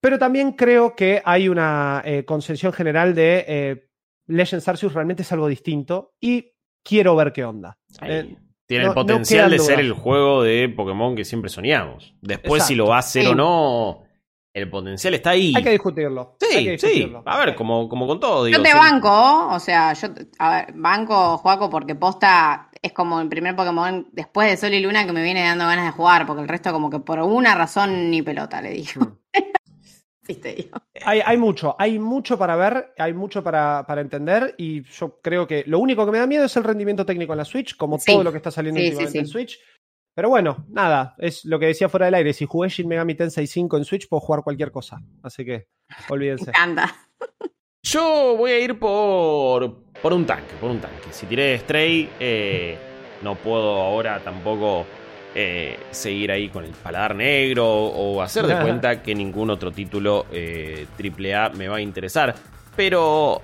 pero 0.00 0.18
también 0.18 0.52
creo 0.52 0.96
que 0.96 1.22
hay 1.24 1.48
una 1.48 2.02
eh, 2.04 2.24
concepción 2.24 2.72
general 2.72 3.14
de 3.14 3.44
eh, 3.46 3.88
Legends 4.26 4.66
Arceus 4.66 4.94
realmente 4.94 5.22
es 5.22 5.32
algo 5.32 5.46
distinto 5.46 6.14
y 6.20 6.52
quiero 6.82 7.14
ver 7.14 7.32
qué 7.32 7.44
onda. 7.44 7.78
Eh, 8.02 8.36
Tiene 8.66 8.84
no, 8.84 8.90
el 8.90 8.94
potencial 8.94 9.46
no 9.46 9.52
de 9.52 9.58
ser 9.58 9.80
el 9.80 9.92
juego 9.92 10.42
de 10.42 10.68
Pokémon 10.68 11.14
que 11.14 11.24
siempre 11.24 11.50
soñamos. 11.50 12.14
Después, 12.20 12.62
Exacto. 12.62 12.68
si 12.68 12.74
lo 12.76 12.86
va 12.86 12.96
a 12.96 13.00
hacer 13.00 13.24
sí. 13.24 13.28
o 13.28 13.34
no, 13.34 14.04
el 14.54 14.70
potencial 14.70 15.12
está 15.12 15.30
ahí. 15.30 15.52
Hay 15.54 15.62
que 15.62 15.70
discutirlo. 15.70 16.36
Sí, 16.40 16.64
que 16.64 16.70
discutirlo. 16.72 17.18
sí. 17.18 17.24
A 17.26 17.38
ver, 17.44 17.54
como, 17.54 17.88
como 17.88 18.06
con 18.06 18.18
todo. 18.18 18.44
Digo, 18.44 18.56
yo 18.56 18.62
te 18.62 18.74
banco, 18.74 19.48
o 19.50 19.60
sea, 19.60 19.92
yo 19.92 20.08
a 20.38 20.50
ver, 20.50 20.72
banco, 20.74 21.36
Juaco, 21.38 21.68
porque 21.68 21.94
posta 21.94 22.70
es 22.86 22.92
como 22.92 23.20
el 23.20 23.28
primer 23.28 23.54
Pokémon 23.54 24.08
después 24.12 24.50
de 24.50 24.56
Sol 24.56 24.74
y 24.74 24.80
Luna 24.80 25.06
que 25.06 25.12
me 25.12 25.22
viene 25.22 25.42
dando 25.42 25.66
ganas 25.66 25.86
de 25.86 25.92
jugar, 25.92 26.26
porque 26.26 26.42
el 26.42 26.48
resto 26.48 26.72
como 26.72 26.90
que 26.90 27.00
por 27.00 27.20
una 27.20 27.54
razón 27.54 28.10
ni 28.10 28.22
pelota, 28.22 28.60
le 28.60 28.70
digo. 28.70 29.18
Mm. 30.28 30.78
Hay, 31.04 31.20
hay, 31.24 31.36
mucho, 31.36 31.76
hay 31.78 31.98
mucho 31.98 32.36
para 32.36 32.56
ver, 32.56 32.92
hay 32.98 33.12
mucho 33.12 33.42
para, 33.42 33.84
para, 33.86 34.00
entender 34.00 34.54
y 34.58 34.82
yo 34.82 35.20
creo 35.20 35.46
que 35.46 35.62
lo 35.66 35.78
único 35.78 36.04
que 36.04 36.12
me 36.12 36.18
da 36.18 36.26
miedo 36.26 36.44
es 36.44 36.56
el 36.56 36.64
rendimiento 36.64 37.06
técnico 37.06 37.32
en 37.32 37.38
la 37.38 37.44
Switch, 37.44 37.76
como 37.76 37.98
sí. 37.98 38.12
todo 38.12 38.24
lo 38.24 38.32
que 38.32 38.38
está 38.38 38.50
saliendo 38.50 38.80
sí, 38.80 38.88
últimamente 38.88 39.18
en 39.18 39.26
Switch. 39.26 39.58
Pero 40.14 40.30
bueno, 40.30 40.64
nada, 40.68 41.14
es 41.18 41.44
lo 41.44 41.58
que 41.58 41.66
decía 41.66 41.88
fuera 41.88 42.06
del 42.06 42.14
aire. 42.14 42.32
Si 42.32 42.46
jugué 42.46 42.70
Shin 42.70 42.88
Megami 42.88 43.14
Tensei 43.14 43.46
5 43.46 43.76
en 43.76 43.84
Switch, 43.84 44.08
puedo 44.08 44.20
jugar 44.20 44.42
cualquier 44.42 44.72
cosa. 44.72 45.02
Así 45.22 45.44
que, 45.44 45.68
olvídense. 46.08 46.46
Me 46.46 46.50
encanta. 46.50 46.96
Yo 47.86 48.34
voy 48.36 48.50
a 48.50 48.58
ir 48.58 48.76
por, 48.80 49.76
por 50.02 50.12
un 50.12 50.26
tanque, 50.26 50.54
por 50.60 50.70
un 50.72 50.80
tanque. 50.80 51.06
Si 51.12 51.24
tiré 51.26 51.56
Stray, 51.60 52.10
eh, 52.18 52.76
no 53.22 53.36
puedo 53.36 53.80
ahora 53.80 54.18
tampoco 54.18 54.84
eh, 55.32 55.78
seguir 55.92 56.32
ahí 56.32 56.48
con 56.48 56.64
el 56.64 56.72
paladar 56.72 57.14
negro 57.14 57.64
o 57.64 58.20
hacer 58.20 58.44
de 58.48 58.56
cuenta 58.60 59.04
que 59.04 59.14
ningún 59.14 59.50
otro 59.50 59.70
título 59.70 60.26
eh, 60.32 60.86
AAA 60.98 61.50
me 61.50 61.68
va 61.68 61.76
a 61.76 61.80
interesar. 61.80 62.34
Pero 62.74 63.40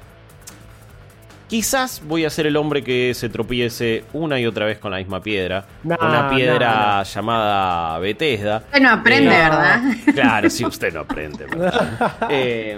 quizás 1.47 2.03
voy 2.05 2.25
a 2.25 2.31
ser 2.31 2.49
el 2.49 2.57
hombre 2.57 2.83
que 2.83 3.15
se 3.15 3.29
tropiece 3.29 4.03
una 4.13 4.41
y 4.41 4.47
otra 4.47 4.67
vez 4.67 4.79
con 4.79 4.91
la 4.91 4.97
misma 4.99 5.23
piedra. 5.23 5.67
No, 5.85 5.97
una 6.01 6.31
piedra 6.31 6.95
no, 6.95 6.97
no. 6.97 7.03
llamada 7.05 7.99
Bethesda. 8.01 8.57
Usted 8.57 8.81
no 8.81 8.91
aprende, 8.91 9.37
eh, 9.37 9.39
¿verdad? 9.39 9.83
Claro, 10.13 10.51
sí, 10.51 10.65
usted 10.65 10.93
no 10.93 11.01
aprende. 11.01 11.47
eh, 12.29 12.77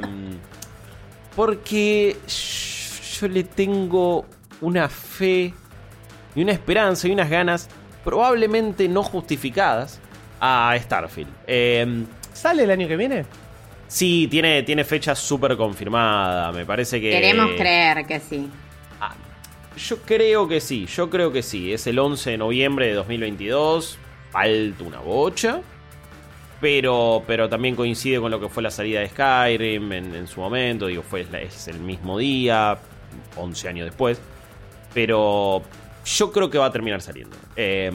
porque 1.37 2.17
yo 3.19 3.29
le 3.29 3.45
tengo 3.45 4.27
una 4.61 4.89
fe 4.89 5.53
y 6.35 6.43
una 6.43 6.53
esperanza 6.53 7.09
y 7.09 7.13
unas 7.13 7.31
ganas 7.31 7.69
probablemente 8.03 8.89
no 8.89 9.03
justificadas 9.03 10.01
a 10.41 10.77
Starfield. 10.79 11.31
Eh, 11.47 12.05
¿Sale 12.33 12.65
el 12.65 12.71
año 12.71 12.89
que 12.89 12.97
viene? 12.97 13.25
Sí, 13.87 14.27
tiene, 14.31 14.63
tiene 14.65 14.85
fecha 14.85 15.15
súper 15.15 15.57
confirmada. 15.57 16.53
Me 16.53 16.67
parece 16.67 17.01
que. 17.01 17.11
Queremos 17.11 17.53
creer 17.53 18.05
que 18.07 18.19
sí. 18.19 18.49
Ah, 19.01 19.15
yo 19.77 19.99
creo 19.99 20.49
que 20.49 20.61
sí, 20.61 20.87
yo 20.87 21.09
creo 21.11 21.33
que 21.33 21.43
sí. 21.43 21.73
Es 21.73 21.87
el 21.87 21.99
11 21.99 22.31
de 22.31 22.39
noviembre 22.39 22.89
de 22.89 22.95
2022. 22.95 23.99
Falta 24.33 24.83
una 24.85 24.99
bocha. 24.99 25.61
Pero, 26.65 27.23
pero 27.27 27.47
también 27.47 27.77
coincide 27.77 28.19
con 28.21 28.31
lo 28.31 28.41
que 28.41 28.49
fue 28.49 28.63
la 28.63 28.71
salida 28.71 29.01
de 29.01 29.11
Skyrim 29.11 29.93
en, 29.93 30.27
su 30.27 30.41
momento. 30.41 30.87
Digo, 30.87 31.03
fue, 31.03 31.27
es 31.43 31.69
el 31.69 31.79
mismo 31.79 32.17
día, 32.17 32.79
11 33.37 33.69
años 33.69 33.85
después. 33.85 34.19
Pero 34.95 35.61
yo 36.07 36.33
creo 36.33 36.49
que 36.49 36.57
va 36.57 36.65
a 36.65 36.73
terminar 36.73 37.03
saliendo. 37.03 37.37
Eh, 37.55 37.93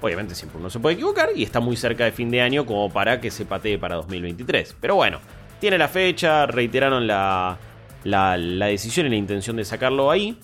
obviamente 0.00 0.36
siempre 0.36 0.60
uno 0.60 0.70
se 0.70 0.78
puede 0.78 0.94
equivocar 0.94 1.30
y 1.34 1.42
está 1.42 1.58
muy 1.58 1.74
cerca 1.76 2.04
de 2.04 2.12
fin 2.12 2.30
de 2.30 2.40
año 2.40 2.64
como 2.66 2.88
para 2.88 3.20
que 3.20 3.32
se 3.32 3.46
patee 3.46 3.78
para 3.78 3.96
2023. 3.96 4.76
Pero 4.80 4.94
bueno, 4.94 5.18
tiene 5.58 5.76
la 5.76 5.88
fecha, 5.88 6.46
reiteraron 6.46 7.08
la, 7.08 7.58
la 8.04 8.66
decisión 8.68 9.06
y 9.06 9.08
la 9.08 9.16
intención 9.16 9.56
de 9.56 9.64
sacarlo 9.64 10.08
ahí. 10.08 10.38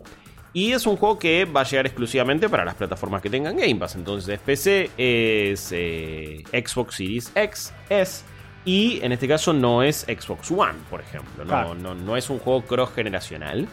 Y 0.53 0.73
es 0.73 0.87
un 0.87 0.97
juego 0.97 1.19
que 1.19 1.45
va 1.45 1.61
a 1.61 1.65
llegar 1.65 1.87
exclusivamente 1.87 2.49
para 2.49 2.65
las 2.65 2.75
plataformas 2.75 3.23
que 3.23 3.31
tengan 3.31 3.57
Game 3.57 3.77
Pass. 3.77 3.97
Entonces 3.97 4.35
es 4.35 4.41
PC, 4.41 4.91
es 4.97 5.73
eh, 5.73 6.43
Xbox 6.53 6.97
Series 6.97 7.33
X, 7.35 7.73
S. 7.89 8.25
Y 8.65 9.01
en 9.03 9.13
este 9.13 9.29
caso 9.29 9.53
no 9.53 9.83
es 9.83 10.01
Xbox 10.01 10.51
One, 10.51 10.79
por 10.91 11.01
ejemplo. 11.01 11.45
No, 11.45 11.51
claro. 11.51 11.75
no, 11.75 11.95
no 11.95 12.17
es 12.17 12.29
un 12.31 12.39
juego 12.39 12.63
cross 12.63 12.91
generacional. 12.95 13.69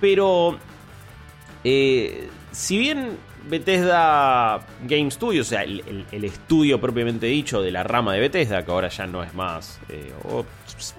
Pero 0.00 0.58
eh, 1.64 2.28
si 2.52 2.78
bien 2.78 3.18
Bethesda 3.48 4.60
Game 4.86 5.10
Studio, 5.10 5.42
o 5.42 5.44
sea, 5.44 5.62
el, 5.62 5.80
el, 5.86 6.06
el, 6.10 6.24
estudio 6.24 6.80
propiamente 6.80 7.26
dicho 7.26 7.62
de 7.62 7.70
la 7.70 7.82
rama 7.82 8.14
de 8.14 8.20
Bethesda, 8.20 8.64
que 8.64 8.70
ahora 8.70 8.88
ya 8.88 9.06
no 9.06 9.22
es 9.22 9.34
más, 9.34 9.80
eh, 9.88 10.12
o, 10.24 10.44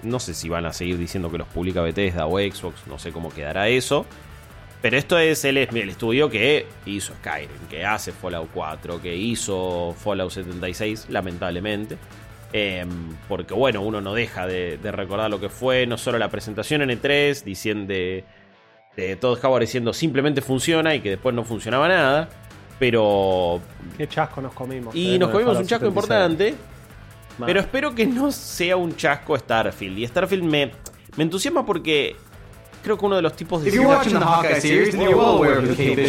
no 0.02 0.18
sé 0.20 0.34
si 0.34 0.48
van 0.48 0.66
a 0.66 0.72
seguir 0.72 0.98
diciendo 0.98 1.30
que 1.30 1.38
los 1.38 1.48
publica 1.48 1.82
Bethesda 1.82 2.26
o 2.26 2.38
Xbox, 2.38 2.86
no 2.86 2.98
sé 2.98 3.12
cómo 3.12 3.30
quedará 3.30 3.68
eso. 3.68 4.06
Pero 4.82 4.98
esto 4.98 5.16
es 5.16 5.44
el, 5.44 5.56
el 5.56 5.88
estudio 5.88 6.28
que 6.28 6.66
hizo 6.84 7.14
Skyrim, 7.14 7.68
que 7.70 7.86
hace 7.86 8.12
Fallout 8.12 8.50
4, 8.52 9.00
que 9.00 9.14
hizo 9.16 9.94
Fallout 9.96 10.32
76, 10.32 11.06
lamentablemente. 11.08 11.96
Eh, 12.52 12.84
porque 13.28 13.54
bueno, 13.54 13.80
uno 13.80 14.02
no 14.02 14.12
deja 14.12 14.46
de, 14.46 14.76
de, 14.76 14.92
recordar 14.92 15.30
lo 15.30 15.40
que 15.40 15.48
fue, 15.48 15.86
no 15.86 15.96
solo 15.96 16.18
la 16.18 16.28
presentación 16.28 16.82
en 16.82 16.90
E3, 16.90 17.44
diciendo... 17.44 17.94
De, 17.94 18.24
de 18.96 19.16
todo 19.16 19.34
estaba 19.34 19.58
diciendo 19.58 19.92
simplemente 19.92 20.42
funciona 20.42 20.94
y 20.94 21.00
que 21.00 21.10
después 21.10 21.34
no 21.34 21.44
funcionaba 21.44 21.88
nada. 21.88 22.28
Pero. 22.78 23.60
Qué 23.96 24.08
chasco 24.08 24.40
nos 24.40 24.52
comimos. 24.52 24.94
Y 24.94 25.18
nos 25.18 25.30
comimos 25.30 25.56
un 25.56 25.66
chasco 25.66 25.86
76. 25.86 25.88
importante. 25.88 26.54
Man. 27.38 27.46
Pero 27.46 27.60
espero 27.60 27.94
que 27.94 28.06
no 28.06 28.30
sea 28.32 28.76
un 28.76 28.94
chasco 28.96 29.38
Starfield. 29.38 29.98
Y 29.98 30.06
Starfield 30.06 30.44
me, 30.44 30.72
me 31.16 31.24
entusiasma 31.24 31.64
porque 31.64 32.16
creo 32.82 32.98
que 32.98 33.06
uno 33.06 33.16
de 33.16 33.22
los 33.22 33.34
tipos 33.34 33.62
de. 33.62 33.70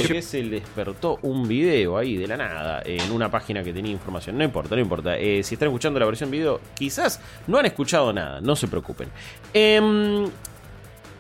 que 0.08 0.22
se 0.22 0.44
despertó 0.44 1.20
un 1.22 1.48
video 1.48 1.98
ahí 1.98 2.18
de 2.18 2.28
la 2.28 2.38
nada 2.38 2.82
en 2.86 3.12
una 3.12 3.30
página 3.30 3.64
que 3.64 3.74
tenía 3.74 3.92
información. 3.92 4.38
No 4.38 4.44
importa, 4.44 4.76
no 4.76 4.82
importa. 4.82 5.18
Eh, 5.18 5.44
si 5.44 5.56
están 5.56 5.70
escuchando 5.70 6.00
la 6.00 6.06
versión 6.06 6.32
video, 6.32 6.60
quizás 6.76 7.20
no 7.48 7.58
han 7.58 7.66
escuchado 7.66 8.12
nada. 8.12 8.42
No 8.42 8.56
se 8.56 8.68
preocupen. 8.68 9.10
Eh, 9.54 10.28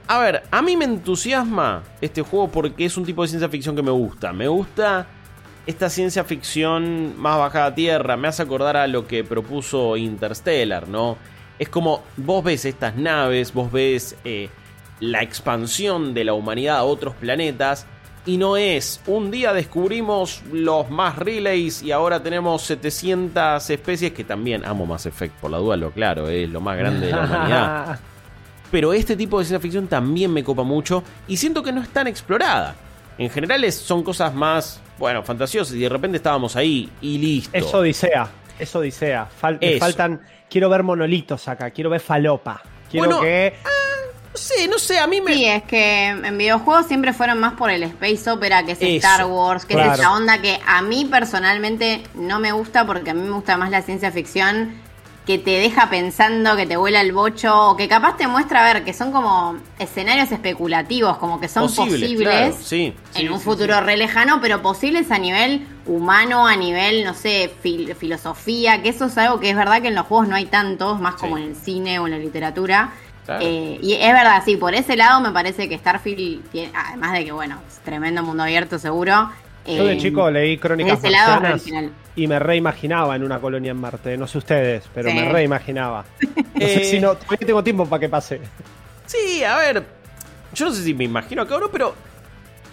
a 0.07 0.19
ver, 0.19 0.43
a 0.51 0.61
mí 0.61 0.75
me 0.75 0.85
entusiasma 0.85 1.81
este 2.01 2.21
juego 2.21 2.49
porque 2.49 2.85
es 2.85 2.97
un 2.97 3.05
tipo 3.05 3.21
de 3.21 3.29
ciencia 3.29 3.47
ficción 3.47 3.75
que 3.75 3.83
me 3.83 3.91
gusta. 3.91 4.33
Me 4.33 4.47
gusta 4.47 5.07
esta 5.65 5.89
ciencia 5.89 6.23
ficción 6.23 7.17
más 7.17 7.37
bajada 7.37 7.67
a 7.67 7.75
tierra. 7.75 8.17
Me 8.17 8.27
hace 8.27 8.43
acordar 8.43 8.75
a 8.75 8.87
lo 8.87 9.07
que 9.07 9.23
propuso 9.23 9.95
Interstellar, 9.95 10.87
¿no? 10.89 11.17
Es 11.57 11.69
como 11.69 12.03
vos 12.17 12.43
ves 12.43 12.65
estas 12.65 12.95
naves, 12.95 13.53
vos 13.53 13.71
ves 13.71 14.17
eh, 14.25 14.49
la 15.03 15.21
expansión 15.21 16.13
de 16.13 16.23
la 16.23 16.33
humanidad 16.33 16.77
a 16.77 16.83
otros 16.83 17.13
planetas. 17.15 17.85
Y 18.25 18.37
no 18.37 18.55
es, 18.55 19.01
un 19.05 19.31
día 19.31 19.51
descubrimos 19.51 20.41
los 20.53 20.89
más 20.89 21.17
relays 21.17 21.83
y 21.83 21.91
ahora 21.91 22.23
tenemos 22.23 22.61
700 22.61 23.69
especies, 23.69 24.13
que 24.13 24.23
también 24.23 24.63
amo 24.65 24.85
Mass 24.85 25.05
Effect, 25.07 25.35
por 25.41 25.51
la 25.51 25.57
duda, 25.57 25.75
lo 25.75 25.91
claro, 25.91 26.29
es 26.29 26.49
lo 26.49 26.61
más 26.61 26.77
grande 26.77 27.07
de 27.07 27.11
la 27.11 27.25
humanidad. 27.25 27.99
Pero 28.71 28.93
este 28.93 29.17
tipo 29.17 29.39
de 29.39 29.45
ciencia 29.45 29.59
ficción 29.59 29.87
también 29.87 30.31
me 30.31 30.41
copa 30.41 30.63
mucho 30.63 31.03
y 31.27 31.35
siento 31.35 31.61
que 31.61 31.73
no 31.73 31.81
es 31.81 31.89
tan 31.89 32.07
explorada. 32.07 32.75
En 33.17 33.29
general 33.29 33.69
son 33.73 34.03
cosas 34.03 34.33
más, 34.33 34.81
bueno, 34.97 35.21
fantasiosas 35.21 35.75
y 35.75 35.79
de 35.79 35.89
repente 35.89 36.15
estábamos 36.17 36.55
ahí 36.55 36.89
y 37.01 37.17
listo. 37.17 37.55
Es 37.57 37.73
Odisea. 37.73 38.29
Es 38.57 38.73
Odisea. 38.73 39.27
Fal- 39.41 39.59
me 39.59 39.71
Eso. 39.73 39.79
faltan. 39.79 40.21
Quiero 40.49 40.69
ver 40.69 40.81
monolitos 40.83 41.45
acá. 41.49 41.69
Quiero 41.71 41.89
ver 41.89 41.99
falopa. 41.99 42.61
Quiero 42.89 43.05
Bueno, 43.07 43.21
que. 43.21 43.53
No 44.33 44.37
sé, 44.39 44.67
no 44.67 44.79
sé, 44.79 44.97
a 44.99 45.05
mí 45.05 45.21
me... 45.21 45.33
Sí, 45.33 45.45
es 45.45 45.63
que 45.63 46.07
en 46.07 46.37
videojuegos 46.39 46.87
siempre 46.87 47.13
fueron 47.13 47.39
más 47.39 47.53
por 47.53 47.69
el 47.69 47.83
Space 47.83 48.29
Opera, 48.31 48.65
que 48.65 48.71
es 48.71 48.81
Eso, 48.81 48.95
Star 49.07 49.25
Wars, 49.27 49.63
que 49.65 49.75
claro. 49.75 49.93
es 49.93 49.99
esa 49.99 50.11
onda 50.11 50.41
que 50.41 50.59
a 50.65 50.81
mí 50.81 51.05
personalmente 51.05 52.01
no 52.15 52.39
me 52.39 52.51
gusta 52.51 52.85
porque 52.85 53.11
a 53.11 53.13
mí 53.13 53.21
me 53.21 53.29
gusta 53.31 53.57
más 53.57 53.69
la 53.69 53.83
ciencia 53.83 54.11
ficción 54.11 54.81
que 55.27 55.37
te 55.37 55.51
deja 55.51 55.89
pensando, 55.89 56.57
que 56.57 56.65
te 56.65 56.75
vuela 56.75 56.99
el 56.99 57.13
bocho, 57.13 57.69
o 57.69 57.77
que 57.77 57.87
capaz 57.87 58.17
te 58.17 58.27
muestra, 58.27 58.59
a 58.67 58.73
ver, 58.73 58.83
que 58.83 58.91
son 58.91 59.13
como 59.13 59.55
escenarios 59.79 60.29
especulativos, 60.33 61.15
como 61.17 61.39
que 61.39 61.47
son 61.47 61.63
Posibles, 61.63 62.01
posibles 62.01 62.27
claro, 62.27 62.57
sí, 62.61 62.93
sí, 63.13 63.21
en 63.21 63.31
un 63.31 63.37
sí, 63.39 63.45
futuro 63.45 63.79
re 63.79 63.95
lejano, 63.95 64.41
pero 64.41 64.61
posibles 64.61 65.11
a 65.11 65.19
nivel 65.19 65.65
humano, 65.85 66.45
a 66.45 66.57
nivel, 66.57 67.05
no 67.05 67.13
sé, 67.13 67.49
fil- 67.63 67.95
filosofía, 67.95 68.81
que 68.81 68.89
eso 68.89 69.05
es 69.05 69.17
algo 69.17 69.39
que 69.39 69.49
es 69.51 69.55
verdad 69.55 69.81
que 69.81 69.87
en 69.89 69.95
los 69.95 70.07
juegos 70.07 70.27
no 70.27 70.35
hay 70.35 70.47
tantos, 70.47 70.99
más 70.99 71.15
como 71.15 71.37
en 71.37 71.43
el 71.45 71.55
cine 71.55 71.99
o 71.99 72.05
en 72.07 72.11
la 72.11 72.19
literatura. 72.19 72.91
Claro. 73.25 73.45
Eh, 73.45 73.79
y 73.81 73.93
es 73.93 74.11
verdad, 74.13 74.41
sí, 74.43 74.57
por 74.57 74.73
ese 74.75 74.95
lado 74.97 75.21
me 75.21 75.31
parece 75.31 75.69
que 75.69 75.77
Starfield 75.77 76.49
tiene, 76.49 76.71
además 76.75 77.13
de 77.13 77.23
que, 77.25 77.31
bueno, 77.31 77.59
es 77.67 77.79
tremendo 77.79 78.21
mundo 78.23 78.43
abierto 78.43 78.77
seguro. 78.79 79.29
Yo 79.65 79.85
de 79.85 79.93
eh, 79.93 79.97
chico 79.97 80.29
leí 80.29 80.57
crónicas 80.57 80.99
ese 80.99 81.09
lado 81.09 81.41
y 82.15 82.27
me 82.27 82.37
reimaginaba 82.37 83.15
en 83.15 83.23
una 83.23 83.39
colonia 83.39 83.71
en 83.71 83.77
Marte. 83.77 84.17
No 84.17 84.27
sé 84.27 84.37
ustedes, 84.39 84.83
pero 84.93 85.09
Sí. 85.09 85.15
me 85.15 85.29
reimaginaba. 85.31 86.03
No 86.53 86.67
sé 86.67 86.81
Eh, 86.81 86.85
si 86.85 86.99
no, 86.99 87.15
todavía 87.15 87.47
tengo 87.47 87.63
tiempo 87.63 87.85
para 87.87 87.99
que 88.01 88.09
pase. 88.09 88.39
Sí, 89.05 89.43
a 89.43 89.57
ver, 89.57 89.83
yo 90.53 90.65
no 90.65 90.71
sé 90.73 90.83
si 90.83 90.93
me 90.93 91.05
imagino 91.05 91.41
acá 91.41 91.55
o 91.55 91.59
no, 91.61 91.69
pero 91.71 91.95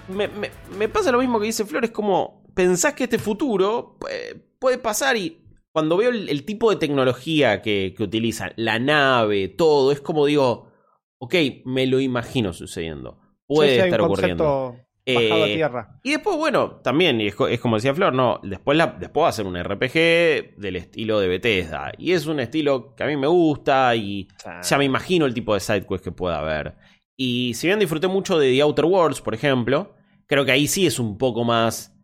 me, 0.09 0.29
me- 0.29 0.51
me 0.77 0.89
pasa 0.89 1.11
lo 1.13 1.19
mismo 1.19 1.39
que 1.41 1.47
dice 1.47 1.65
Flores, 1.65 1.91
como 1.91 2.43
pensás 2.55 2.93
que 2.95 3.05
este 3.05 3.19
futuro 3.19 3.97
eh, 4.11 4.37
puede 4.59 4.79
pasar 4.79 5.17
y 5.17 5.41
cuando 5.73 5.97
veo 5.97 6.11
el, 6.11 6.29
el 6.29 6.45
tipo 6.45 6.71
de 6.71 6.77
tecnología 6.77 7.63
que, 7.63 7.95
que 7.97 8.03
utilizan, 8.03 8.53
la 8.57 8.79
nave, 8.79 9.49
todo, 9.49 9.93
es 9.93 10.01
como 10.01 10.27
digo, 10.27 10.71
ok, 11.19 11.35
me 11.65 11.87
lo 11.87 12.01
imagino 12.01 12.53
sucediendo. 12.53 13.21
Puede 13.47 13.71
Sí, 13.71 13.75
sí, 13.77 13.81
hay 13.81 13.89
estar 13.89 14.01
ocurriendo. 14.01 14.45
bajado 14.45 14.77
Eh, 15.07 15.43
a 15.43 15.55
tierra. 15.55 16.01
Y 16.03 16.11
después, 16.11 16.37
bueno, 16.37 16.81
también, 16.83 17.21
y 17.21 17.29
es 17.29 17.61
como 17.61 17.77
decía 17.77 17.95
Flor, 17.95 18.13
no, 18.15 18.41
después, 18.43 18.77
la, 18.77 18.87
después 18.99 19.25
va 19.25 19.29
a 19.29 19.33
ser 19.33 19.47
un 19.47 19.61
RPG 19.61 20.59
del 20.59 20.77
estilo 20.77 21.21
de 21.21 21.29
Bethesda. 21.29 21.93
Y 21.99 22.13
es 22.13 22.27
un 22.27 22.41
estilo 22.41 22.95
que 22.95 23.05
a 23.05 23.07
mí 23.07 23.17
me 23.17 23.27
gusta 23.27 23.95
y 23.97 24.29
ya 24.63 24.79
me 24.79 24.85
imagino 24.85 25.27
el 25.27 25.35
tipo 25.35 25.55
de 25.55 25.61
sidequest 25.61 26.05
que 26.05 26.13
pueda 26.13 26.39
haber. 26.39 26.77
Y 27.17 27.55
si 27.55 27.67
bien 27.67 27.79
disfruté 27.79 28.09
mucho 28.09 28.39
de 28.39 28.51
The 28.51 28.63
Outer 28.63 28.85
Worlds, 28.87 29.21
por 29.21 29.35
ejemplo, 29.35 29.95
creo 30.27 30.45
que 30.45 30.53
ahí 30.53 30.67
sí 30.67 30.87
es 30.87 30.99
un 30.99 31.19
poco 31.19 31.45
más... 31.45 31.97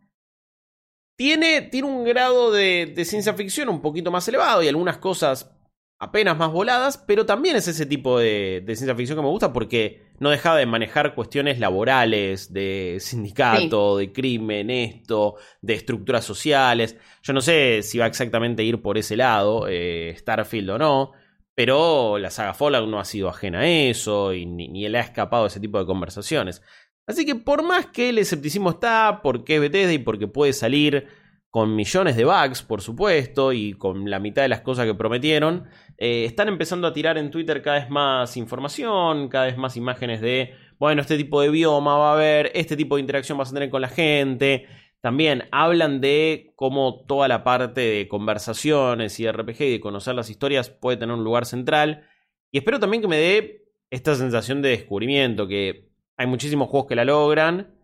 Tiene, 1.17 1.63
tiene 1.63 1.89
un 1.89 2.05
grado 2.05 2.53
de, 2.53 2.93
de 2.95 3.05
ciencia 3.05 3.35
ficción 3.35 3.69
un 3.69 3.81
poquito 3.81 4.11
más 4.11 4.29
elevado 4.29 4.63
y 4.63 4.69
algunas 4.69 4.99
cosas 4.99 5.51
apenas 5.99 6.37
más 6.37 6.53
voladas, 6.53 6.99
pero 6.99 7.25
también 7.25 7.57
es 7.57 7.69
ese 7.69 7.87
tipo 7.87 8.19
de, 8.19 8.63
de 8.65 8.77
ciencia 8.77 8.95
ficción 8.95 9.17
que 9.17 9.23
me 9.23 9.31
gusta 9.31 9.53
porque 9.53 10.03
no 10.19 10.31
dejaba 10.31 10.59
de 10.59 10.67
manejar 10.67 11.15
cuestiones 11.15 11.59
laborales, 11.59 12.53
de 12.53 12.99
sindicato, 13.01 13.97
de 13.97 14.13
crimen, 14.13 14.71
esto, 14.71 15.37
de 15.63 15.75
estructuras 15.75 16.25
sociales. 16.25 16.97
Yo 17.23 17.33
no 17.33 17.41
sé 17.41 17.83
si 17.83 17.99
va 17.99 18.07
exactamente 18.07 18.63
a 18.63 18.67
ir 18.67 18.83
por 18.83 18.99
ese 18.99 19.17
lado, 19.17 19.67
eh, 19.69 20.15
Starfield 20.19 20.71
o 20.71 20.79
no, 20.79 21.13
pero 21.55 22.19
la 22.19 22.31
saga 22.31 22.53
Fallout 22.53 22.89
no 22.89 23.01
ha 23.01 23.05
sido 23.05 23.31
ajena 23.31 23.61
a 23.61 23.69
eso 23.69 24.35
y 24.35 24.45
ni, 24.45 24.69
ni 24.69 24.87
le 24.89 24.99
ha 24.99 25.03
escapado 25.03 25.47
ese 25.47 25.61
tipo 25.61 25.79
de 25.79 25.87
conversaciones. 25.87 26.63
Así 27.07 27.25
que 27.25 27.37
por 27.37 27.63
más 27.63 27.87
que 27.87 28.09
el 28.09 28.19
escepticismo 28.19 28.71
está, 28.71 29.21
porque 29.23 29.57
es 29.57 29.61
Bethesda 29.61 29.93
y 29.93 29.99
porque 29.99 30.27
puede 30.27 30.53
salir 30.53 31.07
con 31.51 31.75
millones 31.75 32.17
de 32.17 32.25
bugs, 32.25 32.63
por 32.63 32.83
supuesto, 32.83 33.53
y 33.53 33.73
con 33.73 34.11
la 34.11 34.19
mitad 34.19 34.43
de 34.43 34.49
las 34.49 34.61
cosas 34.61 34.87
que 34.87 34.95
prometieron, 34.95 35.65
eh, 35.97 36.25
están 36.27 36.49
empezando 36.49 36.87
a 36.87 36.93
tirar 36.93 37.17
en 37.17 37.31
Twitter 37.31 37.63
cada 37.63 37.79
vez 37.79 37.89
más 37.89 38.37
información, 38.37 39.29
cada 39.29 39.47
vez 39.47 39.57
más 39.57 39.77
imágenes 39.77 40.21
de, 40.21 40.55
bueno, 40.79 41.01
este 41.01 41.17
tipo 41.17 41.41
de 41.41 41.49
bioma 41.49 41.97
va 41.97 42.11
a 42.11 42.15
haber, 42.15 42.51
este 42.55 42.77
tipo 42.77 42.97
de 42.97 43.01
interacción 43.01 43.39
vas 43.39 43.51
a 43.51 43.55
tener 43.55 43.71
con 43.71 43.81
la 43.81 43.89
gente. 43.89 44.67
También 45.01 45.45
hablan 45.53 46.01
de 46.01 46.53
cómo 46.57 47.05
toda 47.07 47.29
la 47.29 47.45
parte 47.45 47.81
de 47.81 48.09
conversaciones 48.09 49.19
y 49.21 49.31
RPG 49.31 49.63
y 49.63 49.71
de 49.73 49.81
conocer 49.81 50.15
las 50.15 50.29
historias 50.29 50.69
puede 50.69 50.99
tener 50.99 51.15
un 51.15 51.25
lugar 51.25 51.47
central. 51.47 52.07
Y 52.51 52.59
espero 52.59 52.81
también 52.81 53.01
que 53.01 53.09
me 53.09 53.17
dé 53.17 53.65
esta 53.91 54.15
sensación 54.15 54.61
de 54.61 54.71
descubrimiento, 54.71 55.47
que 55.49 55.89
hay 56.17 56.27
muchísimos 56.27 56.69
juegos 56.69 56.89
que 56.89 56.97
la 56.97 57.05
logran, 57.05 57.75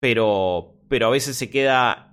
pero, 0.00 0.74
pero 0.88 1.06
a 1.06 1.10
veces 1.10 1.36
se 1.36 1.50
queda 1.50 2.12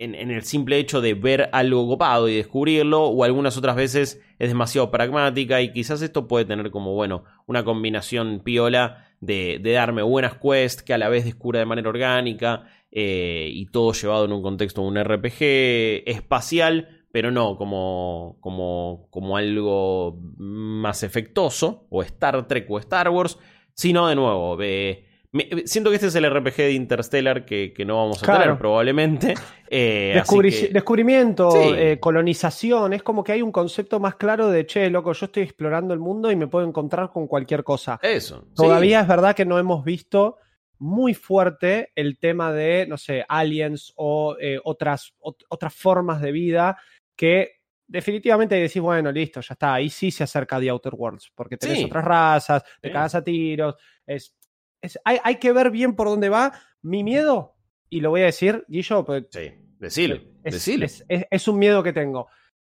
en, 0.00 0.14
el 0.14 0.42
simple 0.44 0.78
hecho 0.78 1.02
de 1.02 1.12
ver 1.14 1.50
algo 1.52 1.86
copado 1.86 2.28
y 2.28 2.36
descubrirlo, 2.36 3.04
o 3.04 3.22
algunas 3.22 3.56
otras 3.58 3.76
veces 3.76 4.22
es 4.38 4.48
demasiado 4.48 4.90
pragmática 4.90 5.60
y 5.60 5.72
quizás 5.72 6.00
esto 6.00 6.26
puede 6.26 6.46
tener 6.46 6.70
como, 6.70 6.94
bueno, 6.94 7.24
una 7.46 7.64
combinación 7.64 8.40
piola 8.40 9.08
de, 9.20 9.58
de 9.60 9.72
darme 9.72 10.02
buenas 10.02 10.36
quests 10.38 10.82
que 10.82 10.94
a 10.94 10.98
la 10.98 11.10
vez 11.10 11.26
descubra 11.26 11.60
de 11.60 11.66
manera 11.66 11.90
orgánica 11.90 12.64
eh, 12.90 13.50
y 13.52 13.66
todo 13.66 13.92
llevado 13.92 14.24
en 14.24 14.32
un 14.32 14.42
contexto 14.42 14.80
de 14.80 14.88
un 14.88 15.04
RPG 15.04 16.08
espacial, 16.08 17.04
pero 17.12 17.30
no 17.30 17.56
como, 17.56 18.38
como, 18.40 19.06
como 19.10 19.36
algo 19.36 20.18
más 20.38 21.02
efectoso, 21.02 21.86
o 21.90 22.02
Star 22.02 22.48
Trek 22.48 22.70
o 22.70 22.78
Star 22.78 23.10
Wars, 23.10 23.38
sino 23.80 24.06
de 24.08 24.14
nuevo, 24.14 24.58
eh, 24.60 25.06
me- 25.32 25.48
siento 25.64 25.88
que 25.88 25.96
este 25.96 26.08
es 26.08 26.14
el 26.16 26.24
RPG 26.26 26.56
de 26.56 26.72
Interstellar 26.72 27.46
que, 27.46 27.72
que 27.72 27.84
no 27.86 27.96
vamos 27.96 28.22
a 28.22 28.26
Claro. 28.26 28.42
tener 28.42 28.58
probablemente. 28.58 29.34
eh, 29.70 30.18
así 30.20 30.34
Descubri- 30.36 30.60
que- 30.66 30.68
Descubrimiento, 30.72 31.50
Sí. 31.52 31.58
eh, 31.76 31.98
colonización, 32.00 32.92
es 32.92 33.02
como 33.02 33.24
que 33.24 33.32
hay 33.32 33.40
un 33.40 33.52
concepto 33.52 33.98
más 34.00 34.16
claro 34.16 34.48
de, 34.48 34.66
che, 34.66 34.90
loco, 34.90 35.12
yo 35.14 35.26
estoy 35.26 35.44
explorando 35.44 35.94
el 35.94 36.00
mundo 36.00 36.30
y 36.30 36.36
me 36.36 36.46
puedo 36.48 36.66
encontrar 36.66 37.10
con 37.10 37.26
cualquier 37.26 37.64
cosa. 37.64 37.98
Eso. 38.02 38.42
sí. 38.48 38.54
Todavía 38.56 39.00
es 39.00 39.08
verdad 39.08 39.34
que 39.34 39.44
no 39.46 39.58
hemos 39.58 39.82
visto 39.84 40.36
muy 40.78 41.14
fuerte 41.14 41.90
el 41.94 42.18
tema 42.18 42.52
de, 42.52 42.86
no 42.86 42.98
sé, 42.98 43.24
aliens 43.28 43.92
o 43.96 44.36
eh, 44.40 44.58
otras, 44.64 45.14
ot- 45.20 45.44
otras 45.48 45.72
formas 45.74 46.20
de 46.20 46.32
vida 46.32 46.76
que 47.16 47.59
definitivamente 47.90 48.54
decís, 48.54 48.80
bueno, 48.80 49.10
listo, 49.12 49.40
ya 49.40 49.52
está, 49.54 49.74
ahí 49.74 49.90
sí 49.90 50.10
se 50.10 50.24
acerca 50.24 50.58
The 50.60 50.70
Outer 50.70 50.94
Worlds, 50.94 51.32
porque 51.34 51.56
tenés 51.56 51.78
Sí. 51.78 51.84
otras 51.84 52.04
razas, 52.04 52.62
te 52.80 52.88
Sí. 52.88 52.92
cagas 52.92 53.14
a 53.16 53.24
tiros, 53.24 53.74
es, 54.06 54.36
es- 54.80 54.98
hay, 55.04 55.18
hay 55.24 55.36
que 55.36 55.52
ver 55.52 55.70
bien 55.70 55.94
por 55.96 56.06
dónde 56.08 56.28
va. 56.28 56.52
Mi 56.82 57.02
miedo, 57.04 57.56
y 57.90 58.00
lo 58.00 58.10
voy 58.10 58.22
a 58.22 58.26
decir, 58.26 58.64
Guillo, 58.68 59.04
pues, 59.04 59.24
Sí, 59.30 59.50
decilo. 59.78 60.14
es, 60.44 60.54
decilo. 60.54 60.84
es- 60.86 61.04
es- 61.08 61.26
es 61.30 61.48
un 61.48 61.58
miedo 61.58 61.82
que 61.82 61.92
tengo. 61.92 62.28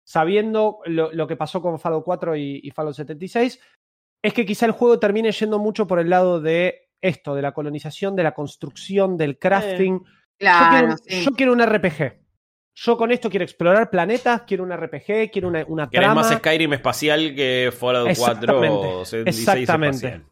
Sabiendo 0.06 0.80
lo, 0.86 1.12
lo 1.12 1.28
que 1.28 1.36
pasó 1.36 1.62
con 1.62 1.80
Fallout 1.80 2.06
4 2.06 2.36
y, 2.36 2.62
y 2.64 2.72
Fallout 2.72 2.96
76, 2.96 3.60
es 4.24 4.34
que 4.34 4.46
quizá 4.46 4.66
el 4.66 4.72
juego 4.72 5.00
termine 5.00 5.32
yendo 5.32 5.60
mucho 5.60 5.86
por 5.88 6.00
el 6.00 6.10
lado 6.10 6.40
de 6.40 6.90
esto, 7.02 7.36
de 7.36 7.42
la 7.42 7.54
colonización, 7.54 8.16
de 8.16 8.24
la 8.24 8.34
construcción, 8.34 9.18
del 9.18 9.38
crafting. 9.38 10.00
yo, 10.00 10.06
Claro, 10.40 10.70
quiero, 10.96 10.98
sí. 11.06 11.24
yo 11.26 11.32
quiero 11.32 11.54
un 11.54 11.62
RPG. 11.62 12.22
Yo 12.80 12.96
con 12.96 13.12
esto 13.12 13.28
quiero 13.30 13.44
explorar 13.44 13.90
planetas, 13.90 14.44
quiero 14.44 14.64
un 14.64 14.72
RPG, 14.72 15.32
quiero 15.32 15.48
una, 15.48 15.66
una 15.68 15.90
¿Querés 15.90 16.06
trama. 16.06 16.22
más 16.22 16.32
Skyrim 16.38 16.74
espacial 16.74 17.34
que 17.34 17.74
Fallout 17.76 18.16
4 18.16 18.60
o 18.60 18.62
Exactamente, 18.62 19.06
76 19.06 19.48
exactamente. 19.48 19.96
espacial? 20.08 20.26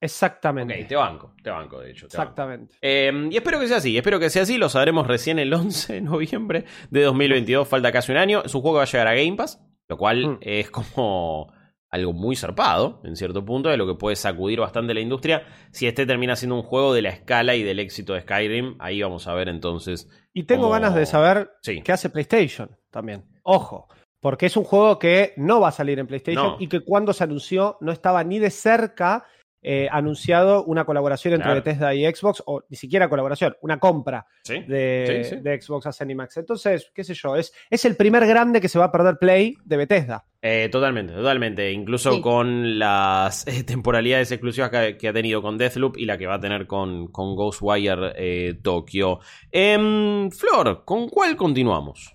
Exactamente. 0.00 0.82
Ok, 0.82 0.88
te 0.88 0.96
banco, 0.96 1.34
te 1.44 1.50
banco, 1.50 1.78
de 1.80 1.90
hecho. 1.92 2.08
te 2.08 2.16
banco. 2.16 2.30
Exactamente. 2.30 2.74
Eh, 2.82 3.28
y 3.30 3.36
espero 3.36 3.60
que 3.60 3.68
sea 3.68 3.76
así, 3.76 3.96
espero 3.96 4.18
que 4.18 4.30
sea 4.30 4.42
así. 4.42 4.58
Lo 4.58 4.68
sabremos 4.68 5.06
recién 5.06 5.38
el 5.38 5.54
11 5.54 5.92
de 5.92 6.00
noviembre 6.00 6.64
de 6.90 7.02
2022. 7.02 7.68
Falta 7.68 7.92
casi 7.92 8.10
un 8.10 8.18
año. 8.18 8.42
Es 8.44 8.52
un 8.54 8.62
juego 8.62 8.78
va 8.78 8.82
a 8.82 8.86
llegar 8.86 9.06
a 9.06 9.14
Game 9.14 9.36
Pass, 9.36 9.60
lo 9.88 9.96
cual 9.96 10.26
Mm. 10.26 10.38
es 10.40 10.70
como 10.70 11.52
algo 11.92 12.12
muy 12.14 12.34
zarpado, 12.36 13.00
en 13.04 13.14
cierto 13.16 13.44
punto, 13.44 13.68
de 13.68 13.76
lo 13.76 13.86
que 13.86 13.94
puede 13.94 14.16
sacudir 14.16 14.58
bastante 14.58 14.94
la 14.94 15.00
industria. 15.00 15.44
Si 15.70 15.86
este 15.86 16.06
termina 16.06 16.34
siendo 16.34 16.56
un 16.56 16.62
juego 16.62 16.94
de 16.94 17.02
la 17.02 17.10
escala 17.10 17.54
y 17.54 17.62
del 17.62 17.78
éxito 17.78 18.14
de 18.14 18.22
Skyrim, 18.22 18.76
ahí 18.80 19.02
vamos 19.02 19.28
a 19.28 19.34
ver 19.34 19.48
entonces. 19.48 20.08
Y 20.32 20.44
tengo 20.44 20.70
ganas 20.70 20.94
de 20.94 21.04
saber 21.06 21.50
Sí. 21.60 21.82
qué 21.82 21.92
hace 21.92 22.08
PlayStation 22.08 22.70
también. 22.90 23.24
Ojo, 23.42 23.88
porque 24.20 24.46
es 24.46 24.56
un 24.56 24.64
juego 24.64 24.98
que 24.98 25.34
no 25.36 25.60
va 25.60 25.68
a 25.68 25.72
salir 25.72 25.98
en 25.98 26.06
PlayStation 26.06 26.46
No. 26.52 26.56
y 26.58 26.68
que 26.68 26.80
cuando 26.80 27.12
se 27.12 27.24
anunció 27.24 27.76
no 27.80 27.92
estaba 27.92 28.24
ni 28.24 28.38
de 28.38 28.50
cerca 28.50 29.26
eh, 29.62 29.88
anunciado 29.90 30.64
una 30.64 30.84
colaboración 30.84 31.34
entre 31.34 31.44
Claro. 31.46 31.60
Bethesda 31.62 31.94
y 31.94 32.04
Xbox, 32.04 32.42
o 32.46 32.62
ni 32.68 32.76
siquiera 32.76 33.08
colaboración, 33.08 33.56
una 33.62 33.78
compra 33.78 34.26
Sí, 34.42 34.60
de, 34.66 35.22
sí, 35.24 35.36
sí. 35.36 35.40
de 35.42 35.60
Xbox 35.60 35.86
a 35.86 35.92
Zenimax. 35.92 36.36
Entonces, 36.38 36.90
qué 36.94 37.04
sé 37.04 37.14
yo, 37.14 37.36
es, 37.36 37.52
es 37.70 37.84
el 37.84 37.96
primer 37.96 38.26
grande 38.26 38.60
que 38.60 38.68
se 38.68 38.78
va 38.78 38.86
a 38.86 38.92
perder 38.92 39.18
Play 39.20 39.54
de 39.64 39.76
Bethesda. 39.76 40.24
Eh, 40.44 40.68
totalmente, 40.72 41.12
totalmente. 41.12 41.70
Incluso 41.70 42.12
Sí. 42.14 42.20
con 42.20 42.78
las 42.78 43.46
eh, 43.46 43.62
temporalidades 43.62 44.32
exclusivas 44.32 44.70
que, 44.70 44.96
que 44.96 45.08
ha 45.08 45.12
tenido 45.12 45.40
con 45.40 45.56
Deathloop 45.56 45.96
y 45.96 46.04
la 46.06 46.18
que 46.18 46.26
va 46.26 46.34
a 46.34 46.40
tener 46.40 46.66
con, 46.66 47.06
con 47.12 47.36
Ghostwire 47.36 48.12
eh, 48.16 48.54
Tokyo. 48.60 49.20
Em, 49.52 50.30
Flor, 50.30 50.84
¿con 50.84 51.08
cuál 51.08 51.36
continuamos? 51.36 52.12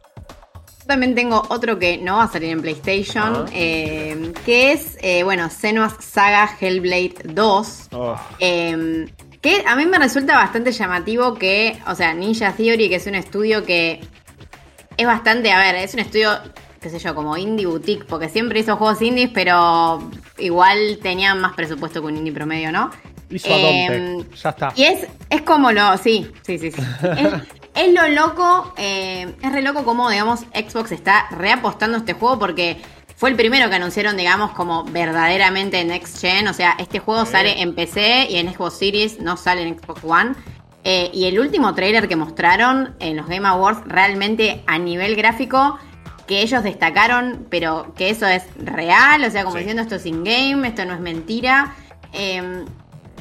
También 0.87 1.15
tengo 1.15 1.43
otro 1.49 1.77
que 1.77 1.97
no 1.97 2.17
va 2.17 2.23
a 2.23 2.27
salir 2.31 2.49
en 2.49 2.61
PlayStation, 2.61 3.35
Ajá. 3.35 3.45
eh, 3.53 4.31
que 4.45 4.71
es, 4.71 4.97
eh, 5.01 5.23
bueno, 5.23 5.49
Senua's 5.49 5.95
Saga 5.99 6.49
Hellblade 6.59 7.15
2. 7.25 7.87
Oh, 7.91 8.15
Eh, 8.39 9.05
que 9.41 9.63
a 9.67 9.75
mí 9.75 9.85
me 9.85 9.99
resulta 9.99 10.35
bastante 10.35 10.71
llamativo 10.71 11.35
que, 11.35 11.77
o 11.87 11.93
sea, 11.93 12.13
Ninja 12.13 12.53
Theory, 12.53 12.89
que 12.89 12.95
es 12.95 13.05
un 13.07 13.15
estudio 13.15 13.63
que 13.63 13.99
es 14.97 15.05
bastante, 15.05 15.51
a 15.51 15.59
ver, 15.59 15.75
es 15.75 15.93
un 15.93 15.99
estudio, 15.99 16.31
qué 16.81 16.89
sé 16.89 16.99
yo, 16.99 17.13
como 17.13 17.37
indie 17.37 17.67
boutique, 17.67 18.05
porque 18.05 18.29
siempre 18.29 18.59
hizo 18.61 18.75
juegos 18.77 19.01
indies, 19.01 19.29
pero 19.33 20.09
igual 20.39 20.99
tenían 21.03 21.39
más 21.39 21.53
presupuesto 21.53 22.01
que 22.01 22.07
un 22.07 22.17
indie 22.17 22.33
promedio, 22.33 22.71
¿no? 22.71 22.89
hizo 23.29 23.53
a 23.53 23.57
Em. 23.57 24.23
Ya 24.41 24.49
está. 24.49 24.73
Y 24.75 24.83
es, 24.85 25.05
es 25.29 25.41
como 25.41 25.71
lo. 25.71 25.97
Sí, 25.97 26.31
sí, 26.43 26.57
sí. 26.57 26.71
sí. 26.71 26.81
es, 27.17 27.33
es 27.77 27.93
lo 27.93 28.07
loco. 28.09 28.73
eh, 28.77 29.35
es 29.41 29.51
re 29.51 29.61
loco 29.61 29.83
como, 29.83 30.09
digamos, 30.09 30.41
Xbox 30.53 30.91
está 30.91 31.27
reapostando 31.31 31.97
este 31.97 32.13
juego 32.13 32.37
porque 32.39 32.81
fue 33.15 33.29
el 33.29 33.35
primero 33.35 33.69
que 33.69 33.75
anunciaron, 33.75 34.15
digamos, 34.17 34.51
como 34.51 34.83
verdaderamente 34.83 35.83
Next 35.83 36.19
Gen. 36.19 36.47
O 36.47 36.53
sea, 36.53 36.75
este 36.79 36.99
juego 36.99 37.25
sale 37.25 37.61
en 37.61 37.73
PC 37.75 38.27
y 38.29 38.37
en 38.37 38.53
Xbox 38.53 38.77
Series, 38.77 39.19
no 39.19 39.37
sale 39.37 39.63
en 39.63 39.79
Xbox 39.79 40.03
One. 40.03 40.35
Eh, 40.83 41.09
y 41.13 41.25
el 41.25 41.39
último 41.39 41.73
trailer 41.73 42.07
que 42.07 42.15
mostraron 42.15 42.95
en 42.99 43.17
los 43.17 43.27
Game 43.27 43.47
Awards, 43.47 43.81
realmente 43.87 44.63
a 44.67 44.77
nivel 44.77 45.15
gráfico, 45.15 45.77
que 46.27 46.41
ellos 46.41 46.63
destacaron, 46.63 47.47
pero 47.49 47.93
que 47.95 48.09
eso 48.09 48.27
es 48.27 48.43
real, 48.57 49.23
o 49.23 49.31
sea, 49.31 49.43
como 49.43 49.55
Sí. 49.55 49.59
diciendo 49.59 49.81
esto 49.81 49.95
es 49.95 50.05
in-game, 50.05 50.67
esto 50.67 50.85
no 50.85 50.93
es 50.93 50.99
mentira. 50.99 51.73
Eh, 52.13 52.63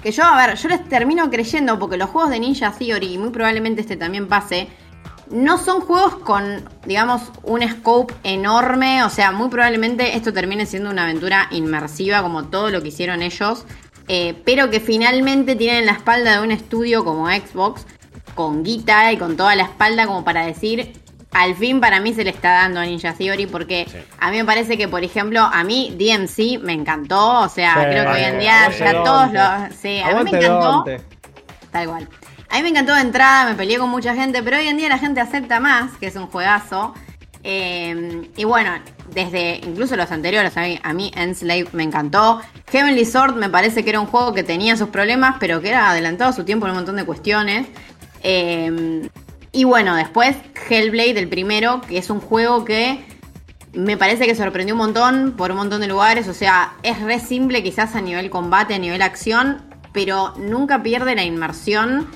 que 0.07 0.13
yo, 0.13 0.23
a 0.23 0.47
ver, 0.47 0.57
yo 0.57 0.69
les 0.69 0.89
termino 0.89 1.29
creyendo 1.31 1.81
porque 1.81 1.97
los 1.97 2.11
juegos 2.11 2.31
de 2.31 2.39
Ninja 2.39 2.71
Theory, 2.71 3.19
muy 3.19 3.31
probablemente 3.31 3.81
este 3.81 3.97
también 3.97 4.29
pase, 4.29 4.69
no 5.33 5.59
son 5.59 5.81
juegos 5.81 6.15
con, 6.19 6.63
digamos, 6.87 7.23
un 7.43 7.69
scope 7.69 8.15
enorme. 8.23 9.03
O 9.03 9.11
sea, 9.11 9.33
muy 9.33 9.49
probablemente 9.49 10.17
esto 10.17 10.33
termine 10.33 10.65
siendo 10.65 10.91
una 10.91 11.03
aventura 11.03 11.49
inmersiva 11.51 12.23
como 12.23 12.45
todo 12.45 12.71
lo 12.71 12.83
que 12.83 12.89
hicieron 12.89 13.21
ellos. 13.21 13.67
eh, 14.07 14.41
pero 14.45 14.71
que 14.71 14.79
finalmente 14.79 15.57
tienen 15.57 15.87
la 15.87 15.93
espalda 15.93 16.37
de 16.37 16.45
un 16.45 16.53
estudio 16.53 17.05
como 17.05 17.27
Xbox, 17.27 17.85
con 18.37 18.63
guita 18.63 19.13
y 19.13 19.17
con 19.17 19.37
toda 19.37 19.57
la 19.57 19.65
espalda 19.65 20.07
como 20.07 20.23
para 20.23 20.47
decir, 20.47 20.93
al 21.39 21.55
fin 21.55 21.81
para 21.81 22.01
mí 22.01 22.15
se 22.15 22.25
le 22.25 22.31
está 22.31 22.51
dando 22.53 22.81
a 22.81 22.85
Ninja 22.87 23.13
Theory 23.13 23.47
porque 23.47 23.87
Sí. 23.91 23.99
a 24.19 24.31
mí 24.31 24.39
me 24.39 24.45
parece 24.45 24.77
que, 24.79 24.89
por 24.89 25.05
ejemplo, 25.05 25.41
a 25.41 25.63
mí 25.65 25.95
DMC 25.99 26.59
me 26.63 26.73
encantó. 26.73 27.41
O 27.41 27.49
sea, 27.49 27.75
Sí, 27.75 27.81
creo 27.91 28.05
que 28.05 28.11
hoy 28.11 28.25
en 28.25 28.39
día 28.39 28.71
ya 28.71 29.03
todos 29.05 29.33
los... 29.33 29.75
Sí, 29.81 30.01
a 30.01 30.15
mí 30.15 30.25
me 30.25 30.31
encantó. 30.39 30.85
Tal 31.71 31.89
cual. 31.89 32.09
A 32.49 32.57
mí 32.57 32.63
me 32.63 32.69
encantó 32.71 32.95
de 32.95 33.01
entrada, 33.01 33.45
me 33.51 33.55
peleé 33.55 33.79
con 33.79 33.91
mucha 33.91 34.15
gente, 34.15 34.43
pero 34.43 34.57
hoy 34.57 34.69
en 34.69 34.77
día 34.77 34.89
la 34.89 34.99
gente 34.99 35.21
acepta 35.21 35.61
más, 35.61 35.93
que 35.99 36.07
es 36.07 36.17
un 36.17 36.27
juegazo. 36.29 36.95
Eh, 37.43 38.31
y 38.37 38.45
bueno, 38.45 38.73
desde 39.13 39.57
incluso 39.59 39.95
los 39.97 40.11
anteriores, 40.11 40.57
a 40.57 40.63
mí, 40.63 40.81
a 40.83 40.93
mí 40.93 41.11
Enslave 41.15 41.67
me 41.73 41.83
encantó. 41.83 42.41
Heavenly 42.73 43.05
Sword 43.05 43.35
me 43.37 43.49
parece 43.51 43.85
que 43.85 43.91
era 43.91 44.01
un 44.01 44.07
juego 44.07 44.33
que 44.33 44.43
tenía 44.43 44.77
sus 44.77 44.89
problemas, 44.89 45.37
pero 45.39 45.61
que 45.61 45.69
era 45.69 45.91
adelantado 45.91 46.31
a 46.31 46.33
su 46.33 46.45
tiempo 46.45 46.67
en 46.67 46.71
un 46.73 46.77
montón 46.79 46.97
de 46.97 47.05
cuestiones. 47.05 47.67
Eh, 48.23 49.09
y 49.57 49.65
bueno, 49.65 49.97
después 49.97 50.37
Hellblade, 50.69 51.19
el 51.19 51.31
primero, 51.31 51.81
que 51.81 51.97
es 51.97 52.11
un 52.11 52.21
juego 52.21 52.67
que 52.67 53.03
me 53.73 53.97
parece 53.97 54.27
que 54.27 54.35
sorprendió 54.35 54.75
un 54.75 54.81
montón 54.81 55.33
por 55.35 55.51
un 55.51 55.57
montón 55.57 55.81
de 55.81 55.87
lugares. 55.87 56.29
O 56.29 56.35
sea, 56.35 56.75
es 56.83 57.01
re 57.01 57.19
simple 57.19 57.63
quizás 57.63 57.95
a 57.95 58.03
nivel 58.03 58.29
combate, 58.29 58.75
a 58.75 58.79
nivel 58.79 59.01
acción, 59.01 59.63
pero 59.95 60.35
nunca 60.37 60.83
pierde 60.83 61.15
la 61.15 61.25
inmersión. 61.25 62.07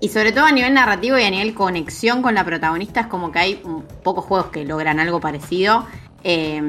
Y 0.00 0.08
sobre 0.08 0.32
todo 0.32 0.46
a 0.46 0.50
nivel 0.50 0.72
narrativo 0.72 1.18
y 1.18 1.24
a 1.24 1.30
nivel 1.30 1.52
conexión 1.52 2.22
con 2.22 2.34
la 2.34 2.42
protagonista, 2.42 3.00
es 3.02 3.06
como 3.08 3.32
que 3.32 3.38
hay 3.38 3.62
pocos 4.02 4.24
juegos 4.24 4.46
que 4.46 4.64
logran 4.64 4.98
algo 4.98 5.20
parecido. 5.20 5.84
Eh, 6.24 6.62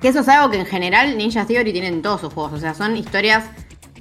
que 0.00 0.08
eso 0.08 0.20
es 0.20 0.28
algo 0.28 0.50
que 0.50 0.58
en 0.58 0.64
general 0.64 1.18
Ninja 1.18 1.44
Theory 1.44 1.70
tienen 1.70 1.92
en 1.92 2.02
todos 2.02 2.22
sus 2.22 2.32
juegos. 2.32 2.54
O 2.54 2.58
sea, 2.58 2.72
son 2.72 2.96
historias 2.96 3.44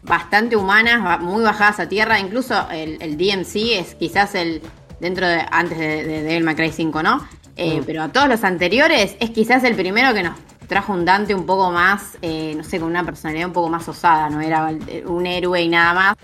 bastante 0.04 0.56
humanas, 0.56 1.20
muy 1.22 1.44
bajadas 1.44 1.82
a 1.82 1.90
tierra. 1.90 2.18
Incluso 2.18 2.66
el 2.72 3.18
DMC 3.18 3.78
es 3.78 3.96
quizás 3.96 4.36
el. 4.36 4.62
Dentro 5.04 5.28
de. 5.28 5.44
antes 5.52 5.78
de, 5.78 6.04
de 6.04 6.24
Devil 6.24 6.44
May 6.44 6.56
Cry 6.56 6.72
5, 6.72 7.04
¿no? 7.04 7.28
Eh, 7.56 7.84
Pero 7.86 8.02
a 8.02 8.10
todos 8.10 8.28
los 8.28 8.44
anteriores 8.44 9.16
es 9.20 9.30
quizás 9.30 9.64
el 9.64 9.76
primero 9.76 10.14
que 10.14 10.24
nos 10.24 10.36
trajo 10.68 10.94
un 10.94 11.06
Dante 11.06 11.36
un 11.36 11.46
poco 11.46 11.70
más, 11.72 12.18
eh, 12.22 12.54
no 12.58 12.64
sé, 12.64 12.80
con 12.80 12.90
una 12.90 13.04
personalidad 13.04 13.46
un 13.48 13.54
poco 13.54 13.70
más 13.70 13.88
osada, 13.88 14.30
no 14.30 14.42
era 14.42 14.72
eh, 14.88 15.04
un 15.06 15.28
héroe 15.28 15.62
y 15.62 15.70
nada 15.70 15.94
más. 15.94 16.16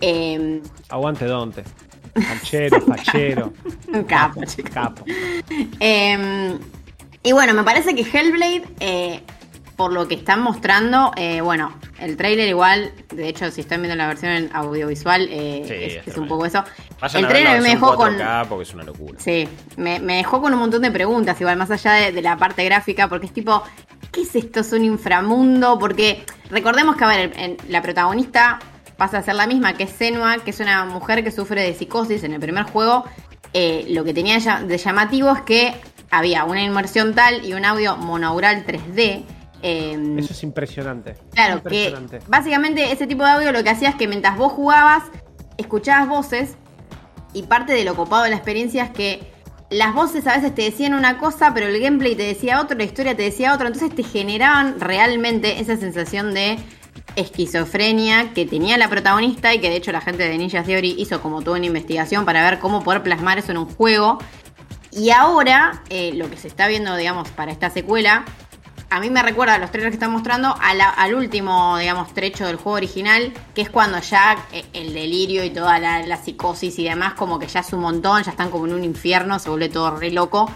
Eh, 0.00 0.60
Aguante 0.88 1.26
Dante. 1.26 1.62
Fachero, 2.14 2.80
fachero. 2.86 3.52
un 3.92 4.04
capo. 4.04 4.40
Capo. 4.74 5.04
Eh, 5.78 6.58
y 7.22 7.32
bueno, 7.32 7.54
me 7.54 7.62
parece 7.62 7.94
que 7.94 8.02
Hellblade, 8.02 9.22
por 9.82 9.92
lo 9.92 10.06
que 10.06 10.14
están 10.14 10.40
mostrando, 10.42 11.10
eh, 11.16 11.40
bueno, 11.40 11.72
el 11.98 12.16
trailer 12.16 12.48
igual, 12.48 12.92
de 13.12 13.28
hecho, 13.28 13.50
si 13.50 13.62
están 13.62 13.82
viendo 13.82 13.96
la 13.96 14.06
versión 14.06 14.30
en 14.30 14.50
audiovisual, 14.54 15.26
eh, 15.28 15.64
Sí, 15.66 15.74
es, 15.74 15.94
es 16.02 16.08
es 16.08 16.16
un 16.18 16.28
poco 16.28 16.46
eso. 16.46 16.62
Vayan 17.00 17.22
el 17.24 17.28
trailer 17.28 17.60
me 17.60 17.70
dejó 17.70 17.96
con. 17.96 18.16
4K 18.16 18.46
porque 18.46 18.62
es 18.62 18.74
una 18.74 18.84
locura. 18.84 19.18
Sí, 19.18 19.48
me, 19.76 19.98
me 19.98 20.18
dejó 20.18 20.40
con 20.40 20.52
un 20.54 20.60
montón 20.60 20.82
de 20.82 20.92
preguntas, 20.92 21.40
igual 21.40 21.56
más 21.56 21.72
allá 21.72 21.94
de, 21.94 22.12
de 22.12 22.22
la 22.22 22.36
parte 22.36 22.64
gráfica, 22.64 23.08
porque 23.08 23.26
es 23.26 23.32
tipo, 23.32 23.60
¿qué 24.12 24.22
es 24.22 24.36
esto? 24.36 24.60
¿Es 24.60 24.72
un 24.72 24.84
inframundo? 24.84 25.80
Porque 25.80 26.24
recordemos 26.48 26.94
que, 26.94 27.02
a 27.02 27.08
ver, 27.08 27.32
en- 27.36 27.56
la 27.68 27.82
protagonista 27.82 28.60
pasa 28.96 29.18
a 29.18 29.22
ser 29.22 29.34
la 29.34 29.48
misma, 29.48 29.72
que 29.74 29.82
es 29.82 29.90
Senua, 29.90 30.38
que 30.38 30.50
es 30.52 30.60
una 30.60 30.84
mujer 30.84 31.24
que 31.24 31.32
sufre 31.32 31.60
de 31.62 31.74
psicosis 31.74 32.22
en 32.22 32.34
el 32.34 32.38
primer 32.40 32.66
juego. 32.66 33.04
Eh, 33.52 33.86
lo 33.88 34.04
que 34.04 34.14
tenía 34.14 34.38
de 34.38 34.78
llamativo 34.78 35.32
es 35.32 35.42
que 35.42 35.74
había 36.14 36.44
una 36.44 36.62
inmersión 36.62 37.14
tal 37.14 37.44
y 37.44 37.54
un 37.54 37.64
audio 37.64 37.96
monaural 37.96 38.64
3D. 38.66 39.24
Eh, 39.62 40.16
Eso 40.18 40.32
es 40.32 40.42
impresionante. 40.42 41.14
Claro, 41.32 41.62
que 41.62 41.86
impresionante. 41.86 42.20
básicamente 42.28 42.92
ese 42.92 43.06
tipo 43.06 43.24
de 43.24 43.30
audio 43.30 43.52
lo 43.52 43.62
que 43.62 43.70
hacía 43.70 43.90
es 43.90 43.94
que 43.94 44.08
mientras 44.08 44.36
vos 44.36 44.52
jugabas, 44.52 45.04
escuchabas 45.56 46.08
voces 46.08 46.56
y 47.32 47.44
parte 47.44 47.72
de 47.72 47.84
lo 47.84 47.94
copado 47.94 48.24
de 48.24 48.30
la 48.30 48.36
experiencia 48.36 48.84
es 48.84 48.90
que 48.90 49.32
las 49.70 49.94
voces 49.94 50.26
a 50.26 50.34
veces 50.36 50.54
te 50.54 50.62
decían 50.62 50.92
una 50.92 51.18
cosa, 51.18 51.54
pero 51.54 51.66
el 51.66 51.80
gameplay 51.80 52.14
te 52.14 52.24
decía 52.24 52.60
otro, 52.60 52.76
la 52.76 52.84
historia 52.84 53.16
te 53.16 53.22
decía 53.22 53.54
otro, 53.54 53.66
entonces 53.68 53.94
te 53.94 54.02
generaban 54.02 54.78
realmente 54.78 55.60
esa 55.60 55.76
sensación 55.76 56.34
de 56.34 56.58
esquizofrenia 57.16 58.32
que 58.34 58.44
tenía 58.46 58.76
la 58.76 58.88
protagonista 58.88 59.54
y 59.54 59.60
que 59.60 59.70
de 59.70 59.76
hecho 59.76 59.92
la 59.92 60.00
gente 60.00 60.28
de 60.28 60.36
Ninja 60.36 60.62
Theory 60.62 60.94
hizo 60.98 61.20
como 61.20 61.42
toda 61.42 61.56
una 61.56 61.66
investigación 61.66 62.24
para 62.24 62.42
ver 62.42 62.58
cómo 62.58 62.82
poder 62.82 63.02
plasmar 63.02 63.38
eso 63.38 63.52
en 63.52 63.58
un 63.58 63.66
juego. 63.66 64.18
Y 64.90 65.08
ahora, 65.10 65.82
eh, 65.88 66.12
lo 66.14 66.28
que 66.28 66.36
se 66.36 66.48
está 66.48 66.68
viendo, 66.68 66.94
digamos, 66.96 67.30
para 67.30 67.50
esta 67.50 67.70
secuela, 67.70 68.26
a 68.94 69.00
mí 69.00 69.10
me 69.10 69.22
recuerda 69.22 69.54
a 69.54 69.58
los 69.58 69.70
trailers 69.70 69.90
que 69.92 69.96
están 69.96 70.12
mostrando 70.12 70.54
a 70.60 70.74
la- 70.74 70.90
al 70.90 71.14
último, 71.14 71.78
digamos, 71.78 72.12
trecho 72.14 72.46
del 72.46 72.56
juego 72.56 72.76
original, 72.76 73.32
que 73.54 73.62
es 73.62 73.70
cuando 73.70 73.98
ya 74.00 74.36
eh, 74.52 74.64
el 74.72 74.92
delirio 74.94 75.44
y 75.44 75.50
toda 75.50 75.78
la, 75.78 76.02
la 76.06 76.16
psicosis 76.16 76.78
y 76.78 76.84
demás, 76.84 77.14
como 77.14 77.38
que 77.38 77.46
ya 77.46 77.60
es 77.60 77.72
un 77.72 77.80
montón, 77.80 78.22
ya 78.22 78.30
están 78.32 78.50
como 78.50 78.66
en 78.66 78.74
un 78.74 78.84
infierno, 78.84 79.38
se 79.38 79.48
vuelve 79.50 79.68
todo 79.68 79.96
re 79.96 80.10
loco. 80.10 80.50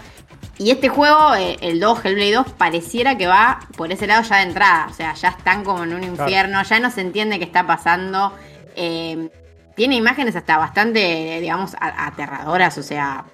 Y 0.59 0.71
este 0.71 0.89
juego, 0.89 1.35
eh, 1.35 1.57
el 1.61 1.79
2, 1.79 2.03
Hellblade 2.03 2.33
2, 2.33 2.51
pareciera 2.53 3.15
que 3.17 3.27
va 3.27 3.59
por 3.75 3.91
ese 3.91 4.07
lado 4.07 4.23
ya 4.23 4.37
de 4.37 4.43
entrada. 4.43 4.87
O 4.89 4.93
sea, 4.93 5.13
ya 5.13 5.29
están 5.29 5.63
como 5.63 5.83
en 5.83 5.93
un 5.93 6.03
infierno, 6.03 6.63
ya 6.63 6.79
no 6.79 6.89
se 6.89 7.01
entiende 7.01 7.37
qué 7.37 7.45
está 7.45 7.67
pasando. 7.67 8.33
Eh, 8.75 9.29
tiene 9.75 9.95
imágenes 9.95 10.35
hasta 10.35 10.57
bastante, 10.57 11.39
digamos, 11.41 11.75
aterradoras. 11.79 12.75
O 12.79 12.83
sea, 12.83 13.25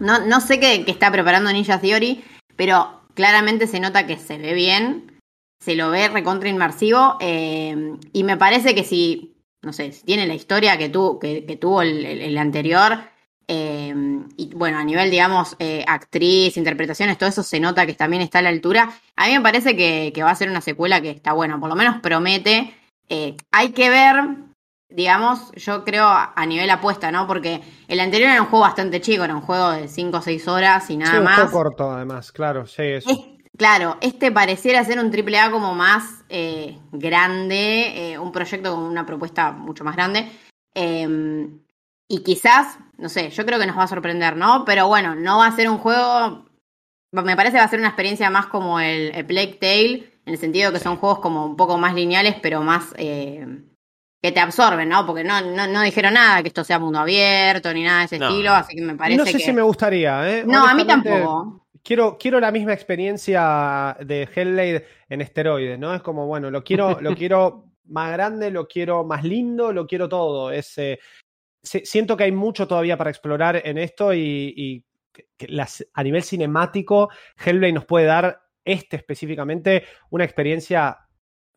no, 0.00 0.18
no 0.26 0.40
sé 0.40 0.58
qué, 0.58 0.84
qué 0.84 0.90
está 0.90 1.10
preparando 1.12 1.52
Ninja 1.52 1.78
Theory, 1.78 2.24
pero 2.56 2.97
claramente 3.18 3.66
se 3.66 3.80
nota 3.80 4.06
que 4.06 4.16
se 4.16 4.38
ve 4.38 4.54
bien. 4.54 5.18
Se 5.60 5.74
lo 5.74 5.90
ve 5.90 6.06
recontra 6.08 6.48
inmersivo. 6.48 7.16
eh, 7.20 7.96
y 8.12 8.22
me 8.22 8.36
parece 8.36 8.76
que 8.76 8.84
si, 8.84 9.34
no 9.60 9.72
sé, 9.72 9.90
si 9.90 10.04
tiene 10.06 10.24
la 10.28 10.34
historia 10.34 10.78
que, 10.78 10.88
tu- 10.88 11.18
que, 11.18 11.42
tuvo 11.60 11.82
el, 11.82 12.38
anterior. 12.38 13.00
eh, 13.48 13.92
y 14.36 14.54
bueno, 14.54 14.78
a 14.78 14.84
nivel, 14.84 15.10
digamos, 15.10 15.56
eh, 15.58 15.84
actriz, 15.88 16.56
interpretaciones, 16.56 17.18
todo 17.18 17.28
eso 17.28 17.42
se 17.42 17.58
nota 17.58 17.86
que 17.86 17.94
también 17.94 18.22
está 18.22 18.38
a 18.38 18.42
la 18.42 18.50
altura. 18.50 18.88
A 19.16 19.26
mí 19.26 19.32
me 19.34 19.40
parece 19.40 19.74
que, 19.76 20.12
va 20.22 20.30
a 20.30 20.34
ser 20.36 20.48
una 20.50 20.60
secuela 20.60 21.00
que 21.00 21.10
está 21.10 21.32
buena, 21.32 21.58
por 21.58 21.68
lo 21.70 21.74
menos 21.76 22.00
promete. 22.00 22.72
Hay 23.50 23.70
que 23.72 23.90
ver, 23.90 24.14
digamos, 24.90 25.52
yo 25.52 25.84
creo 25.84 26.04
a, 26.06 26.32
a 26.34 26.46
nivel 26.46 26.70
apuesta, 26.70 27.10
¿no? 27.10 27.26
Porque 27.26 27.60
el 27.88 28.00
anterior 28.00 28.30
era 28.30 28.42
un 28.42 28.48
juego 28.48 28.64
bastante 28.64 29.00
chico, 29.00 29.24
era 29.24 29.34
un 29.34 29.42
juego 29.42 29.70
de 29.70 29.88
5 29.88 30.18
o 30.18 30.22
6 30.22 30.46
horas 30.48 30.88
y 30.90 30.96
nada 30.96 31.12
Sí, 31.12 31.18
un 31.18 31.24
más. 31.24 31.50
corto, 31.50 31.90
además, 31.90 32.32
claro. 32.32 32.66
Sí, 32.66 32.82
es, 32.82 33.06
Es- 33.06 33.18
Claro, 33.56 33.96
este 34.00 34.30
pareciera 34.30 34.84
ser 34.84 35.00
un 35.00 35.10
AAA 35.10 35.50
como 35.50 35.74
más 35.74 36.22
eh, 36.28 36.78
grande, 36.92 38.12
eh, 38.12 38.18
un 38.18 38.30
proyecto 38.30 38.70
con 38.72 38.84
una 38.84 39.04
propuesta 39.04 39.50
mucho 39.50 39.82
más 39.82 39.96
grande. 39.96 40.30
Eh, 40.76 41.48
y 42.06 42.22
quizás, 42.22 42.78
no 42.98 43.08
sé, 43.08 43.30
yo 43.30 43.44
creo 43.44 43.58
que 43.58 43.66
nos 43.66 43.76
va 43.76 43.82
a 43.82 43.88
sorprender, 43.88 44.36
¿no? 44.36 44.64
Pero 44.64 44.86
bueno, 44.86 45.16
no 45.16 45.38
va 45.38 45.46
a 45.48 45.56
ser 45.56 45.68
un 45.68 45.78
juego. 45.78 46.44
Me 47.10 47.34
parece 47.34 47.54
que 47.54 47.58
va 47.58 47.64
a 47.64 47.68
ser 47.68 47.80
una 47.80 47.88
experiencia 47.88 48.30
más 48.30 48.46
como 48.46 48.78
el, 48.78 49.10
el 49.12 49.26
Plague 49.26 49.58
Tale, 49.60 50.20
en 50.24 50.32
el 50.34 50.38
sentido 50.38 50.70
que 50.72 50.78
son 50.78 50.96
juegos 50.96 51.18
como 51.18 51.44
un 51.44 51.56
poco 51.56 51.78
más 51.78 51.94
lineales, 51.94 52.36
pero 52.40 52.62
más. 52.62 52.94
Que 54.20 54.32
te 54.32 54.40
absorben, 54.40 54.88
¿no? 54.88 55.06
Porque 55.06 55.22
no, 55.22 55.40
no, 55.40 55.66
no 55.68 55.82
dijeron 55.82 56.14
nada 56.14 56.42
que 56.42 56.48
esto 56.48 56.64
sea 56.64 56.78
mundo 56.80 56.98
abierto 56.98 57.72
ni 57.72 57.84
nada 57.84 58.00
de 58.00 58.04
ese 58.06 58.18
No. 58.18 58.28
estilo, 58.28 58.52
así 58.52 58.74
que 58.74 58.82
me 58.82 58.96
parece 58.96 59.18
no 59.18 59.24
sé 59.26 59.32
que. 59.38 59.44
si 59.44 59.52
me 59.52 59.62
gustaría, 59.62 60.38
¿eh? 60.38 60.44
No, 60.46 60.66
a 60.66 60.74
mí 60.74 60.84
tampoco. 60.84 61.66
Quiero, 61.84 62.18
quiero 62.18 62.40
la 62.40 62.50
misma 62.50 62.72
experiencia 62.74 63.96
de 64.04 64.28
Hellblade 64.34 64.86
en 65.08 65.20
esteroides, 65.20 65.78
¿no? 65.78 65.94
Es 65.94 66.02
como, 66.02 66.26
bueno, 66.26 66.50
lo 66.50 66.64
quiero, 66.64 67.00
lo 67.00 67.14
quiero 67.16 67.66
más 67.86 68.12
grande, 68.12 68.50
lo 68.50 68.66
quiero 68.66 69.04
más 69.04 69.22
lindo, 69.24 69.72
lo 69.72 69.86
quiero 69.86 70.08
todo. 70.08 70.50
Es, 70.50 70.76
eh, 70.78 70.98
si- 71.62 71.86
siento 71.86 72.16
que 72.16 72.24
hay 72.24 72.32
mucho 72.32 72.66
todavía 72.66 72.98
para 72.98 73.10
explorar 73.10 73.62
en 73.64 73.78
esto 73.78 74.12
y, 74.12 74.52
y 74.56 74.84
que- 75.12 75.28
que 75.36 75.46
las- 75.48 75.86
a 75.94 76.02
nivel 76.02 76.24
cinemático, 76.24 77.08
Hellblade 77.42 77.72
nos 77.72 77.84
puede 77.86 78.06
dar, 78.06 78.42
este 78.64 78.96
específicamente, 78.96 79.84
una 80.10 80.24
experiencia 80.24 80.98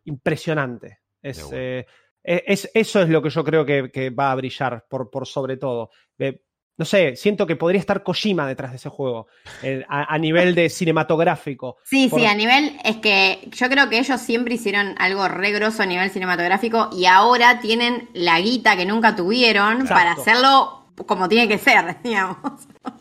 impresionante. 0.06 1.00
Es, 1.22 1.50
eh, 1.54 1.86
es- 2.24 2.70
eso 2.74 3.02
es 3.02 3.10
lo 3.10 3.22
que 3.22 3.30
yo 3.30 3.44
creo 3.44 3.66
que, 3.66 3.92
que 3.92 4.10
va 4.10 4.32
a 4.32 4.36
brillar 4.36 4.86
por, 4.90 5.10
por 5.10 5.28
sobre 5.28 5.58
todo. 5.58 5.90
Eh, 6.18 6.42
no 6.78 6.86
sé, 6.86 7.16
siento 7.16 7.46
que 7.46 7.56
podría 7.56 7.80
estar 7.80 8.02
Kojima 8.02 8.48
detrás 8.48 8.72
de 8.72 8.78
ese 8.78 8.90
juego, 8.90 9.28
eh, 9.62 9.84
a, 9.88 10.14
a 10.14 10.18
nivel 10.18 10.56
de 10.56 10.68
cinematográfico. 11.12 11.78
Sí, 11.84 12.08
Por- 12.08 12.20
sí, 12.20 12.26
a 12.26 12.34
nivel, 12.34 12.78
es 12.84 12.98
que 12.98 13.48
yo 13.52 13.70
creo 13.70 13.90
que 13.90 14.00
ellos 14.00 14.20
siempre 14.20 14.56
hicieron 14.56 14.96
algo 14.98 15.28
re 15.28 15.52
grosso 15.52 15.84
a 15.84 15.86
nivel 15.86 16.10
cinematográfico 16.10 16.90
y 16.92 17.06
ahora 17.06 17.60
tienen 17.60 18.10
la 18.14 18.40
guita 18.40 18.76
que 18.78 18.86
nunca 18.86 19.16
tuvieron 19.16 19.82
Exacto. 19.82 19.94
para 19.94 20.12
hacerlo 20.14 20.81
como 21.06 21.28
tiene 21.30 21.48
que 21.48 21.58
ser, 21.58 21.98
digamos. 22.04 22.38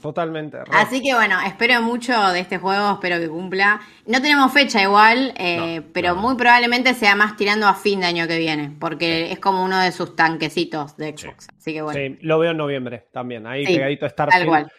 Totalmente. 0.01 0.59
re. 0.59 0.71
Así 0.73 1.03
que 1.03 1.15
bueno, 1.15 1.39
espero 1.47 1.81
mucho 1.83 2.13
de 2.33 2.41
este 2.41 2.59
juego, 2.59 2.93
espero 2.95 3.19
que 3.19 3.29
cumpla. 3.29 3.81
No 4.07 4.21
tenemos 4.21 4.53
fecha 4.53 4.83
igual, 4.83 5.33
eh, 5.37 5.81
No, 5.81 5.87
pero 5.93 6.15
no. 6.15 6.21
muy 6.23 6.35
probablemente 6.37 6.95
sea 6.95 7.15
más 7.15 7.37
tirando 7.37 7.67
a 7.67 7.75
fin 7.75 8.01
de 8.01 8.07
año 8.07 8.27
que 8.29 8.39
viene, 8.39 8.73
porque 8.79 9.33
es 9.33 9.39
como 9.39 9.63
uno 9.65 9.79
de 9.81 9.93
sus 9.93 10.15
tanquecitos 10.17 10.97
de 10.97 11.17
Xbox. 11.17 11.49
Así 11.57 11.73
que 11.73 11.83
bueno, 11.83 11.99
Sí, 11.99 12.19
lo 12.27 12.39
veo 12.39 12.51
en 12.53 12.57
noviembre 12.57 13.09
también, 13.13 13.47
ahí 13.47 13.65
pegadito 13.65 14.07
a 14.07 14.11
tal 14.11 14.29
Starfield. 14.29 14.49
cual. 14.49 14.73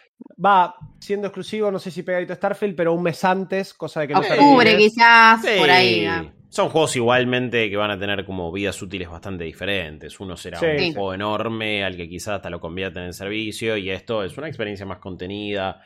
Va 0.44 0.74
siendo 1.00 1.26
exclusivo, 1.28 1.70
no 1.72 1.78
sé 1.80 1.90
si 1.90 2.02
pegadito 2.04 2.32
a 2.32 2.36
Starfield, 2.36 2.76
pero 2.76 2.92
un 2.92 3.02
mes 3.02 3.24
antes, 3.24 3.74
cosa 3.74 4.00
de 4.00 4.08
que 4.08 4.14
no 4.14 4.20
Octubre 4.20 4.76
quizás, 4.76 5.40
por 5.58 5.70
ahí. 5.70 6.06
¿no? 6.06 6.41
Son 6.52 6.68
juegos 6.68 6.94
igualmente 6.96 7.70
que 7.70 7.76
van 7.78 7.90
a 7.90 7.98
tener 7.98 8.26
como 8.26 8.52
vidas 8.52 8.80
útiles 8.82 9.08
bastante 9.08 9.44
diferentes. 9.44 10.20
Uno 10.20 10.36
será 10.36 10.58
Sí, 10.58 10.66
un 10.66 10.78
sí. 10.78 10.92
juego 10.92 11.14
enorme 11.14 11.82
al 11.82 11.96
que 11.96 12.08
quizás 12.10 12.34
hasta 12.36 12.50
lo 12.50 12.60
convierten 12.60 13.04
en 13.04 13.14
servicio 13.14 13.76
y 13.78 13.88
esto 13.88 14.22
es 14.22 14.36
una 14.36 14.48
experiencia 14.48 14.84
más 14.84 14.98
contenida. 14.98 15.80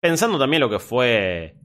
Pensando 0.00 0.38
también 0.38 0.60
lo 0.60 0.70
que 0.70 0.78
fue 0.78 1.56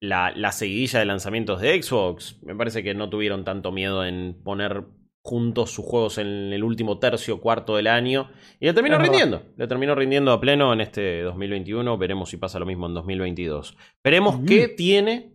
la, 0.00 0.32
la 0.34 0.50
seguidilla 0.50 0.98
de 0.98 1.04
lanzamientos 1.04 1.60
de 1.60 1.80
Xbox, 1.80 2.42
me 2.42 2.56
parece 2.56 2.82
que 2.82 2.94
no 2.94 3.08
tuvieron 3.08 3.44
tanto 3.44 3.70
miedo 3.70 4.04
en 4.04 4.42
poner 4.42 4.82
juntos 5.22 5.70
sus 5.70 5.84
juegos 5.84 6.18
en 6.18 6.52
el 6.52 6.64
último 6.64 6.98
tercio, 6.98 7.40
cuarto 7.40 7.76
del 7.76 7.86
año. 7.86 8.28
Y 8.58 8.66
le 8.66 8.74
terminó 8.74 8.98
rindiendo. 8.98 9.42
Le 9.56 9.66
terminó 9.68 9.94
rindiendo 9.94 10.32
a 10.32 10.40
pleno 10.40 10.72
en 10.72 10.80
este 10.80 11.22
2021. 11.22 11.96
Veremos 11.96 12.28
si 12.28 12.38
pasa 12.38 12.58
lo 12.58 12.66
mismo 12.66 12.86
en 12.88 12.94
2022. 12.94 13.76
Veremos 14.02 14.40
Mm. 14.40 14.46
qué 14.46 14.68
tiene 14.68 15.33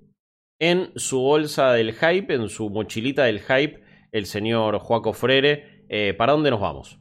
en 0.60 0.92
su 0.96 1.20
bolsa 1.20 1.72
del 1.72 1.94
hype, 1.94 2.34
en 2.34 2.50
su 2.50 2.70
mochilita 2.70 3.24
del 3.24 3.40
hype, 3.40 3.82
el 4.12 4.26
señor 4.26 4.80
Joaco 4.80 5.14
Frere. 5.14 5.86
Eh, 5.90 6.14
¿Para 6.18 6.34
dónde 6.34 6.52
nos 6.52 6.60
vamos? 6.60 6.98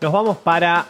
Nos 0.00 0.12
vamos 0.12 0.36
para 0.38 0.86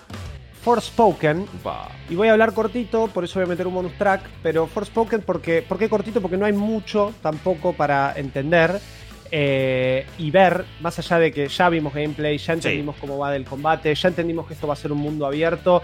Forspoken. 0.63 1.47
Upa. 1.61 1.89
Y 2.09 2.15
voy 2.15 2.29
a 2.29 2.33
hablar 2.33 2.53
cortito, 2.53 3.09
por 3.09 3.25
eso 3.25 3.41
voy 3.41 3.47
a 3.47 3.49
meter 3.49 3.67
un 3.67 3.75
bonus 3.75 3.95
track. 3.95 4.23
Pero 4.43 4.67
Forspoken, 4.67 5.23
porque, 5.23 5.63
¿por 5.63 5.79
qué 5.79 5.89
cortito? 5.89 6.21
Porque 6.21 6.37
no 6.37 6.45
hay 6.45 6.53
mucho 6.53 7.15
tampoco 7.23 7.73
para 7.73 8.13
entender 8.17 8.79
eh, 9.31 10.07
y 10.19 10.31
ver, 10.31 10.65
más 10.81 10.99
allá 10.99 11.19
de 11.19 11.33
que 11.33 11.49
ya 11.49 11.69
vimos 11.69 11.95
gameplay, 11.95 12.39
ya 12.39 12.53
entendimos 12.53 12.97
cómo 12.97 13.19
va 13.19 13.33
del 13.33 13.45
combate, 13.45 13.95
ya 13.95 14.09
entendimos 14.09 14.47
que 14.47 14.55
esto 14.55 14.67
va 14.67 14.75
a 14.75 14.77
ser 14.77 14.93
un 14.93 14.99
mundo 14.99 15.27
abierto. 15.27 15.83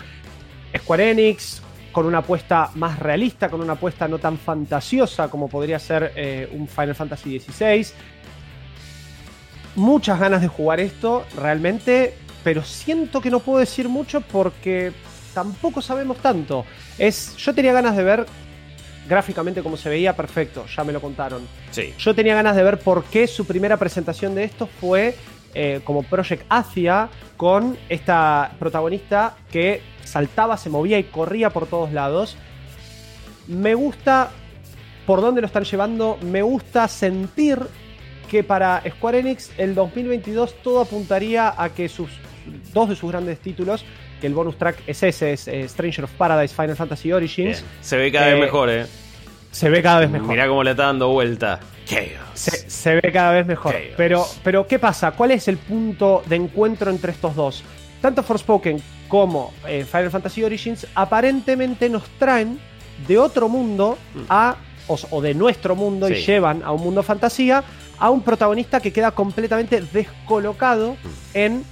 Square 0.76 1.10
Enix, 1.10 1.62
con 1.92 2.06
una 2.06 2.18
apuesta 2.18 2.70
más 2.74 2.98
realista, 2.98 3.48
con 3.48 3.60
una 3.60 3.74
apuesta 3.74 4.08
no 4.08 4.18
tan 4.18 4.38
fantasiosa 4.38 5.28
como 5.28 5.48
podría 5.48 5.78
ser 5.78 6.12
eh, 6.16 6.48
un 6.52 6.66
Final 6.66 6.94
Fantasy 6.94 7.38
XVI. 7.38 7.86
Muchas 9.76 10.18
ganas 10.18 10.40
de 10.40 10.48
jugar 10.48 10.80
esto, 10.80 11.24
realmente, 11.36 12.14
pero 12.42 12.62
siento 12.62 13.20
que 13.20 13.30
no 13.30 13.40
puedo 13.40 13.58
decir 13.58 13.88
mucho 13.88 14.20
porque 14.20 14.92
tampoco 15.32 15.80
sabemos 15.80 16.18
tanto. 16.18 16.64
Es, 16.98 17.36
yo 17.36 17.54
tenía 17.54 17.72
ganas 17.72 17.96
de 17.96 18.02
ver 18.02 18.26
gráficamente 19.08 19.62
cómo 19.62 19.76
se 19.76 19.88
veía, 19.88 20.14
perfecto, 20.14 20.66
ya 20.66 20.84
me 20.84 20.92
lo 20.92 21.00
contaron. 21.00 21.46
Sí. 21.70 21.94
Yo 21.98 22.14
tenía 22.14 22.34
ganas 22.34 22.56
de 22.56 22.62
ver 22.62 22.78
por 22.78 23.04
qué 23.04 23.26
su 23.26 23.46
primera 23.46 23.76
presentación 23.76 24.34
de 24.34 24.44
esto 24.44 24.66
fue 24.80 25.16
eh, 25.54 25.80
como 25.84 26.02
Project 26.02 26.44
Asia 26.48 27.08
con 27.36 27.76
esta 27.88 28.52
protagonista 28.58 29.36
que 29.50 29.80
saltaba, 30.04 30.56
se 30.56 30.70
movía 30.70 30.98
y 30.98 31.04
corría 31.04 31.50
por 31.50 31.66
todos 31.66 31.92
lados. 31.92 32.36
Me 33.48 33.74
gusta 33.74 34.30
por 35.06 35.20
dónde 35.20 35.40
lo 35.40 35.46
están 35.48 35.64
llevando, 35.64 36.18
me 36.22 36.42
gusta 36.42 36.86
sentir 36.88 37.58
que 38.30 38.44
para 38.44 38.82
Square 38.88 39.18
Enix 39.18 39.50
el 39.58 39.74
2022 39.74 40.54
todo 40.62 40.80
apuntaría 40.80 41.52
a 41.56 41.68
que 41.70 41.88
sus 41.88 42.08
dos 42.72 42.88
de 42.88 42.96
sus 42.96 43.10
grandes 43.10 43.38
títulos, 43.40 43.84
que 44.20 44.26
el 44.28 44.34
bonus 44.34 44.56
track 44.56 44.78
es 44.86 45.02
ese, 45.02 45.32
es 45.32 45.48
eh, 45.48 45.68
Stranger 45.68 46.04
of 46.04 46.12
Paradise, 46.12 46.54
Final 46.54 46.76
Fantasy 46.76 47.12
Origins, 47.12 47.60
Bien. 47.62 47.72
Se 47.82 47.96
ve 47.96 48.10
cada 48.12 48.30
Eh, 48.30 48.34
vez 48.34 48.40
mejor, 48.42 48.70
¿eh? 48.70 48.86
Se 49.52 49.70
ve 49.70 49.80
cada 49.80 50.00
vez 50.00 50.10
mejor. 50.10 50.28
Mirá 50.28 50.48
cómo 50.48 50.64
le 50.64 50.72
está 50.72 50.86
dando 50.86 51.10
vuelta. 51.10 51.60
Chaos. 51.86 52.08
Se, 52.34 52.68
se 52.68 52.94
ve 52.96 53.12
cada 53.12 53.30
vez 53.30 53.46
mejor. 53.46 53.74
Chaos. 53.74 53.94
Pero, 53.96 54.26
pero, 54.42 54.66
¿qué 54.66 54.80
pasa? 54.80 55.12
¿Cuál 55.12 55.30
es 55.30 55.46
el 55.46 55.58
punto 55.58 56.24
de 56.26 56.34
encuentro 56.36 56.90
entre 56.90 57.12
estos 57.12 57.36
dos? 57.36 57.62
Tanto 58.00 58.24
Forspoken 58.24 58.82
como 59.06 59.52
eh, 59.68 59.84
Final 59.88 60.10
Fantasy 60.10 60.42
Origins 60.42 60.88
aparentemente 60.94 61.88
nos 61.88 62.02
traen 62.18 62.58
de 63.06 63.18
otro 63.18 63.48
mundo 63.48 63.96
a. 64.28 64.56
O, 64.88 64.98
o 65.10 65.20
de 65.20 65.32
nuestro 65.32 65.76
mundo 65.76 66.08
y 66.10 66.14
llevan 66.14 66.64
a 66.64 66.72
un 66.72 66.82
mundo 66.82 67.04
fantasía 67.04 67.62
a 68.00 68.10
un 68.10 68.20
protagonista 68.20 68.80
que 68.80 68.92
queda 68.92 69.12
completamente 69.12 69.80
descolocado 69.80 70.96
en 71.34 71.64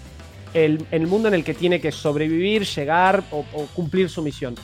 el, 0.55 0.87
en 0.93 1.03
el 1.03 1.09
mundo 1.09 1.27
en 1.27 1.35
el 1.35 1.43
que 1.43 1.53
tiene 1.53 1.81
que 1.81 1.91
sobrevivir, 1.91 2.65
llegar 2.65 3.25
o, 3.33 3.45
o 3.53 3.67
cumplir 3.75 4.09
su 4.09 4.23
misión. 4.23 4.55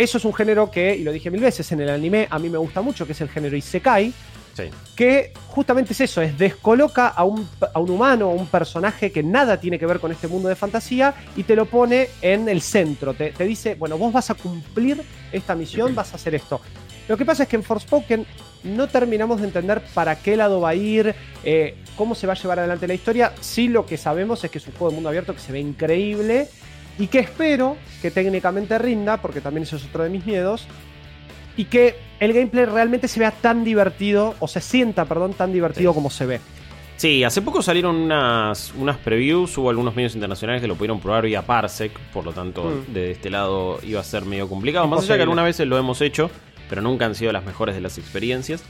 Eso 0.00 0.16
es 0.16 0.24
un 0.24 0.32
género 0.32 0.70
que, 0.70 0.96
y 0.96 1.02
lo 1.04 1.12
dije 1.12 1.30
mil 1.30 1.42
veces, 1.42 1.70
en 1.72 1.80
el 1.82 1.90
anime 1.90 2.26
a 2.30 2.38
mí 2.38 2.48
me 2.48 2.56
gusta 2.56 2.80
mucho, 2.80 3.04
que 3.04 3.12
es 3.12 3.20
el 3.20 3.28
género 3.28 3.54
Isekai, 3.54 4.14
Sí. 4.56 4.64
que 4.96 5.32
justamente 5.48 5.92
es 5.92 6.00
eso, 6.00 6.22
es 6.22 6.36
descoloca 6.38 7.08
a 7.08 7.24
un, 7.24 7.46
a 7.72 7.78
un 7.78 7.90
humano, 7.90 8.30
a 8.30 8.32
un 8.32 8.46
personaje 8.46 9.12
que 9.12 9.22
nada 9.22 9.60
tiene 9.60 9.78
que 9.78 9.84
ver 9.84 10.00
con 10.00 10.10
este 10.10 10.26
mundo 10.26 10.48
de 10.48 10.56
fantasía 10.56 11.14
y 11.36 11.42
te 11.42 11.54
lo 11.54 11.66
pone 11.66 12.08
en 12.22 12.48
el 12.48 12.62
centro. 12.62 13.12
Te, 13.12 13.30
te 13.32 13.44
dice, 13.44 13.74
bueno, 13.74 13.98
vos 13.98 14.10
vas 14.12 14.30
a 14.30 14.34
cumplir 14.34 15.02
esta 15.32 15.54
misión, 15.54 15.94
vas 15.94 16.12
a 16.12 16.16
hacer 16.16 16.34
esto. 16.34 16.62
Lo 17.08 17.16
que 17.18 17.24
pasa 17.26 17.42
es 17.42 17.48
que 17.50 17.56
en 17.56 17.62
Forspoken 17.62 18.24
no 18.64 18.88
terminamos 18.88 19.40
de 19.40 19.48
entender 19.48 19.82
para 19.92 20.16
qué 20.16 20.34
lado 20.36 20.60
va 20.62 20.70
a 20.70 20.74
ir, 20.74 21.14
eh, 21.44 21.76
cómo 21.94 22.14
se 22.14 22.26
va 22.26 22.32
a 22.32 22.36
llevar 22.36 22.58
adelante 22.58 22.88
la 22.88 22.94
historia. 22.94 23.32
Sí 23.40 23.68
lo 23.68 23.84
que 23.84 23.96
sabemos 23.98 24.42
es 24.44 24.50
que 24.50 24.58
es 24.58 24.66
un 24.66 24.72
juego 24.72 24.88
de 24.90 24.94
mundo 24.94 25.08
abierto 25.10 25.34
que 25.34 25.40
se 25.40 25.52
ve 25.52 25.60
increíble 25.60 26.48
y 27.00 27.08
que 27.08 27.18
espero 27.18 27.76
que 28.00 28.10
técnicamente 28.12 28.78
rinda, 28.78 29.16
porque 29.16 29.40
también 29.40 29.64
eso 29.64 29.74
es 29.76 29.84
otro 29.86 30.04
de 30.04 30.10
mis 30.10 30.24
miedos, 30.24 30.66
y 31.56 31.64
que 31.64 31.96
el 32.20 32.32
gameplay 32.32 32.64
realmente 32.66 33.08
se 33.08 33.18
vea 33.18 33.32
tan 33.32 33.64
divertido, 33.64 34.34
o 34.38 34.46
se 34.46 34.60
sienta, 34.60 35.04
perdón, 35.06 35.32
tan 35.34 35.52
divertido 35.52 35.90
Sí. 35.92 35.94
como 35.94 36.10
se 36.10 36.26
ve. 36.26 36.40
Sí, 36.96 37.24
hace 37.24 37.40
poco 37.40 37.62
salieron 37.62 37.96
unas, 37.96 38.74
unas 38.76 38.98
previews, 38.98 39.56
hubo 39.56 39.70
algunos 39.70 39.96
medios 39.96 40.14
internacionales 40.14 40.60
que 40.60 40.68
lo 40.68 40.74
pudieron 40.76 41.00
probar 41.00 41.24
vía 41.24 41.40
Parsec, 41.42 41.98
por 42.12 42.24
lo 42.26 42.32
tanto, 42.32 42.62
Mm. 42.64 42.92
de 42.92 43.10
este 43.12 43.30
lado 43.30 43.78
iba 43.82 44.00
a 44.00 44.04
ser 44.04 44.24
medio 44.26 44.48
complicado. 44.48 44.86
Más 44.86 45.02
allá 45.04 45.16
que 45.16 45.22
algunas 45.22 45.46
veces 45.46 45.66
lo 45.66 45.78
hemos 45.78 46.00
hecho, 46.02 46.30
pero 46.68 46.82
nunca 46.82 47.06
han 47.06 47.14
sido 47.14 47.32
las 47.32 47.44
mejores 47.44 47.74
de 47.74 47.80
las 47.80 47.96
experiencias. 47.96 48.62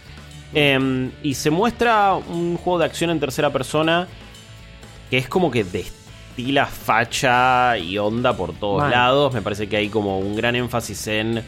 Em, 0.55 1.11
y 1.24 1.35
se 1.35 1.51
muestra 1.51 2.14
un 2.14 2.57
juego 2.57 2.78
de 2.78 2.85
acción 2.85 3.11
en 3.11 3.18
tercera 3.20 3.51
persona 3.51 4.07
que 5.11 5.18
es 5.18 5.28
como 5.28 5.51
que 5.51 5.64
destila 6.41 6.66
facha 6.66 7.76
y 7.78 7.99
onda 7.99 8.36
por 8.36 8.53
todos 8.55 8.82
lados. 8.91 9.32
Me 9.34 9.43
parece 9.43 9.68
que 9.68 9.76
hay 9.76 9.88
como 9.88 10.18
un 10.18 10.34
gran 10.36 10.57
énfasis 10.57 11.07
en 11.09 11.43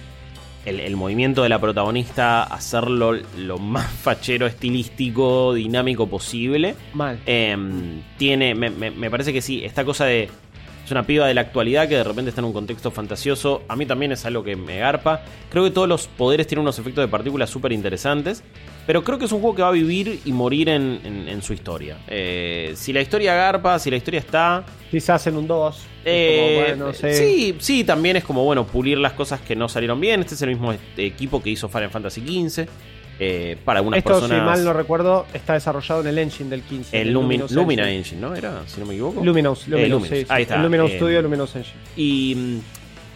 el, 0.64 0.80
el 0.80 0.96
movimiento 0.96 1.42
de 1.42 1.48
la 1.48 1.58
protagonista, 1.58 2.42
hacerlo 2.44 3.12
lo 3.36 3.58
más 3.58 3.90
fachero, 4.02 4.46
estilístico, 4.46 5.54
dinámico 5.54 6.06
posible. 6.06 6.74
Mal. 6.94 7.18
Em, 7.26 8.02
tiene, 8.18 8.54
me, 8.54 8.70
me- 8.70 8.90
me 8.90 9.10
parece 9.10 9.32
que 9.32 9.40
sí, 9.42 9.64
esta 9.64 9.84
cosa 9.84 10.04
de. 10.04 10.28
Una 10.92 11.06
piba 11.06 11.26
de 11.26 11.32
la 11.32 11.40
actualidad 11.40 11.88
que 11.88 11.96
de 11.96 12.04
repente 12.04 12.28
está 12.28 12.42
en 12.42 12.44
un 12.44 12.52
contexto 12.52 12.90
fantasioso. 12.90 13.62
A 13.66 13.76
mí 13.76 13.86
también 13.86 14.12
es 14.12 14.26
algo 14.26 14.44
que 14.44 14.56
me 14.56 14.78
garpa. 14.78 15.22
Creo 15.48 15.64
que 15.64 15.70
todos 15.70 15.88
los 15.88 16.06
poderes 16.06 16.46
tienen 16.46 16.60
unos 16.60 16.78
efectos 16.78 17.02
de 17.02 17.08
partículas 17.08 17.48
súper 17.48 17.72
interesantes. 17.72 18.44
Pero 18.86 19.02
creo 19.02 19.18
que 19.18 19.24
es 19.24 19.32
un 19.32 19.40
juego 19.40 19.56
que 19.56 19.62
va 19.62 19.68
a 19.68 19.72
vivir 19.72 20.20
y 20.22 20.32
morir 20.32 20.68
en, 20.68 21.40
su 21.42 21.54
historia. 21.54 21.96
Eh, 22.08 22.74
si 22.76 22.92
la 22.92 23.00
historia 23.00 23.34
garpa, 23.34 23.78
si 23.78 23.90
la 23.90 23.96
historia 23.96 24.20
está. 24.20 24.66
Quizás 24.90 25.26
en 25.28 25.36
un 25.36 25.46
2. 25.46 25.86
Eh, 26.04 26.76
sí, 26.92 27.56
sí, 27.58 27.84
también 27.84 28.16
es 28.16 28.24
como, 28.24 28.44
bueno, 28.44 28.66
pulir 28.66 28.98
las 28.98 29.14
cosas 29.14 29.40
que 29.40 29.56
no 29.56 29.70
salieron 29.70 29.98
bien. 29.98 30.20
Este 30.20 30.34
es 30.34 30.42
el 30.42 30.50
mismo 30.50 30.74
equipo 30.98 31.42
que 31.42 31.48
hizo 31.48 31.70
Final 31.70 31.88
Fantasy 31.88 32.20
XV. 32.20 32.68
Eh, 33.24 33.56
para 33.64 33.78
algunas 33.78 33.98
Esto, 33.98 34.14
personas. 34.14 34.40
si 34.40 34.44
mal 34.44 34.64
no 34.64 34.72
recuerdo, 34.72 35.26
está 35.32 35.52
desarrollado 35.52 36.00
en 36.00 36.08
el 36.08 36.18
engine 36.18 36.50
del 36.50 36.62
15. 36.62 37.00
El, 37.00 37.12
Lumina 37.12 37.88
engine. 37.88 38.20
¿no? 38.20 38.34
Era, 38.34 38.62
si 38.66 38.80
no 38.80 38.86
me 38.86 38.94
equivoco. 38.94 39.24
Luminous, 39.24 39.68
Luminous, 39.68 40.10
Ahí 40.28 40.42
está. 40.42 40.56
El 40.56 40.62
Luminous 40.62 40.90
Studio, 40.90 41.22
Luminous 41.22 41.54
Engine. 41.54 41.76
Y 41.96 42.34
mm, 42.34 42.58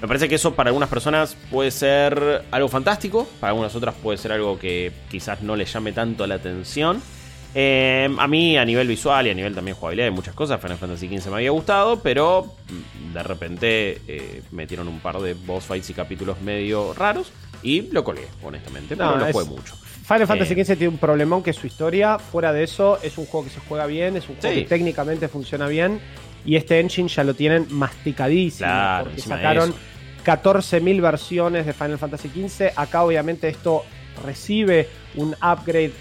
me 0.03 0.07
parece 0.07 0.29
que 0.29 0.37
eso 0.37 0.55
para 0.55 0.69
algunas 0.69 0.89
personas 0.89 1.37
puede 1.51 1.73
ser 1.73 2.45
algo 2.53 2.69
fantástico, 2.69 3.27
para 3.41 3.51
algunas 3.51 3.75
otras 3.75 3.97
puede 3.97 4.17
ser 4.17 4.31
algo 4.31 4.61
que 4.61 4.93
quizás 5.11 5.43
no 5.43 5.57
les 5.57 5.73
llame 5.73 5.91
tanto 5.91 6.25
la 6.29 6.37
atención. 6.37 7.03
Eh, 7.53 8.09
a 8.17 8.29
mí, 8.29 8.57
a 8.57 8.65
nivel 8.65 8.87
visual 8.87 9.27
y 9.27 9.31
a 9.31 9.35
nivel 9.35 9.57
también 9.57 9.77
jugabilidad, 9.77 10.07
hay 10.07 10.15
muchas 10.15 10.37
cosas. 10.37 10.61
Final 10.61 10.79
Fantasy 10.79 11.09
XV 11.09 11.31
me 11.31 11.37
había 11.39 11.51
gustado, 11.51 11.99
pero 12.01 12.55
mm, 12.69 13.13
de 13.13 13.23
repente 13.25 14.03
eh, 14.07 14.43
metieron 14.53 14.87
un 14.87 15.01
par 15.01 15.19
de 15.19 15.35
boss 15.35 15.65
fights 15.65 15.91
y 15.91 15.95
capítulos 15.95 16.41
medio 16.43 16.95
raros 16.95 17.33
y 17.65 17.83
lo 17.91 18.05
colgué, 18.05 18.29
honestamente, 18.45 18.97
pero 18.97 19.17
no, 19.17 19.27
lo 19.27 19.33
jugué 19.33 19.47
mucho. 19.47 19.75
Final 20.07 20.29
Fantasy 20.29 20.55
XV 20.55 20.77
tiene 20.77 20.89
un 20.89 20.99
problemón 20.99 21.43
que 21.43 21.53
su 21.53 21.67
historia, 21.67 22.21
fuera 22.21 22.53
de 22.53 22.63
eso, 22.63 23.01
es 23.03 23.19
un 23.19 23.27
juego 23.27 23.47
que 23.47 23.53
se 23.53 23.59
juega 23.59 23.87
bien, 23.87 24.17
es 24.17 24.29
un 24.29 24.37
juego 24.37 24.55
que 24.55 24.63
técnicamente 24.63 25.27
funciona 25.27 25.67
bien 25.67 26.01
y 26.45 26.55
este 26.55 26.79
engine 26.79 27.09
ya 27.09 27.25
lo 27.25 27.35
tienen 27.35 27.67
masticadísimo. 27.71 28.71
porque 29.03 29.21
sacaron 29.21 29.75
14.000 30.25 31.01
versiones 31.03 31.67
de 31.67 31.73
Final 31.73 31.99
Fantasy 31.99 32.29
XV. 32.29 32.73
Acá 32.77 33.03
obviamente 33.03 33.49
esto 33.49 33.83
recibe 34.25 34.89
un 35.17 35.35
upgrade 35.35 35.93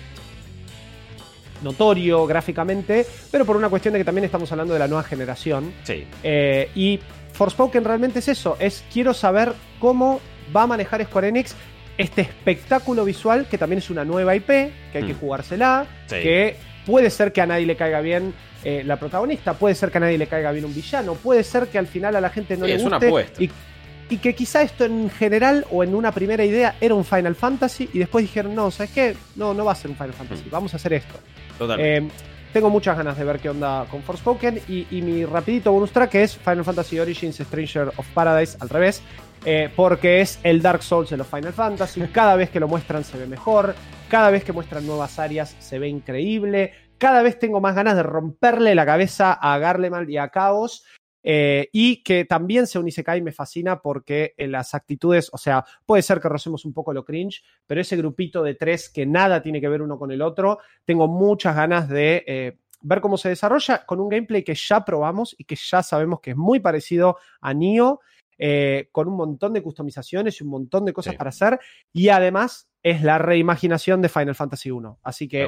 notorio 1.64 2.28
gráficamente, 2.28 3.08
pero 3.32 3.44
por 3.44 3.58
una 3.58 3.70
cuestión 3.70 3.94
de 3.94 4.00
que 4.02 4.06
también 4.06 4.26
estamos 4.26 4.52
hablando 4.52 4.74
de 4.74 4.80
la 4.80 4.88
nueva 4.88 5.04
generación. 5.04 5.74
Sí. 5.84 6.06
Eh, 6.22 6.70
y 6.76 7.00
Forspoken 7.34 7.84
realmente 7.84 8.20
es 8.20 8.28
eso, 8.28 8.56
es 8.60 8.84
quiero 8.94 9.16
saber 9.16 9.54
cómo 9.80 10.22
va 10.56 10.64
a 10.64 10.68
manejar 10.68 11.04
Square 11.04 11.30
Enix 11.30 11.56
este 11.98 12.22
espectáculo 12.22 13.06
visual 13.06 13.48
que 13.50 13.58
también 13.58 13.80
es 13.80 13.90
una 13.90 14.04
nueva 14.04 14.36
IP, 14.36 14.48
que 14.48 14.72
hay 14.94 15.04
que 15.04 15.14
mm. 15.14 15.20
jugársela, 15.20 15.86
que 16.10 16.56
puede 16.86 17.10
ser 17.10 17.32
que 17.32 17.42
a 17.42 17.46
nadie 17.46 17.66
le 17.66 17.76
caiga 17.76 18.02
bien 18.02 18.34
eh, 18.64 18.84
la 18.86 18.98
protagonista, 18.98 19.54
puede 19.54 19.76
ser 19.76 19.92
que 19.92 19.98
a 19.98 20.02
nadie 20.02 20.18
le 20.18 20.28
caiga 20.28 20.52
bien 20.52 20.66
un 20.66 20.74
villano, 20.74 21.14
puede 21.16 21.44
ser 21.44 21.68
que 21.68 21.78
al 21.78 21.88
final 21.88 22.16
a 22.16 22.22
la 22.22 22.30
gente 22.30 22.58
no 22.58 22.66
le 22.66 22.74
guste. 22.74 22.84
Es 22.84 22.88
una 22.88 22.98
apuesta. 22.98 23.44
Y, 23.44 24.18
que 24.18 24.36
quizá 24.36 24.62
esto 24.62 24.86
en 24.86 25.10
general 25.10 25.66
o 25.72 25.84
en 25.84 25.96
una 25.96 26.12
primera 26.12 26.46
idea 26.46 26.76
era 26.80 26.94
un 26.94 27.04
Final 27.04 27.34
Fantasy 27.34 27.90
y 27.92 28.00
después 28.00 28.24
dijeron, 28.24 28.54
no, 28.54 28.70
¿sabes 28.70 28.92
qué? 28.92 29.16
No, 29.36 29.56
no 29.56 29.66
va 29.66 29.72
a 29.72 29.76
ser 29.76 29.90
un 29.90 29.98
Final 29.98 30.14
Fantasy, 30.14 30.44
mm. 30.46 30.52
vamos 30.52 30.74
a 30.74 30.78
hacer 30.78 30.94
esto. 30.94 31.16
Totalmente. 31.58 31.98
Eh, 31.98 32.12
tengo 32.54 32.70
muchas 32.70 32.96
ganas 32.96 33.18
de 33.18 33.24
ver 33.26 33.40
qué 33.40 33.50
onda 33.50 33.86
con 33.92 34.02
Forspoken 34.02 34.62
y, 34.70 34.88
y 34.90 35.02
mi 35.02 35.26
rapidito 35.26 35.72
bonus 35.72 35.92
track 35.92 36.16
es 36.16 36.38
Final 36.38 36.64
Fantasy 36.64 37.00
Origins 37.00 37.36
Stranger 37.38 37.92
of 37.98 38.08
Paradise 38.14 38.58
al 38.62 38.70
revés. 38.70 39.02
Eh, 39.48 39.70
porque 39.76 40.22
es 40.22 40.40
el 40.42 40.60
Dark 40.60 40.82
Souls 40.82 41.12
de 41.12 41.18
los 41.18 41.28
Final 41.28 41.54
Fantasy. 41.54 42.02
Cada 42.12 42.36
vez 42.36 42.50
que 42.50 42.60
lo 42.60 42.68
muestran 42.68 43.04
se 43.04 43.18
ve 43.18 43.28
mejor, 43.28 43.76
cada 44.10 44.32
vez 44.32 44.44
que 44.44 44.52
muestran 44.52 44.88
nuevas 44.88 45.20
áreas 45.20 45.56
se 45.60 45.78
ve 45.78 45.88
increíble, 45.88 46.74
cada 46.98 47.22
vez 47.22 47.38
tengo 47.38 47.62
más 47.62 47.76
ganas 47.76 47.96
de 47.96 48.04
romperle 48.04 48.74
la 48.74 48.86
cabeza 48.86 49.34
a 49.34 49.58
Garlemald 49.60 50.10
y 50.10 50.18
a 50.18 50.30
Chaos. 50.32 50.84
Eh, 51.28 51.70
y 51.72 52.04
que 52.04 52.26
también 52.26 52.68
se 52.68 52.80
y 52.80 53.22
me 53.24 53.32
fascina 53.32 53.82
porque 53.82 54.36
en 54.38 54.52
las 54.52 54.76
actitudes, 54.76 55.32
o 55.34 55.40
sea, 55.40 55.66
puede 55.84 56.04
ser 56.04 56.20
que 56.20 56.30
rocemos 56.30 56.66
un 56.66 56.74
poco 56.74 56.94
lo 56.94 57.04
cringe, 57.04 57.42
pero 57.66 57.82
ese 57.82 57.98
grupito 57.98 58.44
de 58.44 58.54
tres 58.54 58.92
que 58.92 59.08
nada 59.08 59.42
tiene 59.42 59.60
que 59.60 59.68
ver 59.68 59.82
uno 59.82 59.98
con 59.98 60.12
el 60.12 60.22
otro, 60.22 60.60
tengo 60.86 61.08
muchas 61.08 61.56
ganas 61.56 61.90
de 61.90 62.24
eh, 62.28 62.58
ver 62.82 63.02
cómo 63.02 63.18
se 63.18 63.30
desarrolla 63.30 63.88
con 63.88 64.00
un 64.00 64.10
gameplay 64.10 64.44
que 64.44 64.54
ya 64.54 64.86
probamos 64.86 65.36
y 65.36 65.46
que 65.46 65.56
ya 65.56 65.82
sabemos 65.82 66.20
que 66.20 66.32
es 66.32 66.38
muy 66.38 66.60
parecido 66.60 67.18
a 67.42 67.56
Nioh, 67.56 68.00
eh, 68.38 68.90
con 68.92 69.08
un 69.08 69.16
montón 69.16 69.54
de 69.54 69.62
customizaciones 69.62 70.40
y 70.40 70.44
un 70.44 70.50
montón 70.50 70.84
de 70.86 70.94
cosas 70.94 71.16
para 71.16 71.30
hacer, 71.30 71.60
y 71.94 72.10
además 72.10 72.70
es 72.84 73.02
la 73.02 73.18
reimaginación 73.18 74.02
de 74.02 74.10
Final 74.10 74.36
Fantasy 74.36 74.72
1. 74.72 75.00
Así 75.04 75.28
que 75.28 75.48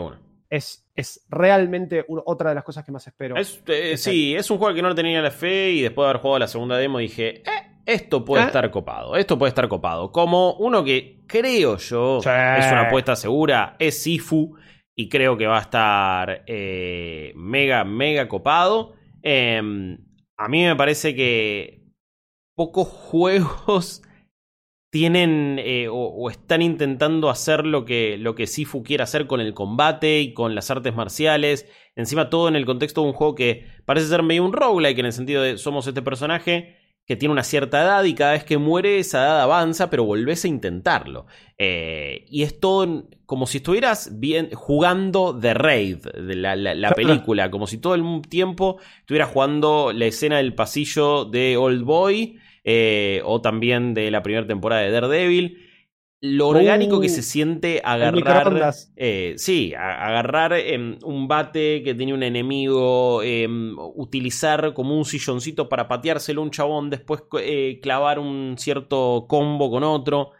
es, 0.50 0.88
es 0.96 1.26
realmente 1.30 2.06
otra 2.08 2.50
de 2.50 2.56
las 2.56 2.64
cosas 2.64 2.86
que 2.86 2.92
más 2.92 3.06
espero. 3.06 3.36
Eh, 3.38 3.98
sí, 3.98 4.36
es 4.36 4.50
un 4.50 4.58
juego 4.58 4.74
que 4.74 4.82
no 4.82 4.96
tenía 4.96 5.22
la 5.22 5.32
fe 5.32 5.72
y 5.72 5.82
después 5.82 6.06
de 6.06 6.10
haber 6.10 6.22
jugado 6.22 6.40
la 6.40 6.48
segunda 6.48 6.78
demo 6.78 7.00
dije, 7.00 7.42
eh, 7.42 7.44
esto 7.86 8.24
puede 8.24 8.44
¿Eh? 8.44 8.48
estar 8.48 8.72
copado, 8.72 9.16
esto 9.18 9.38
puede 9.38 9.50
estar 9.50 9.68
copado. 9.68 10.12
Como 10.12 10.54
uno 10.54 10.84
que 10.84 11.24
creo 11.28 11.78
yo 11.78 12.20
es 12.20 12.26
una 12.26 12.88
apuesta 12.88 13.16
segura, 13.16 13.76
es 13.80 14.02
Sifu 14.02 14.56
y 14.96 15.10
creo 15.10 15.38
que 15.38 15.46
va 15.46 15.58
a 15.58 15.62
estar 15.62 16.44
mega, 17.36 17.84
mega 17.84 18.28
copado. 18.28 18.94
Em, 19.22 19.98
a 20.38 20.48
mí 20.48 20.64
me 20.64 20.76
parece 20.76 21.14
que 21.14 21.87
pocos 22.58 22.88
juegos 22.88 24.01
tienen 24.91 25.60
eh, 25.60 25.88
o, 25.89 26.30
están 26.30 26.62
intentando 26.62 27.30
hacer 27.30 27.66
lo 27.66 27.86
que, 27.86 28.18
lo 28.18 28.34
que 28.36 28.47
Sifu 28.47 28.84
quiere 28.84 29.03
hacer 29.03 29.28
con 29.28 29.39
el 29.39 29.53
combate 29.53 30.20
y 30.22 30.34
con 30.34 30.55
las 30.55 30.72
artes 30.72 30.95
marciales. 30.95 31.70
Encima 31.95 32.30
todo 32.30 32.47
en 32.47 32.55
el 32.55 32.66
contexto 32.66 33.01
de 33.01 33.08
un 33.08 33.14
juego 33.14 33.36
que 33.36 33.68
parece 33.86 34.08
ser 34.08 34.24
medio 34.24 34.43
un 34.43 34.53
roguelike 34.53 34.99
en 34.99 35.05
el 35.05 35.14
sentido 35.14 35.43
de 35.43 35.58
somos 35.58 35.86
este 35.88 36.01
personaje 36.01 36.76
que 37.05 37.16
tiene 37.16 37.32
una 37.32 37.43
cierta 37.43 37.82
edad 37.82 38.03
y 38.03 38.16
cada 38.16 38.34
vez 38.34 38.43
que 38.43 38.58
muere 38.58 38.99
esa 38.99 39.24
edad 39.24 39.41
avanza, 39.41 39.89
pero 39.89 40.03
volvés 40.03 40.43
a 40.43 40.49
intentarlo. 40.49 41.26
Eh, 41.58 42.26
y 42.28 42.43
es 42.43 42.60
todo 42.60 43.08
como 43.26 43.47
si 43.47 43.58
estuvieras 43.58 44.20
bien, 44.20 44.49
jugando 44.51 45.38
The 45.38 45.53
Raid, 45.53 45.99
de 45.99 46.36
la, 46.36 46.91
película, 46.91 47.49
como 47.49 47.68
si 47.68 47.78
todo 47.78 47.95
el 47.95 48.22
tiempo 48.28 48.78
estuvieras 48.99 49.30
jugando 49.30 49.93
la 49.93 50.05
escena 50.05 50.38
del 50.38 50.53
pasillo 50.53 51.24
de 51.24 51.55
Old 51.55 51.84
Boy 51.84 52.39
eh, 52.70 53.22
o 53.24 53.39
también 53.39 53.93
de 53.93 54.11
la 54.11 54.22
primera 54.22 54.45
temporada 54.45 54.82
de 54.82 54.91
Daredevil. 54.91 55.57
Lo 56.20 56.49
orgánico 56.49 56.99
que 56.99 57.07
se 57.07 57.22
uh, 57.22 57.24
siente 57.24 57.82
agarrar. 57.82 58.74
Eh, 58.97 59.36
sí, 59.38 59.74
agarrar 59.74 60.51
em, 60.51 60.97
un 61.05 61.30
bate 61.30 61.82
que 61.82 61.95
tiene 61.95 62.13
un 62.13 62.24
enemigo, 62.24 63.24
em, 63.24 63.74
utilizar 63.95 64.74
como 64.74 64.97
un 64.97 65.05
silloncito 65.05 65.70
para 65.70 65.88
pateárselo 65.88 66.41
a 66.41 66.43
un 66.43 66.51
chabón, 66.51 66.89
después 66.89 67.24
eh, 67.39 67.80
clavar 67.82 68.20
un 68.20 68.55
cierto 68.57 69.28
combo 69.30 69.72
con 69.72 69.84
otro. 69.84 70.32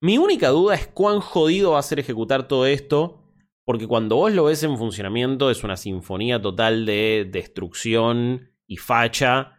Mi 0.00 0.18
única 0.18 0.50
duda 0.50 0.76
es 0.76 0.86
cuán 0.86 1.18
jodido 1.18 1.72
va 1.72 1.80
a 1.80 1.82
ser 1.82 1.98
ejecutar 1.98 2.46
todo 2.46 2.64
esto. 2.66 3.24
Porque 3.64 3.88
cuando 3.88 4.14
vos 4.14 4.32
lo 4.32 4.44
ves 4.44 4.62
en 4.62 4.78
funcionamiento 4.78 5.50
es 5.50 5.64
una 5.64 5.76
sinfonía 5.76 6.40
total 6.40 6.86
de 6.86 7.28
destrucción 7.28 8.52
y 8.68 8.76
facha 8.76 9.54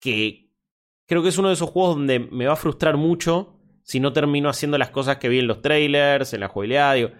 que 0.00 0.43
creo 1.06 1.22
que 1.22 1.28
es 1.28 1.38
uno 1.38 1.48
de 1.48 1.54
esos 1.54 1.70
juegos 1.70 1.96
donde 1.96 2.18
me 2.18 2.46
va 2.46 2.54
a 2.54 2.56
frustrar 2.56 2.96
mucho 2.96 3.54
si 3.82 4.00
no 4.00 4.12
termino 4.12 4.48
haciendo 4.48 4.78
las 4.78 4.90
cosas 4.90 5.18
que 5.18 5.28
vi 5.28 5.38
en 5.38 5.46
los 5.46 5.60
trailers, 5.60 6.32
en 6.32 6.40
la 6.40 6.48
jugabilidad. 6.48 7.12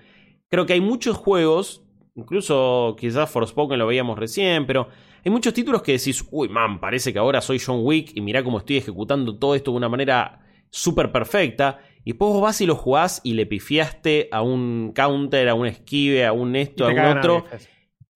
Creo 0.48 0.66
que 0.66 0.72
hay 0.72 0.80
muchos 0.80 1.16
juegos, 1.16 1.84
incluso 2.14 2.96
quizás 2.98 3.30
Forspoken 3.30 3.78
lo 3.78 3.86
veíamos 3.86 4.18
recién, 4.18 4.66
pero 4.66 4.88
hay 5.24 5.30
muchos 5.30 5.52
títulos 5.52 5.82
que 5.82 5.92
decís, 5.92 6.24
uy, 6.30 6.48
man, 6.48 6.80
parece 6.80 7.12
que 7.12 7.18
ahora 7.18 7.40
soy 7.40 7.58
John 7.58 7.80
Wick 7.82 8.12
y 8.14 8.20
mirá 8.20 8.42
cómo 8.42 8.58
estoy 8.58 8.78
ejecutando 8.78 9.38
todo 9.38 9.54
esto 9.54 9.70
de 9.70 9.76
una 9.76 9.88
manera 9.88 10.40
súper 10.70 11.12
perfecta. 11.12 11.80
Y 12.04 12.12
después 12.12 12.32
vos 12.32 12.42
vas 12.42 12.60
y 12.60 12.66
lo 12.66 12.76
jugás 12.76 13.20
y 13.24 13.34
le 13.34 13.46
pifiaste 13.46 14.28
a 14.32 14.42
un 14.42 14.92
counter, 14.94 15.48
a 15.48 15.54
un 15.54 15.66
esquive, 15.66 16.24
a 16.24 16.32
un 16.32 16.56
esto, 16.56 16.86
a 16.86 16.90
un 16.90 16.98
otro. 16.98 17.44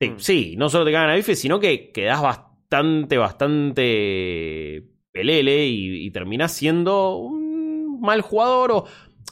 Mm. 0.01 0.19
sí, 0.19 0.55
no 0.57 0.69
solo 0.69 0.85
te 0.85 0.93
cagan 0.93 1.11
a 1.11 1.15
bife, 1.15 1.35
sino 1.35 1.61
que 1.61 1.91
quedás 1.93 2.23
bastante, 2.23 3.19
bastante 3.19 4.98
pelele 5.19 5.67
y, 5.67 6.07
y 6.07 6.13
siendo 6.47 7.17
un 7.17 8.01
mal 8.01 8.21
jugador 8.21 8.71
o, 8.71 8.85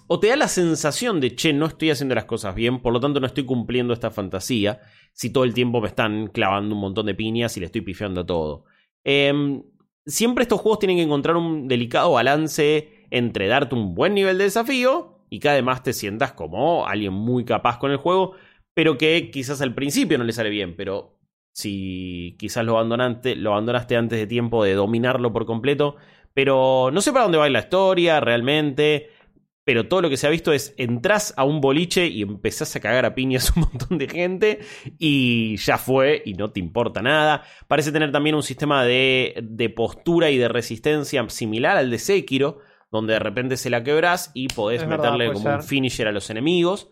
o 0.08 0.18
te 0.18 0.26
da 0.26 0.36
la 0.36 0.48
sensación 0.48 1.20
de, 1.20 1.36
che, 1.36 1.52
no 1.52 1.66
estoy 1.66 1.90
haciendo 1.90 2.16
las 2.16 2.24
cosas 2.24 2.56
bien, 2.56 2.80
por 2.80 2.92
lo 2.92 2.98
tanto 2.98 3.20
no 3.20 3.26
estoy 3.28 3.44
cumpliendo 3.44 3.92
esta 3.92 4.10
fantasía, 4.10 4.80
si 5.12 5.30
todo 5.30 5.44
el 5.44 5.54
tiempo 5.54 5.80
me 5.80 5.86
están 5.86 6.26
clavando 6.26 6.74
un 6.74 6.80
montón 6.80 7.06
de 7.06 7.14
piñas 7.14 7.56
y 7.56 7.60
le 7.60 7.66
estoy 7.66 7.82
pifiando 7.82 8.22
a 8.22 8.26
todo. 8.26 8.64
Em, 9.04 9.62
siempre 10.04 10.42
estos 10.42 10.60
juegos 10.60 10.80
tienen 10.80 10.96
que 10.96 11.04
encontrar 11.04 11.36
un 11.36 11.68
delicado 11.68 12.10
balance 12.10 13.06
entre 13.10 13.46
darte 13.46 13.76
un 13.76 13.94
buen 13.94 14.14
nivel 14.14 14.38
de 14.38 14.44
desafío 14.44 15.20
y 15.30 15.38
que 15.38 15.50
además 15.50 15.84
te 15.84 15.92
sientas 15.92 16.32
como 16.32 16.84
alguien 16.84 17.12
muy 17.12 17.44
capaz 17.44 17.78
con 17.78 17.92
el 17.92 17.98
juego, 17.98 18.32
pero 18.74 18.98
que 18.98 19.30
quizás 19.30 19.60
al 19.60 19.74
principio 19.74 20.18
no 20.18 20.24
le 20.24 20.32
sale 20.32 20.50
bien, 20.50 20.74
pero 20.76 21.15
si 21.56 22.36
quizás 22.38 22.66
lo 22.66 22.72
abandonaste, 22.76 23.34
lo 23.34 23.52
abandonaste 23.52 23.96
antes 23.96 24.18
de 24.18 24.26
tiempo 24.26 24.62
de 24.62 24.74
dominarlo 24.74 25.32
por 25.32 25.46
completo. 25.46 25.96
Pero 26.34 26.90
no 26.92 27.00
sé 27.00 27.12
para 27.12 27.22
dónde 27.22 27.38
va 27.38 27.48
la 27.48 27.60
historia 27.60 28.20
realmente. 28.20 29.08
pero 29.64 29.88
todo 29.88 30.02
lo 30.02 30.10
que 30.10 30.18
se 30.18 30.26
ha 30.26 30.30
visto 30.30 30.52
es 30.52 30.74
entras 30.76 31.32
a 31.38 31.44
un 31.44 31.62
boliche 31.62 32.08
y 32.08 32.22
empezás 32.22 32.76
a 32.76 32.80
cagar 32.80 33.06
a 33.06 33.14
piñas 33.14 33.52
un 33.56 33.62
montón 33.62 33.96
de 33.96 34.06
gente 34.06 34.60
y 34.98 35.56
ya 35.56 35.78
fue 35.78 36.22
y 36.26 36.34
no 36.34 36.50
te 36.50 36.60
importa 36.60 37.00
nada. 37.00 37.42
Parece 37.68 37.90
tener 37.90 38.12
también 38.12 38.36
un 38.36 38.42
sistema 38.42 38.84
de, 38.84 39.34
de 39.42 39.70
postura 39.70 40.28
y 40.30 40.36
de 40.36 40.48
resistencia 40.48 41.26
similar 41.30 41.78
al 41.78 41.90
de 41.90 41.98
Sekiro, 41.98 42.58
donde 42.90 43.14
de 43.14 43.18
repente 43.18 43.56
se 43.56 43.70
la 43.70 43.82
quebrás 43.82 44.30
y 44.34 44.48
podés 44.48 44.82
Es 44.82 44.88
meterle 44.88 45.32
como 45.32 45.54
un 45.54 45.62
finisher 45.62 46.06
a 46.06 46.12
los 46.12 46.28
enemigos. 46.28 46.90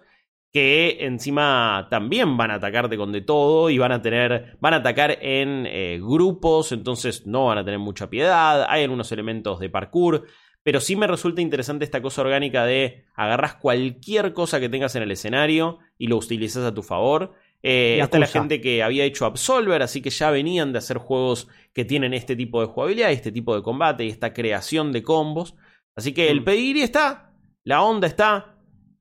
Que 0.55 0.99
encima 1.01 1.89
también 1.91 2.37
van 2.37 2.53
a 2.53 2.55
atacarte 2.55 2.97
con 2.97 3.11
de 3.11 3.23
todo 3.23 3.71
y 3.71 3.79
van 3.79 3.91
a 3.91 4.01
tener. 4.01 4.57
Van 4.61 4.73
a 4.73 4.77
atacar 4.77 5.19
en 5.21 5.67
eh, 5.67 5.99
grupos, 6.01 6.71
entonces 6.71 7.27
no 7.27 7.47
van 7.47 7.59
a 7.59 7.65
tener 7.65 7.81
mucha 7.81 8.09
piedad. 8.09 8.65
Hay 8.69 8.85
algunos 8.85 9.11
elementos 9.11 9.59
de 9.59 9.69
parkour. 9.69 10.27
Pero 10.63 10.81
sí 10.81 10.95
me 10.95 11.09
resulta 11.09 11.43
interesante 11.43 11.85
esta 11.85 12.01
cosa 12.01 12.23
orgánica 12.23 12.65
de 12.65 13.05
agarras 13.17 13.57
cualquier 13.57 14.33
cosa 14.33 14.61
que 14.61 14.69
tengas 14.69 14.95
en 14.95 15.03
el 15.03 15.11
escenario 15.11 15.81
y 15.99 16.07
lo 16.07 16.17
utilizas 16.17 16.65
a 16.65 16.73
tu 16.73 16.83
favor. 16.85 17.35
Eh, 17.63 17.99
es 18.01 18.19
la 18.19 18.27
gente 18.27 18.61
que 18.61 18.83
había 18.83 19.05
hecho 19.05 19.27
Absolver, 19.27 19.83
así 19.83 20.01
que 20.01 20.11
ya 20.11 20.31
venían 20.31 20.73
de 20.73 20.79
hacer 20.79 20.99
juegos 20.99 21.49
que 21.73 21.85
tienen 21.85 22.15
este 22.15 22.37
tipo 22.37 22.61
de 22.61 22.69
jugabilidad, 22.69 23.11
este 23.11 23.33
tipo 23.33 23.57
de 23.57 23.63
combate 23.63 24.05
y 24.05 24.09
esta 24.09 24.33
creación 24.33 24.93
de 24.93 25.03
combos. 25.03 25.55
Así 25.97 26.15
que 26.15 26.31
el 26.31 26.43
Mm. 26.43 26.45
pedigrí 26.45 26.83
está, 26.83 27.33
la 27.65 27.83
onda 27.83 28.07
está, 28.07 28.55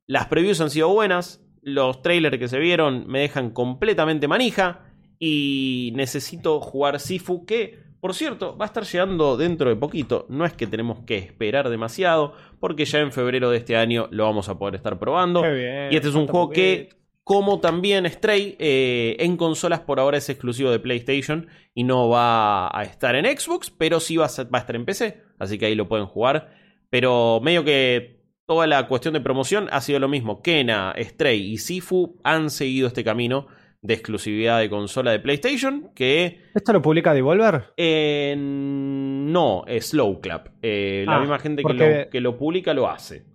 las 0.08 0.26
previews 0.28 0.60
han 0.60 0.70
sido 0.70 0.90
buenas, 0.90 1.43
los 1.64 2.02
trailers 2.02 2.38
que 2.38 2.48
se 2.48 2.60
vieron 2.60 3.06
me 3.08 3.20
dejan 3.20 3.50
completamente 3.50 4.28
manija 4.28 4.82
y 5.20 5.94
necesito 5.96 6.60
jugar 6.60 7.00
Sifu 7.00 7.46
que, 7.46 7.80
por 8.02 8.14
cierto, 8.14 8.58
va 8.58 8.66
a 8.66 8.68
estar 8.68 8.84
llegando 8.84 9.38
dentro 9.38 9.70
de 9.70 9.76
poquito. 9.78 10.26
No 10.30 10.46
es 10.46 10.54
que 10.54 10.68
tenemos 10.68 11.00
que 11.06 11.18
esperar 11.18 11.70
demasiado 11.70 12.34
porque 12.60 12.86
ya 12.86 13.00
en 13.00 13.12
febrero 13.12 13.50
de 13.50 13.58
este 13.58 13.78
año 13.78 14.08
lo 14.12 14.26
vamos 14.26 14.50
a 14.50 14.58
poder 14.58 14.76
estar 14.76 15.00
probando. 15.00 15.42
Bien, 15.42 15.92
Y 15.92 15.96
este 15.96 16.10
es 16.10 16.16
un 16.16 16.28
juego 16.28 16.50
que, 16.50 16.90
como 17.24 17.62
también 17.62 18.06
Stray, 18.10 18.58
eh, 18.60 19.16
en 19.20 19.38
consolas 19.38 19.80
por 19.80 20.02
ahora 20.02 20.18
es 20.18 20.28
exclusivo 20.30 20.72
de 20.72 20.80
PlayStation 20.80 21.48
y 21.74 21.86
no 21.86 22.10
va 22.10 22.78
a 22.78 22.84
estar 22.84 23.16
en 23.16 23.26
Xbox, 23.26 23.70
pero 23.70 24.02
sí 24.02 24.18
va 24.18 24.26
a, 24.26 24.44
va 24.44 24.58
a 24.58 24.62
estar 24.62 24.76
en 24.76 24.84
PC, 24.84 25.22
así 25.40 25.58
que 25.58 25.68
ahí 25.68 25.76
lo 25.76 25.88
pueden 25.88 26.06
jugar. 26.06 26.52
Pero 26.90 27.40
medio 27.42 27.64
que 27.64 28.23
toda 28.46 28.68
la 28.68 28.88
cuestión 28.88 29.14
de 29.14 29.22
promoción 29.22 29.68
ha 29.72 29.82
sido 29.82 30.00
lo 30.00 30.08
mismo. 30.08 30.42
Kena, 30.42 30.94
Stray 31.00 31.54
y 31.54 31.58
Sifu 31.58 32.20
han 32.24 32.50
seguido 32.50 32.88
este 32.88 33.04
camino 33.04 33.48
de 33.82 33.94
exclusividad 33.96 34.60
de 34.60 34.70
consola 34.70 35.12
de 35.12 35.20
PlayStation 35.20 35.92
que 35.94 36.40
¿Esto 36.56 36.72
lo 36.74 36.82
publica 36.82 37.14
Devolver? 37.14 37.74
eh, 37.76 38.34
no 38.38 39.64
es 39.68 39.88
Slow 39.90 40.22
Clap. 40.22 40.48
Eh, 40.62 41.04
la 41.08 41.18
Ah, 41.18 41.20
misma 41.20 41.40
gente 41.40 41.64
que 41.64 41.74
lo, 41.74 42.10
que 42.10 42.22
lo 42.22 42.38
publica 42.38 42.74
lo 42.74 42.90
hace. 42.90 43.26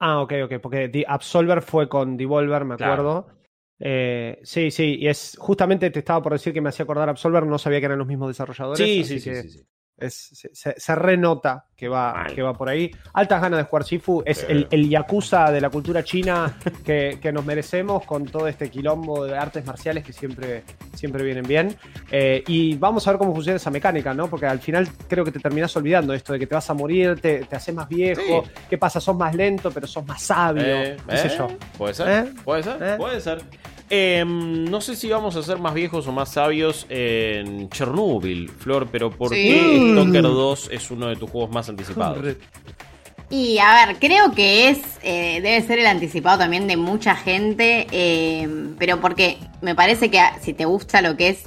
Ah, 0.00 0.20
ok, 0.20 0.32
ok, 0.44 0.54
porque 0.60 0.88
The 0.88 1.04
Absolver 1.08 1.62
fue 1.62 1.88
con 1.88 2.16
Devolver, 2.16 2.64
me 2.64 2.76
Claro. 2.76 2.92
acuerdo. 2.92 3.26
Eh, 3.78 4.40
sí, 4.42 4.70
sí, 4.70 4.96
y 5.00 5.06
es 5.06 5.36
justamente 5.38 5.90
te 5.90 5.98
estaba 6.00 6.22
por 6.22 6.32
decir 6.32 6.52
que 6.52 6.60
me 6.60 6.70
hacía 6.70 6.84
acordar 6.84 7.08
Absolver, 7.08 7.46
no 7.46 7.58
sabía 7.58 7.78
que 7.80 7.86
eran 7.86 7.98
los 7.98 8.08
mismos 8.08 8.28
desarrolladores. 8.28 8.78
Sí, 8.78 9.04
sí, 9.04 9.20
sí, 9.20 9.34
sí. 9.50 9.60
Es- 9.98 10.48
se, 10.52 10.74
se- 10.78 10.94
renota 10.94 11.64
que 11.76 11.88
va, 11.88 12.26
que 12.34 12.42
va 12.42 12.54
por 12.54 12.68
ahí. 12.68 12.90
Altas 13.12 13.40
ganas 13.42 13.58
de 13.58 13.64
jugar 13.64 13.84
Shifu, 13.84 14.22
es 14.24 14.44
el, 14.48 14.66
el 14.70 14.88
yakuza 14.88 15.50
de 15.50 15.60
la 15.60 15.68
cultura 15.70 16.02
china 16.04 16.56
que, 16.84 17.18
que 17.20 17.32
nos 17.32 17.44
merecemos 17.44 18.04
con 18.04 18.24
todo 18.26 18.48
este 18.48 18.70
quilombo 18.70 19.24
de 19.24 19.36
artes 19.36 19.64
marciales 19.66 20.02
que 20.04 20.12
siempre, 20.12 20.62
siempre 20.94 21.22
vienen 21.22 21.44
bien. 21.46 21.76
Eh, 22.10 22.42
y 22.46 22.76
vamos 22.76 23.06
a 23.06 23.10
ver 23.12 23.18
cómo 23.18 23.34
funciona 23.34 23.56
esa 23.56 23.70
mecánica, 23.70 24.14
¿no? 24.14 24.28
Porque 24.28 24.46
al 24.46 24.58
final 24.60 24.88
creo 25.08 25.24
que 25.24 25.32
te 25.32 25.38
terminás 25.40 25.76
olvidando 25.76 26.14
esto 26.14 26.32
de 26.32 26.38
que 26.38 26.46
te 26.46 26.54
vas 26.54 26.68
a 26.70 26.74
morir, 26.74 27.20
te, 27.20 27.40
te 27.44 27.56
haces 27.56 27.74
más 27.74 27.88
viejo, 27.88 28.44
Sí. 28.44 28.50
¿qué 28.70 28.78
pasa? 28.78 29.00
Sos 29.00 29.16
más 29.16 29.34
lento, 29.34 29.70
pero 29.70 29.86
sos 29.86 30.06
más 30.06 30.22
sabio, 30.22 30.62
Eh, 30.64 30.96
sé 31.14 31.26
eh, 31.26 31.34
yo. 31.36 31.48
Puede 31.76 31.92
ser, 31.94 32.32
puede 32.44 32.62
ser, 32.62 32.96
puede 32.96 33.20
ser. 33.20 33.42
Eh, 33.88 34.24
no 34.26 34.80
sé 34.80 34.96
si 34.96 35.08
vamos 35.08 35.36
a 35.36 35.42
ser 35.42 35.58
más 35.58 35.72
viejos 35.74 36.06
o 36.08 36.12
más 36.12 36.30
sabios 36.32 36.86
en 36.88 37.68
Chernobyl, 37.70 38.48
Flor, 38.48 38.88
pero 38.90 39.10
¿por 39.10 39.30
Sí. 39.32 39.46
qué 39.46 39.90
Stalker 39.92 40.22
2 40.22 40.68
es 40.72 40.90
uno 40.90 41.06
de 41.06 41.16
tus 41.16 41.30
juegos 41.30 41.50
más 41.50 41.68
anticipados? 41.68 42.18
Y 43.30 43.58
a 43.58 43.86
ver, 43.86 43.96
creo 43.98 44.32
que 44.32 44.68
es, 44.70 44.78
eh, 45.02 45.40
debe 45.40 45.60
ser 45.62 45.78
el 45.80 45.86
anticipado 45.86 46.38
también 46.38 46.66
de 46.68 46.76
mucha 46.76 47.14
gente, 47.16 47.86
eh, 47.90 48.48
pero 48.78 49.00
porque 49.00 49.38
me 49.62 49.74
parece 49.74 50.10
que 50.10 50.20
si 50.40 50.52
te 50.52 50.64
gusta 50.64 51.00
lo 51.02 51.16
que 51.16 51.28
es, 51.30 51.44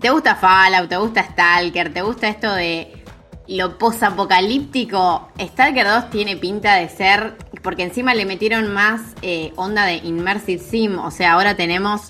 te 0.00 0.10
gusta 0.10 0.34
Fallout, 0.36 0.88
te 0.88 0.96
gusta 0.96 1.22
Stalker, 1.22 1.92
te 1.92 2.02
gusta 2.02 2.28
esto 2.28 2.52
de 2.54 3.01
lo 3.48 3.78
posapocalíptico, 3.78 5.28
Stalker 5.40 5.86
2 5.86 6.10
tiene 6.10 6.36
pinta 6.36 6.76
de 6.76 6.88
ser, 6.88 7.36
porque 7.62 7.82
encima 7.82 8.14
le 8.14 8.24
metieron 8.24 8.72
más 8.72 9.00
eh, 9.22 9.52
onda 9.56 9.84
de 9.84 9.96
Immersive 9.96 10.62
Sim, 10.62 10.98
o 10.98 11.10
sea, 11.10 11.32
ahora 11.32 11.56
tenemos 11.56 12.02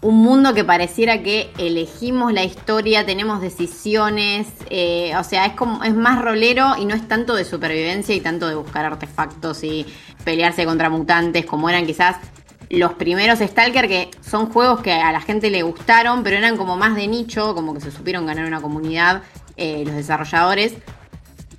un 0.00 0.16
mundo 0.16 0.52
que 0.52 0.64
pareciera 0.64 1.22
que 1.22 1.52
elegimos 1.58 2.32
la 2.32 2.42
historia, 2.42 3.06
tenemos 3.06 3.40
decisiones, 3.40 4.48
eh, 4.68 5.12
o 5.16 5.22
sea, 5.22 5.46
es 5.46 5.52
como 5.52 5.84
es 5.84 5.94
más 5.94 6.20
rolero 6.20 6.74
y 6.76 6.86
no 6.86 6.94
es 6.94 7.06
tanto 7.06 7.36
de 7.36 7.44
supervivencia 7.44 8.14
y 8.14 8.20
tanto 8.20 8.48
de 8.48 8.56
buscar 8.56 8.84
artefactos 8.84 9.62
y 9.62 9.86
pelearse 10.24 10.64
contra 10.64 10.90
mutantes 10.90 11.46
como 11.46 11.70
eran 11.70 11.86
quizás 11.86 12.16
los 12.68 12.94
primeros 12.94 13.38
Stalker 13.38 13.86
que 13.86 14.10
son 14.22 14.46
juegos 14.46 14.80
que 14.80 14.92
a 14.92 15.12
la 15.12 15.20
gente 15.20 15.50
le 15.50 15.62
gustaron, 15.62 16.22
pero 16.24 16.36
eran 16.36 16.56
como 16.56 16.76
más 16.76 16.96
de 16.96 17.06
nicho, 17.06 17.54
como 17.54 17.74
que 17.74 17.80
se 17.80 17.92
supieron 17.92 18.26
ganar 18.26 18.46
una 18.46 18.60
comunidad 18.60 19.22
eh, 19.56 19.82
los 19.86 19.94
desarrolladores. 19.94 20.74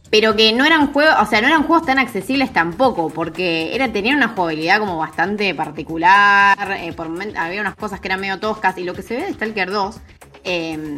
Pero 0.09 0.35
que 0.35 0.53
no 0.53 0.63
eran 0.63 0.93
juegos, 0.93 1.15
o 1.19 1.25
sea, 1.25 1.41
no 1.41 1.47
eran 1.47 1.63
juegos 1.63 1.87
tan 1.87 1.97
accesibles 1.97 2.53
tampoco, 2.53 3.09
porque 3.09 3.73
era, 3.73 3.91
tenían 3.91 4.17
una 4.17 4.27
jugabilidad 4.27 4.79
como 4.79 4.97
bastante 4.97 5.55
particular, 5.55 6.55
eh, 6.77 6.93
había 7.35 7.61
unas 7.61 7.75
cosas 7.75 7.99
que 7.99 8.09
eran 8.09 8.21
medio 8.21 8.39
toscas, 8.39 8.77
y 8.77 8.83
lo 8.83 8.93
que 8.93 9.01
se 9.01 9.15
ve 9.15 9.25
de 9.25 9.33
Stalker 9.33 9.71
2 9.71 9.99
eh, 10.43 10.97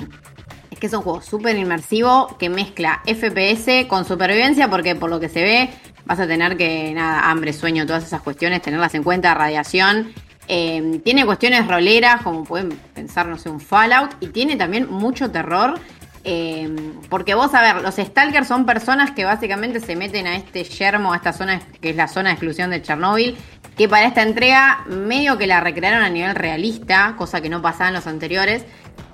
es 0.70 0.80
que 0.80 0.88
es 0.88 0.94
un 0.94 1.02
juego 1.02 1.22
súper 1.22 1.56
inmersivo 1.56 2.36
que 2.38 2.50
mezcla 2.50 3.02
FPS 3.06 3.86
con 3.88 4.04
supervivencia, 4.04 4.70
porque 4.70 4.96
por 4.96 5.10
lo 5.10 5.22
que 5.22 5.30
se 5.30 5.42
ve 5.42 5.70
vas 6.06 6.20
a 6.20 6.28
tener 6.28 6.58
que, 6.58 6.94
nada, 6.94 7.30
hambre, 7.30 7.54
sueño, 7.54 7.86
todas 7.86 8.04
esas 8.04 8.22
cuestiones, 8.22 8.62
tenerlas 8.62 8.94
en 8.96 9.04
cuenta, 9.04 9.34
radiación. 9.34 10.14
Eh, 10.48 11.02
tiene 11.04 11.26
cuestiones 11.26 11.68
roleras, 11.68 12.22
como 12.22 12.44
pueden 12.44 12.70
pensar, 12.94 13.28
no 13.28 13.38
sé, 13.38 13.50
un 13.50 13.60
Fallout, 13.60 14.12
y 14.20 14.28
tiene 14.28 14.56
también 14.56 14.88
mucho 14.90 15.32
terror. 15.32 15.80
Eh, 16.28 16.68
porque 17.08 17.36
vos, 17.36 17.54
a 17.54 17.62
ver, 17.62 17.84
los 17.84 17.96
Stalkers 17.96 18.48
son 18.48 18.66
personas 18.66 19.12
que 19.12 19.26
básicamente 19.26 19.80
se 19.80 19.96
meten 19.96 20.26
a 20.26 20.36
este 20.36 20.64
yermo, 20.64 21.14
a 21.14 21.18
esta 21.18 21.32
zona 21.32 21.62
que 21.80 21.92
es 21.92 21.96
la 21.96 22.08
zona 22.08 22.30
de 22.30 22.34
exclusión 22.34 22.72
de 22.72 22.82
Chernóbil, 22.82 23.38
que 23.78 23.88
para 23.88 24.08
esta 24.08 24.24
entrega 24.24 24.84
medio 24.88 25.38
que 25.38 25.46
la 25.46 25.60
recrearon 25.60 26.04
a 26.04 26.10
nivel 26.10 26.34
realista, 26.34 27.14
cosa 27.16 27.42
que 27.42 27.50
no 27.50 27.62
pasaba 27.62 27.90
en 27.90 27.94
los 27.94 28.08
anteriores. 28.08 28.66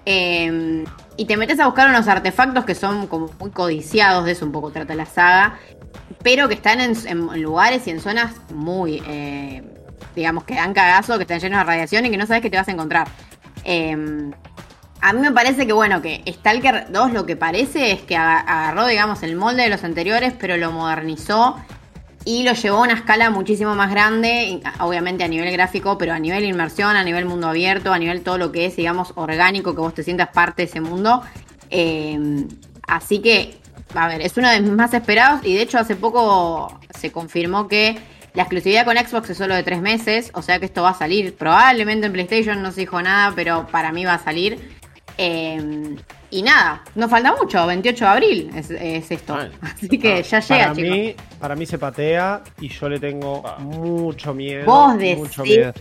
Eh, 0.05 0.86
y 1.18 1.26
te 1.26 1.36
metes 1.36 1.59
a 1.59 1.66
buscar 1.66 1.89
unos 1.89 2.07
artefactos 2.07 2.64
que 2.64 2.76
son 2.76 3.07
como 3.07 3.30
muy 3.39 3.51
codiciados, 3.51 4.24
de 4.24 4.32
eso 4.32 4.45
un 4.45 4.53
poco 4.53 4.72
trata 4.72 4.95
la 4.95 5.05
saga, 5.05 5.59
pero 6.24 6.47
que 6.47 6.53
están 6.53 6.80
en, 6.80 7.41
lugares 7.41 7.86
y 7.88 7.89
en 7.91 7.99
zonas 7.99 8.36
muy, 8.53 9.03
eh, 9.05 9.64
digamos, 10.16 10.45
que 10.45 10.55
dan 10.55 10.74
cagazo, 10.74 11.18
que 11.18 11.24
están 11.24 11.41
llenos 11.41 11.59
de 11.59 11.64
radiación 11.66 12.05
y 12.05 12.09
que 12.09 12.18
no 12.18 12.26
sabes 12.26 12.41
qué 12.41 12.49
te 12.49 12.55
vas 12.55 12.70
a 12.70 12.72
encontrar. 12.72 13.09
Eh, 13.66 14.32
a 15.02 15.14
mí 15.14 15.20
me 15.22 15.32
parece 15.32 15.66
que, 15.66 15.74
bueno, 15.74 16.02
que 16.02 16.24
Stalker 16.28 16.88
2 16.91 17.12
lo 17.14 17.26
que 17.26 17.36
parece 17.36 17.91
es 17.91 18.02
que 18.02 18.16
aga- 18.16 18.39
agarró, 18.41 18.86
digamos, 18.88 19.24
el 19.24 19.36
molde 19.36 19.64
de 19.64 19.70
los 19.70 19.84
anteriores, 19.84 20.34
pero 20.39 20.58
lo 20.58 20.72
modernizó 20.72 21.56
y 22.24 22.43
lo 22.43 22.54
llevó 22.54 22.78
a 22.78 22.82
una 22.82 22.93
escala 22.93 23.32
muchísimo 23.32 23.74
más 23.74 23.89
grande, 23.89 24.62
obviamente 24.80 25.24
a 25.24 25.28
nivel 25.28 25.52
gráfico, 25.52 25.97
pero 25.97 26.14
a 26.14 26.20
nivel 26.20 26.43
inmersión, 26.45 26.95
a 26.95 27.04
nivel 27.04 27.26
mundo 27.26 27.47
abierto, 27.47 27.91
a 27.91 27.97
nivel 27.97 28.22
todo 28.22 28.38
lo 28.38 28.52
que 28.52 28.68
es, 28.68 28.76
digamos, 28.76 29.14
orgánico, 29.16 29.74
que 29.74 29.82
vos 29.82 29.93
te 29.95 30.04
sientas 30.04 30.30
parte 30.30 30.62
de 30.62 30.68
ese 30.68 30.82
mundo. 30.82 31.24
Eh, 31.72 32.45
así 32.88 33.20
que, 33.22 33.58
a 33.95 34.08
ver, 34.08 34.22
es 34.22 34.38
uno 34.38 34.49
de 34.49 34.62
mis 34.62 34.72
más 34.72 34.93
esperados 34.93 35.41
y 35.43 35.56
de 35.56 35.64
hecho 35.64 35.80
hace 35.80 35.95
poco 35.95 36.80
se 36.97 37.12
confirmó 37.12 37.68
que 37.68 37.97
la 38.36 38.43
exclusividad 38.43 38.86
con 38.86 38.97
Xbox 38.97 39.32
es 39.32 39.38
solo 39.38 39.56
de 39.56 39.64
tres 39.64 39.82
meses, 39.82 40.30
o 40.36 40.41
sea 40.43 40.60
que 40.60 40.66
esto 40.66 40.84
va 40.84 40.91
a 40.91 40.93
salir 40.93 41.36
probablemente 41.36 42.06
en 42.06 42.14
PlayStation, 42.14 42.62
no 42.62 42.72
se 42.72 42.82
dijo 42.82 43.02
nada, 43.02 43.34
pero 43.36 43.66
para 43.68 43.91
mí 43.91 44.06
va 44.06 44.14
a 44.14 44.20
salir. 44.24 44.80
Eh, 45.18 45.95
y 46.30 46.41
nada, 46.41 46.84
no 46.95 47.09
falta 47.09 47.36
mucho, 47.36 47.66
28 47.68 48.05
de 48.05 48.12
abril 48.12 48.51
es, 48.55 48.72
es 48.72 49.12
esto. 49.12 49.36
Mal. 49.36 49.51
Así 49.62 49.88
que 49.97 50.24
ya 50.24 50.39
llega, 50.39 50.59
para 50.68 50.76
chicos. 50.76 50.91
mí, 50.91 51.16
para 51.39 51.55
mí 51.55 51.66
se 51.66 51.78
patea 51.78 52.41
y 52.59 52.70
yo 52.70 52.89
le 52.89 52.99
tengo 52.99 53.43
Ah. 53.45 53.57
mucho 53.59 54.34
miedo. 54.34 54.66
Vos 54.66 54.97
decís. 54.97 55.18
mucho 55.18 55.43
miedo. 55.43 55.74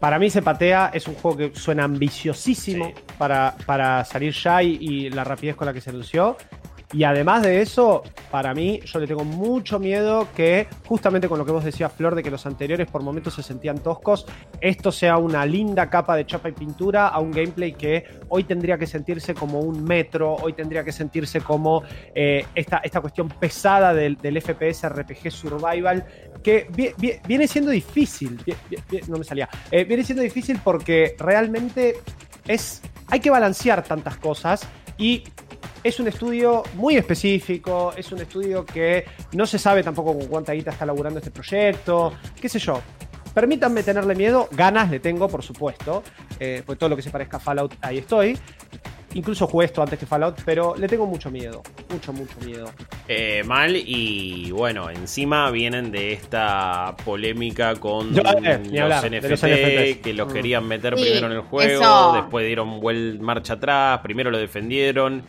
Para 0.00 0.18
mí 0.18 0.30
se 0.30 0.42
patea, 0.42 0.90
es 0.94 1.08
un 1.08 1.14
juego 1.14 1.36
que 1.36 1.52
suena 1.54 1.84
ambiciosísimo 1.84 2.86
Sí. 2.86 2.94
para, 3.18 3.54
para 3.66 4.04
salir 4.04 4.32
ya 4.32 4.62
y, 4.62 4.78
y 4.80 5.10
la 5.10 5.24
rapidez 5.24 5.56
con 5.56 5.66
la 5.66 5.72
que 5.72 5.80
se 5.80 5.90
anunció. 5.90 6.36
Y 6.90 7.04
además 7.04 7.42
de 7.42 7.60
eso, 7.60 8.02
para 8.30 8.54
mí, 8.54 8.80
yo 8.86 8.98
le 8.98 9.06
tengo 9.06 9.22
mucho 9.22 9.78
miedo 9.78 10.26
que, 10.34 10.66
justamente 10.86 11.28
con 11.28 11.38
lo 11.38 11.44
que 11.44 11.52
vos 11.52 11.62
decías, 11.62 11.92
Flor, 11.92 12.14
de 12.14 12.22
que 12.22 12.30
los 12.30 12.46
anteriores 12.46 12.90
por 12.90 13.02
momentos 13.02 13.34
se 13.34 13.42
sentían 13.42 13.78
toscos, 13.82 14.24
esto 14.60 14.90
sea 14.90 15.18
una 15.18 15.44
linda 15.44 15.90
capa 15.90 16.16
de 16.16 16.24
chapa 16.24 16.48
y 16.48 16.52
pintura 16.52 17.08
a 17.08 17.18
un 17.20 17.30
gameplay 17.30 17.74
que 17.74 18.04
hoy 18.30 18.44
tendría 18.44 18.78
que 18.78 18.86
sentirse 18.86 19.34
como 19.34 19.60
un 19.60 19.84
metro, 19.84 20.34
hoy 20.36 20.54
tendría 20.54 20.82
que 20.82 20.92
sentirse 20.92 21.42
como 21.42 21.82
eh, 22.14 22.46
esta, 22.54 22.78
esta 22.78 23.02
cuestión 23.02 23.28
pesada 23.28 23.92
del, 23.92 24.16
del 24.16 24.40
FPS 24.40 24.88
RPG 24.88 25.30
Survival, 25.30 26.06
que 26.42 26.68
vi- 26.70 26.92
vi- 26.96 27.16
viene 27.26 27.46
siendo 27.46 27.70
difícil. 27.70 28.40
no 29.08 29.18
me 29.18 29.24
salía. 29.24 29.46
Eh, 29.70 29.84
viene 29.84 30.04
siendo 30.04 30.22
difícil 30.22 30.58
porque 30.64 31.14
realmente 31.18 31.96
es. 32.46 32.80
Hay 33.08 33.20
que 33.20 33.28
balancear 33.30 33.82
tantas 33.84 34.16
cosas 34.16 34.66
y 34.96 35.24
es 35.82 36.00
un 36.00 36.08
estudio 36.08 36.62
muy 36.74 36.96
específico, 36.96 37.92
es 37.96 38.10
un 38.12 38.20
estudio 38.20 38.64
que 38.64 39.04
no 39.32 39.46
se 39.46 39.58
sabe 39.58 39.82
tampoco 39.82 40.16
con 40.18 40.26
cuánta 40.28 40.52
guita 40.52 40.70
está 40.70 40.84
laburando 40.86 41.18
este 41.18 41.30
proyecto, 41.30 42.12
qué 42.40 42.48
sé 42.48 42.58
yo. 42.58 42.80
Permítanme 43.34 43.82
tenerle 43.82 44.14
miedo, 44.14 44.48
ganas 44.52 44.90
le 44.90 44.98
tengo, 45.00 45.28
por 45.28 45.42
supuesto, 45.42 46.02
eh, 46.40 46.62
pues 46.66 46.78
todo 46.78 46.88
lo 46.90 46.96
que 46.96 47.02
se 47.02 47.10
parezca 47.10 47.36
a 47.36 47.40
Fallout, 47.40 47.74
ahí 47.82 47.98
estoy. 47.98 48.36
Incluso 49.14 49.46
jugué 49.46 49.66
esto 49.66 49.80
antes 49.80 49.98
que 49.98 50.04
Fallout, 50.04 50.42
pero 50.44 50.74
le 50.76 50.86
tengo 50.86 51.06
mucho 51.06 51.30
miedo, 51.30 51.62
mucho, 51.90 52.12
mucho 52.12 52.34
miedo. 52.44 52.70
Eh, 53.06 53.42
mal 53.44 53.74
y 53.74 54.50
bueno, 54.50 54.90
encima 54.90 55.50
vienen 55.50 55.90
de 55.90 56.12
esta 56.12 56.94
polémica 57.04 57.74
con 57.76 58.12
Yo, 58.12 58.20
eh, 58.20 58.60
los, 58.70 58.80
hablar, 58.82 59.04
NFT, 59.10 59.30
los 59.30 59.40
que 60.02 60.12
los 60.14 60.28
Mm. 60.28 60.32
querían 60.32 60.66
meter 60.68 60.94
Sí, 60.98 61.02
primero 61.04 61.26
en 61.28 61.32
el 61.32 61.40
juego, 61.40 61.80
eso. 61.82 62.12
después 62.16 62.46
dieron 62.46 62.80
vuel- 62.82 63.18
marcha 63.20 63.54
atrás, 63.54 64.00
primero 64.02 64.30
lo 64.30 64.36
defendieron 64.38 65.22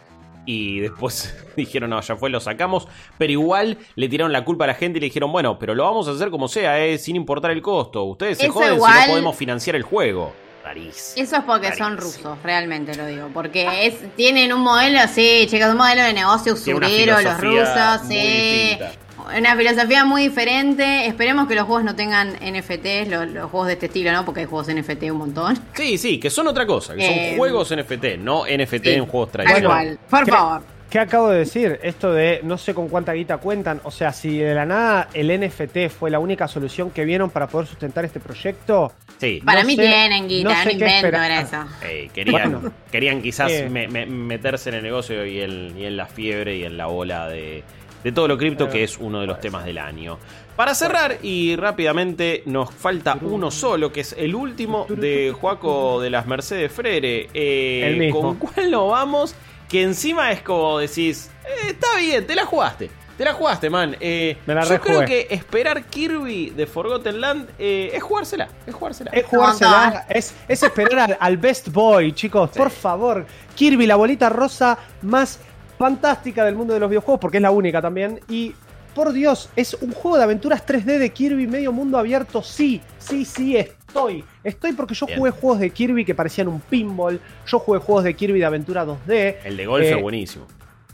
y 0.49 0.79
después 0.79 1.35
dijeron, 1.55 1.91
no, 1.91 2.01
ya 2.01 2.15
fue, 2.15 2.31
lo 2.31 2.39
sacamos, 2.39 2.87
pero 3.19 3.31
igual 3.31 3.77
le 3.93 4.09
tiraron 4.09 4.33
la 4.33 4.43
culpa 4.43 4.63
a 4.63 4.67
la 4.67 4.73
gente 4.73 4.97
y 4.97 5.01
le 5.01 5.05
dijeron, 5.05 5.31
bueno, 5.31 5.59
pero 5.59 5.75
lo 5.75 5.83
vamos 5.83 6.07
a 6.07 6.11
hacer 6.11 6.31
como 6.31 6.47
sea, 6.47 6.83
eh, 6.83 6.97
sin 6.97 7.15
importar 7.15 7.51
el 7.51 7.61
costo, 7.61 8.03
ustedes 8.05 8.39
se 8.39 8.45
Eso 8.45 8.53
joden 8.53 8.79
si 8.79 8.81
no 8.81 9.07
podemos 9.07 9.35
financiar 9.35 9.75
el 9.75 9.83
juego. 9.83 10.33
Rarísimo. 10.63 11.23
Eso 11.23 11.35
es 11.35 11.43
porque 11.43 11.75
son 11.75 11.97
rusos, 11.97 12.35
realmente 12.43 12.95
lo 12.95 13.05
digo. 13.05 13.29
Porque 13.31 13.85
es, 13.85 14.15
tienen 14.15 14.51
un 14.51 14.61
modelo, 14.61 14.99
sí, 15.07 15.45
chicos, 15.47 15.69
un 15.69 15.77
modelo 15.77 16.01
de 16.01 16.13
negocio 16.13 16.53
usurero, 16.53 17.21
los 17.21 17.39
rusos, 17.39 18.01
sí. 18.07 18.15
distinta. 18.15 19.08
Una 19.37 19.55
filosofía 19.55 20.05
muy 20.05 20.23
diferente. 20.23 21.05
Esperemos 21.05 21.47
que 21.47 21.55
los 21.55 21.65
juegos 21.65 21.83
no 21.83 21.95
tengan 21.95 22.33
NFTs, 22.33 23.07
los, 23.09 23.27
los 23.29 23.49
juegos 23.51 23.67
de 23.67 23.73
este 23.73 23.85
estilo, 23.87 24.11
¿no? 24.11 24.25
Porque 24.25 24.41
hay 24.41 24.45
juegos 24.45 24.67
NFT 24.73 25.03
un 25.11 25.17
montón. 25.17 25.57
Sí, 25.75 25.97
sí, 25.97 26.19
que 26.19 26.29
son 26.29 26.47
otra 26.47 26.65
cosa, 26.65 26.95
que 26.95 27.05
son 27.05 27.13
Eh, 27.13 27.33
juegos 27.37 27.71
NFT, 27.75 28.17
no 28.19 28.43
NFT 28.45 28.83
sí, 28.83 28.89
en 28.93 29.05
juegos 29.05 29.31
tradicionales. 29.31 29.97
cual, 29.97 29.99
por 30.09 30.25
¿qué- 30.25 30.31
favor. 30.31 30.61
¿Qué 30.89 30.97
acabo 30.97 31.29
de 31.29 31.37
decir? 31.37 31.79
Esto 31.83 32.11
de 32.11 32.39
no 32.41 32.57
sé 32.57 32.73
con 32.73 32.87
cuánta 32.89 33.13
guita 33.13 33.37
cuentan. 33.37 33.79
O 33.83 33.91
sea, 33.91 34.11
si 34.11 34.39
de 34.39 34.55
la 34.55 34.65
nada 34.65 35.07
el 35.13 35.29
NFT 35.29 35.87
fue 35.91 36.09
la 36.09 36.17
única 36.17 36.47
solución 36.47 36.89
que 36.89 37.05
vieron 37.05 37.29
para 37.29 37.45
poder 37.45 37.67
sustentar 37.67 38.05
este 38.05 38.19
proyecto. 38.19 38.91
Sí. 39.19 39.39
Para 39.45 39.61
no 39.61 39.67
mí 39.67 39.75
sé- 39.75 39.83
tienen 39.83 40.27
guita, 40.27 40.49
no 40.49 40.55
no, 40.55 40.63
sé 40.63 40.69
qué 40.69 40.73
invento 40.99 41.21
eso. 41.21 41.57
Eh, 41.83 42.09
querían, 42.11 42.51
Bueno. 42.53 42.73
querían 42.91 43.21
quizás 43.21 43.51
Eh. 43.51 43.69
me- 43.69 43.87
me- 43.87 44.07
meterse 44.07 44.69
en 44.69 44.75
el 44.77 44.81
negocio 44.81 45.23
y 45.27 45.41
en, 45.41 45.77
y 45.77 45.85
en 45.85 45.95
la 45.95 46.07
fiebre 46.07 46.57
y 46.57 46.63
en 46.63 46.75
la 46.75 46.87
ola 46.87 47.27
de, 47.27 47.63
de 48.03 48.11
todo 48.11 48.27
lo 48.27 48.37
cripto, 48.37 48.65
Eh, 48.65 48.69
que 48.69 48.83
es 48.83 48.97
uno 48.97 49.21
de 49.21 49.27
los 49.27 49.39
temas 49.39 49.65
del 49.65 49.77
año. 49.77 50.17
Para 50.55 50.75
cerrar, 50.75 51.17
y 51.21 51.55
rápidamente, 51.55 52.43
nos 52.45 52.73
falta 52.73 53.17
uno 53.21 53.49
solo, 53.49 53.91
que 53.91 54.01
es 54.01 54.13
el 54.17 54.35
último 54.35 54.85
de 54.89 55.33
Juaco 55.39 56.01
de 56.01 56.09
las 56.09 56.27
Mercedes 56.27 56.71
Frere. 56.71 57.29
Eh, 57.33 57.83
El 57.85 57.97
mismo. 57.97 58.21
¿Con 58.21 58.35
cuál 58.35 58.71
lo 58.71 58.87
vamos? 58.89 59.35
Que 59.69 59.83
encima 59.83 60.31
es 60.31 60.41
como 60.41 60.79
decís, 60.79 61.29
eh, 61.45 61.69
está 61.69 61.87
bien, 61.97 62.25
te 62.27 62.35
la 62.35 62.45
jugaste. 62.45 62.89
Te 63.17 63.25
la 63.25 63.33
jugaste, 63.33 63.69
man. 63.69 63.97
Eh, 63.99 64.37
Me 64.45 64.55
la 64.55 64.63
yo 64.63 64.69
rejugué. 64.69 64.95
creo 64.95 65.05
que 65.05 65.27
esperar 65.35 65.83
Kirby 65.85 66.51
de 66.51 66.65
Forgotten 66.65 67.19
Land 67.19 67.49
eh, 67.59 67.91
es 67.93 68.01
jugársela. 68.01 68.47
Es 68.65 68.73
jugársela. 68.73 69.11
Es 69.11 69.25
jugársela, 69.25 70.05
es, 70.09 70.33
es 70.47 70.63
esperar 70.63 70.99
al, 71.11 71.17
al 71.19 71.37
Best 71.37 71.67
Boy, 71.69 72.13
chicos. 72.13 72.49
Por 72.51 72.69
favor. 72.69 73.25
Kirby, 73.55 73.85
la 73.87 73.97
bolita 73.97 74.29
rosa 74.29 74.77
más 75.01 75.41
fantástica 75.79 76.45
del 76.45 76.53
mundo 76.55 76.75
de 76.75 76.79
los 76.79 76.89
videojuegos, 76.89 77.19
porque 77.19 77.37
es 77.37 77.41
la 77.41 77.49
única 77.51 77.81
también. 77.81 78.19
Y 78.29 78.53
por 78.93 79.11
Dios, 79.13 79.49
es 79.55 79.73
un 79.75 79.91
juego 79.93 80.17
de 80.17 80.23
aventuras 80.25 80.63
3D 80.65 80.99
de 80.99 81.09
Kirby, 81.11 81.47
medio 81.47 81.71
mundo 81.71 81.97
abierto. 81.97 82.43
Sí, 82.43 82.81
sí, 82.99 83.23
sí, 83.25 83.55
estoy. 83.55 84.23
Estoy 84.43 84.73
porque 84.73 84.93
yo 84.93 85.05
Bien. 85.07 85.17
jugué 85.17 85.31
juegos 85.31 85.59
de 85.59 85.69
Kirby 85.71 86.03
que 86.05 86.13
parecían 86.13 86.49
un 86.49 86.59
pinball. 86.59 87.19
Yo 87.47 87.59
jugué 87.59 87.79
juegos 87.79 88.03
de 88.03 88.13
Kirby 88.13 88.39
de 88.39 88.45
aventura 88.45 88.85
2D. 88.85 89.37
El 89.45 89.57
de 89.57 89.65
golf 89.65 89.85
Eh, 89.85 89.91
es 89.95 90.01
buenísimo. 90.01 90.45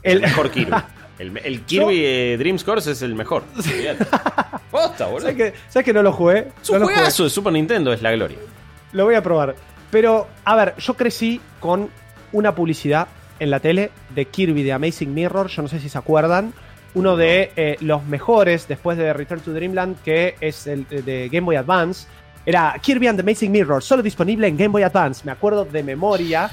El, 0.02 0.16
el- 0.18 0.22
mejor 0.22 0.50
Kirby. 0.50 0.72
El, 1.18 1.34
el 1.44 1.62
Kirby 1.62 2.02
eh, 2.04 2.36
Dreams 2.38 2.62
Course 2.62 2.90
es 2.90 3.00
el 3.00 3.14
mejor. 3.14 3.42
Posta, 4.70 5.06
boludo. 5.06 5.20
¿Sabes 5.22 5.36
que, 5.36 5.54
¿Sabes 5.70 5.84
que 5.86 5.92
no 5.94 6.02
lo 6.02 6.12
jugué? 6.12 6.48
Es 6.62 6.68
un 6.70 6.80
No 6.80 6.84
juegazo 6.86 7.24
de 7.24 7.30
Super 7.30 7.54
Nintendo, 7.54 7.92
es 7.92 8.02
la 8.02 8.12
gloria. 8.12 8.36
Lo 8.92 9.04
voy 9.06 9.14
a 9.14 9.22
probar. 9.22 9.54
Pero, 9.90 10.26
a 10.44 10.56
ver, 10.56 10.74
yo 10.76 10.94
crecí 10.94 11.40
con 11.58 11.88
una 12.32 12.54
publicidad 12.54 13.08
en 13.38 13.50
la 13.50 13.60
tele 13.60 13.90
de 14.14 14.24
Kirby 14.26 14.62
de 14.62 14.72
Amazing 14.72 15.12
Mirror. 15.14 15.48
Yo 15.48 15.62
no 15.62 15.68
sé 15.68 15.80
si 15.80 15.88
se 15.88 15.98
acuerdan. 15.98 16.52
Uno 16.94 17.16
de 17.16 17.52
eh, 17.56 17.76
los 17.80 18.04
mejores 18.06 18.66
después 18.68 18.96
de 18.96 19.12
Return 19.12 19.40
to 19.40 19.52
Dreamland, 19.52 20.00
que 20.02 20.36
es 20.40 20.66
el 20.66 20.88
de- 20.88 21.02
de 21.02 21.28
Game 21.28 21.44
Boy 21.44 21.56
Advance. 21.56 22.06
Era 22.46 22.74
Kirby 22.80 23.08
and 23.08 23.18
the 23.18 23.22
Amazing 23.22 23.50
Mirror, 23.52 23.82
solo 23.82 24.02
disponible 24.02 24.46
en 24.46 24.56
Game 24.56 24.68
Boy 24.70 24.82
Advance. 24.82 25.22
Me 25.24 25.32
acuerdo 25.32 25.64
de 25.64 25.82
memoria. 25.82 26.50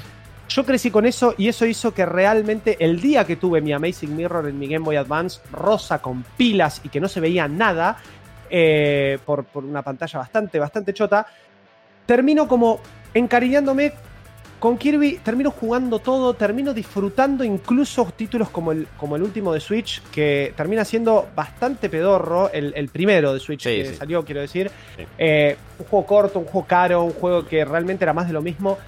Yo 0.48 0.66
crecí 0.66 0.90
con 0.90 1.06
eso 1.06 1.34
y 1.38 1.48
eso 1.48 1.64
hizo 1.64 1.94
que 1.94 2.04
realmente 2.04 2.76
el 2.78 3.00
día 3.00 3.24
que 3.24 3.36
tuve 3.36 3.62
mi 3.62 3.72
Amazing 3.72 4.14
Mirror 4.14 4.48
en 4.48 4.58
mi 4.58 4.66
Game 4.66 4.84
Boy 4.84 4.96
Advance, 4.96 5.40
rosa 5.52 6.02
con 6.02 6.22
pilas 6.36 6.82
y 6.84 6.90
que 6.90 7.00
no 7.00 7.08
se 7.08 7.20
veía 7.20 7.48
nada, 7.48 7.96
eh, 8.50 9.18
por, 9.24 9.44
por 9.44 9.64
una 9.64 9.80
pantalla 9.80 10.18
bastante, 10.18 10.58
bastante 10.58 10.92
chota, 10.92 11.26
termino 12.04 12.46
como 12.46 12.80
encariñándome 13.14 13.92
con 14.64 14.78
Kirby, 14.78 15.18
termino 15.22 15.50
jugando 15.50 15.98
todo, 15.98 16.32
termino 16.32 16.72
disfrutando 16.72 17.44
incluso 17.44 18.10
títulos 18.16 18.48
como 18.48 18.72
el, 18.72 18.88
como 18.96 19.14
el 19.14 19.22
último 19.22 19.52
de 19.52 19.60
Switch, 19.60 20.00
que 20.10 20.54
termina 20.56 20.86
siendo 20.86 21.28
bastante 21.36 21.90
pedorro, 21.90 22.50
el, 22.50 22.72
el 22.74 22.88
primero 22.88 23.34
de 23.34 23.40
Switch 23.40 23.64
Sí, 23.64 23.76
que 23.82 23.84
sí. 23.90 23.94
salió, 23.96 24.24
quiero 24.24 24.40
decir. 24.40 24.70
Sí. 24.96 25.04
Eh, 25.18 25.54
un 25.78 25.84
juego 25.84 26.06
corto, 26.06 26.38
un 26.38 26.46
juego 26.46 26.66
caro, 26.66 27.04
un 27.04 27.12
juego 27.12 27.46
que 27.46 27.62
realmente 27.62 28.06
era 28.06 28.14
más 28.14 28.26
de 28.26 28.32
lo 28.32 28.40
mismo. 28.40 28.78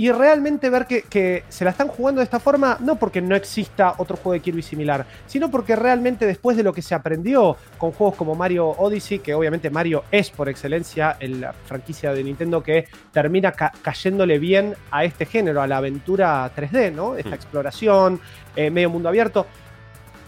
Y 0.00 0.10
realmente 0.12 0.70
ver 0.70 0.86
que, 0.86 1.02
que 1.02 1.44
se 1.50 1.62
la 1.62 1.72
están 1.72 1.88
jugando 1.88 2.20
de 2.20 2.24
esta 2.24 2.40
forma, 2.40 2.78
no 2.80 2.96
porque 2.96 3.20
no 3.20 3.36
exista 3.36 3.96
otro 3.98 4.16
juego 4.16 4.32
de 4.32 4.40
Kirby 4.40 4.62
similar, 4.62 5.04
sino 5.26 5.50
porque 5.50 5.76
realmente 5.76 6.24
después 6.24 6.56
de 6.56 6.62
lo 6.62 6.72
que 6.72 6.80
se 6.80 6.94
aprendió 6.94 7.58
con 7.76 7.92
juegos 7.92 8.16
como 8.16 8.34
Mario 8.34 8.66
Odyssey, 8.70 9.18
que 9.18 9.34
obviamente 9.34 9.68
Mario 9.68 10.04
es 10.10 10.30
por 10.30 10.48
excelencia 10.48 11.18
el- 11.20 11.42
la 11.42 11.52
franquicia 11.52 12.14
de 12.14 12.24
Nintendo 12.24 12.62
que 12.62 12.86
termina 13.12 13.52
ca- 13.52 13.72
cayéndole 13.82 14.38
bien 14.38 14.74
a 14.90 15.04
este 15.04 15.26
género, 15.26 15.60
a 15.60 15.66
la 15.66 15.76
aventura 15.76 16.50
3D, 16.56 16.90
¿no? 16.92 17.14
Esta 17.16 17.32
Hmm. 17.32 17.34
exploración, 17.34 18.20
eh, 18.56 18.70
medio 18.70 18.88
mundo 18.88 19.10
abierto. 19.10 19.46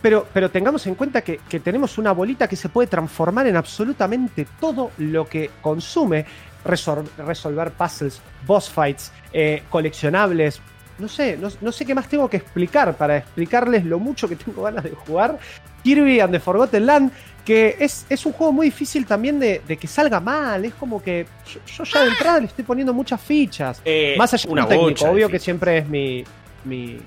Pero, 0.02 0.26
pero 0.34 0.50
tengamos 0.50 0.86
en 0.86 0.96
cuenta 0.96 1.22
que, 1.22 1.38
que 1.48 1.60
tenemos 1.60 1.96
una 1.96 2.12
bolita 2.12 2.46
que 2.48 2.56
se 2.56 2.68
puede 2.68 2.88
transformar 2.88 3.46
en 3.46 3.56
absolutamente 3.56 4.46
todo 4.60 4.90
lo 4.98 5.26
que 5.28 5.48
consume. 5.62 6.26
Resol- 6.64 7.08
resolver 7.18 7.70
puzzles, 7.72 8.20
boss 8.46 8.68
fights, 8.70 9.10
eh, 9.32 9.62
coleccionables. 9.70 10.60
No 10.98 11.08
sé, 11.08 11.36
no, 11.36 11.48
no 11.60 11.72
sé 11.72 11.84
qué 11.84 11.94
más 11.94 12.08
tengo 12.08 12.28
que 12.28 12.36
explicar 12.36 12.94
para 12.96 13.16
explicarles 13.16 13.84
lo 13.84 13.98
mucho 13.98 14.28
que 14.28 14.36
tengo 14.36 14.62
ganas 14.62 14.84
de 14.84 14.90
jugar. 14.90 15.38
Kirby 15.82 16.20
and 16.20 16.32
the 16.32 16.38
Forgotten 16.38 16.86
Land, 16.86 17.10
que 17.44 17.76
es, 17.80 18.06
es 18.08 18.24
un 18.24 18.32
juego 18.32 18.52
muy 18.52 18.66
difícil 18.66 19.04
también 19.04 19.40
de, 19.40 19.62
de 19.66 19.76
que 19.76 19.88
salga 19.88 20.20
mal. 20.20 20.64
Es 20.64 20.74
como 20.74 21.02
que 21.02 21.26
yo, 21.52 21.58
yo 21.66 21.84
ya 21.84 22.02
de 22.04 22.08
entrada 22.10 22.38
le 22.40 22.46
estoy 22.46 22.62
poniendo 22.64 22.92
muchas 22.94 23.20
fichas. 23.20 23.82
Eh, 23.84 24.14
Más 24.16 24.32
allá 24.34 24.48
de 24.48 24.54
lo 24.54 24.68
técnico, 24.68 25.04
obvio 25.06 25.28
que 25.28 25.38
siempre 25.40 25.78
es 25.78 25.88
mi, 25.88 26.22
mi, 26.64 26.98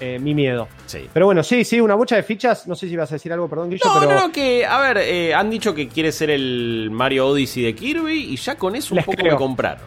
eh, 0.00 0.18
mi 0.18 0.34
miedo. 0.34 0.68
Sí. 0.86 1.08
Pero 1.12 1.26
bueno, 1.26 1.42
sí, 1.42 1.64
sí, 1.64 1.80
una 1.80 1.94
bocha 1.94 2.16
de 2.16 2.22
fichas. 2.22 2.66
No 2.66 2.74
sé 2.74 2.88
si 2.88 2.96
vas 2.96 3.10
a 3.10 3.14
decir 3.14 3.32
algo, 3.32 3.48
perdón, 3.48 3.70
Guillo, 3.70 3.82
No, 3.84 4.00
pero 4.00 4.12
no, 4.14 4.20
no, 4.26 4.32
que, 4.32 4.64
a 4.66 4.78
ver, 4.80 4.98
eh, 4.98 5.34
han 5.34 5.48
dicho 5.50 5.74
que 5.74 5.88
quiere 5.88 6.10
ser 6.12 6.30
el 6.30 6.88
Mario 6.92 7.28
Odyssey 7.28 7.62
de 7.62 7.74
Kirby 7.74 8.32
y 8.32 8.36
ya 8.36 8.56
con 8.56 8.74
eso 8.76 8.94
un 8.94 8.96
Les 8.96 9.04
poco 9.04 9.16
creo. 9.18 9.32
me 9.32 9.38
compraron. 9.38 9.82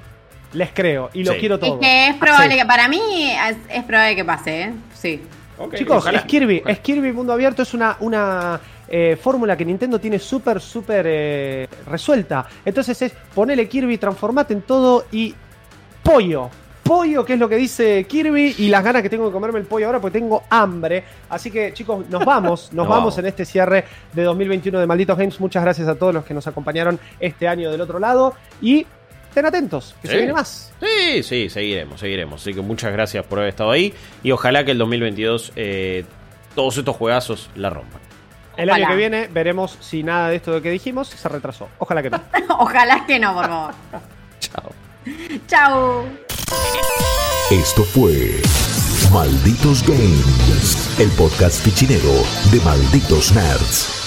les 0.54 0.72
creo 0.72 1.10
y 1.14 1.24
lo 1.24 1.34
Sí. 1.34 1.40
quiero 1.40 1.56
Es 1.56 1.62
todo. 1.62 1.80
que 1.80 2.08
es 2.08 2.16
probable 2.16 2.52
Sí. 2.54 2.60
que, 2.60 2.66
para 2.66 2.88
mí, 2.88 3.32
es, 3.50 3.58
es 3.70 3.84
probable 3.84 4.16
que 4.16 4.26
pase, 4.26 4.62
¿eh? 4.64 4.74
Sí. 4.94 5.22
Chicos, 5.76 5.98
ojalá. 5.98 6.20
es 6.20 6.26
Kirby, 6.26 6.60
Ojalá. 6.60 6.72
es 6.74 6.80
Kirby 6.80 7.12
Mundo 7.12 7.34
Abierto, 7.34 7.64
es 7.64 7.74
una, 7.74 7.98
una 8.00 8.60
eh, 8.88 9.18
fórmula 9.22 9.58
que 9.58 9.66
Nintendo 9.66 10.00
tiene 10.00 10.20
súper, 10.20 10.62
súper 10.62 11.06
eh, 11.10 11.68
resuelta. 11.88 12.46
Entonces 12.64 13.02
es 13.02 13.12
ponele 13.34 13.68
Kirby, 13.68 13.98
transformate 13.98 14.54
en 14.54 14.62
todo 14.62 15.06
y 15.12 15.34
pollo 16.04 16.50
pollo, 16.88 17.26
que 17.26 17.34
es 17.34 17.40
lo 17.40 17.50
que 17.50 17.56
dice 17.56 18.06
Kirby, 18.06 18.56
y 18.58 18.70
las 18.70 18.84
ganas 18.84 19.02
que 19.02 19.10
tengo 19.10 19.26
de 19.26 19.32
comerme 19.32 19.60
el 19.60 19.66
pollo 19.66 19.88
ahora 19.88 20.00
porque 20.00 20.20
tengo 20.20 20.44
hambre. 20.50 21.04
Así 21.30 21.52
que, 21.52 21.74
chicos, 21.74 22.08
nos 22.10 22.24
vamos, 22.24 22.72
nos 22.74 22.88
vamos, 22.90 23.18
en 23.18 23.26
este 23.26 23.46
cierre 23.46 23.86
de 24.14 24.24
2021 24.24 24.80
de 24.80 24.88
Malditos 24.88 25.18
Games. 25.18 25.40
Muchas 25.40 25.64
gracias 25.64 25.88
a 25.88 25.96
todos 25.96 26.14
los 26.14 26.24
que 26.24 26.34
nos 26.34 26.48
acompañaron 26.48 27.00
este 27.20 27.48
año 27.48 27.72
del 27.72 27.82
otro 27.82 28.00
lado 28.00 28.36
y 28.62 28.86
estén 29.28 29.46
atentos, 29.46 29.96
que 30.02 30.08
se 30.08 30.18
viene 30.18 30.34
más. 30.34 30.74
Sí, 30.80 31.24
sí, 31.24 31.50
seguiremos, 31.50 32.00
seguiremos. 32.00 32.42
Así 32.42 32.54
que 32.54 32.62
muchas 32.62 32.92
gracias 32.92 33.26
por 33.26 33.40
haber 33.40 33.50
estado 33.50 33.72
ahí 33.72 33.94
y 34.24 34.32
ojalá 34.32 34.64
que 34.66 34.72
el 34.72 34.78
2022 34.78 35.54
eh, 35.56 36.06
todos 36.56 36.78
estos 36.78 36.96
juegazos 36.96 37.50
la 37.56 37.70
rompan. 37.70 38.02
El 38.58 38.72
año 38.72 38.88
que 38.88 38.96
viene 38.96 39.28
veremos 39.32 39.78
si 39.80 40.02
nada 40.02 40.30
de 40.30 40.38
esto 40.38 40.60
que 40.62 40.72
dijimos 40.72 41.10
se 41.10 41.30
retrasó. 41.30 41.70
Ojalá 41.78 42.02
que 42.02 42.10
no. 42.10 42.20
Ojalá 42.60 43.06
que 43.06 43.20
no, 43.20 43.36
por 43.36 43.46
favor. 43.46 43.76
Chao. 44.40 44.87
Chao. 45.48 46.06
Esto 47.52 47.84
fue 47.84 48.42
Malditos 49.12 49.84
Games, 49.88 51.00
el 51.00 51.10
podcast 51.12 51.64
fichinero 51.64 52.12
de 52.52 52.60
Malditos 52.62 53.34
Nerds. 53.34 54.07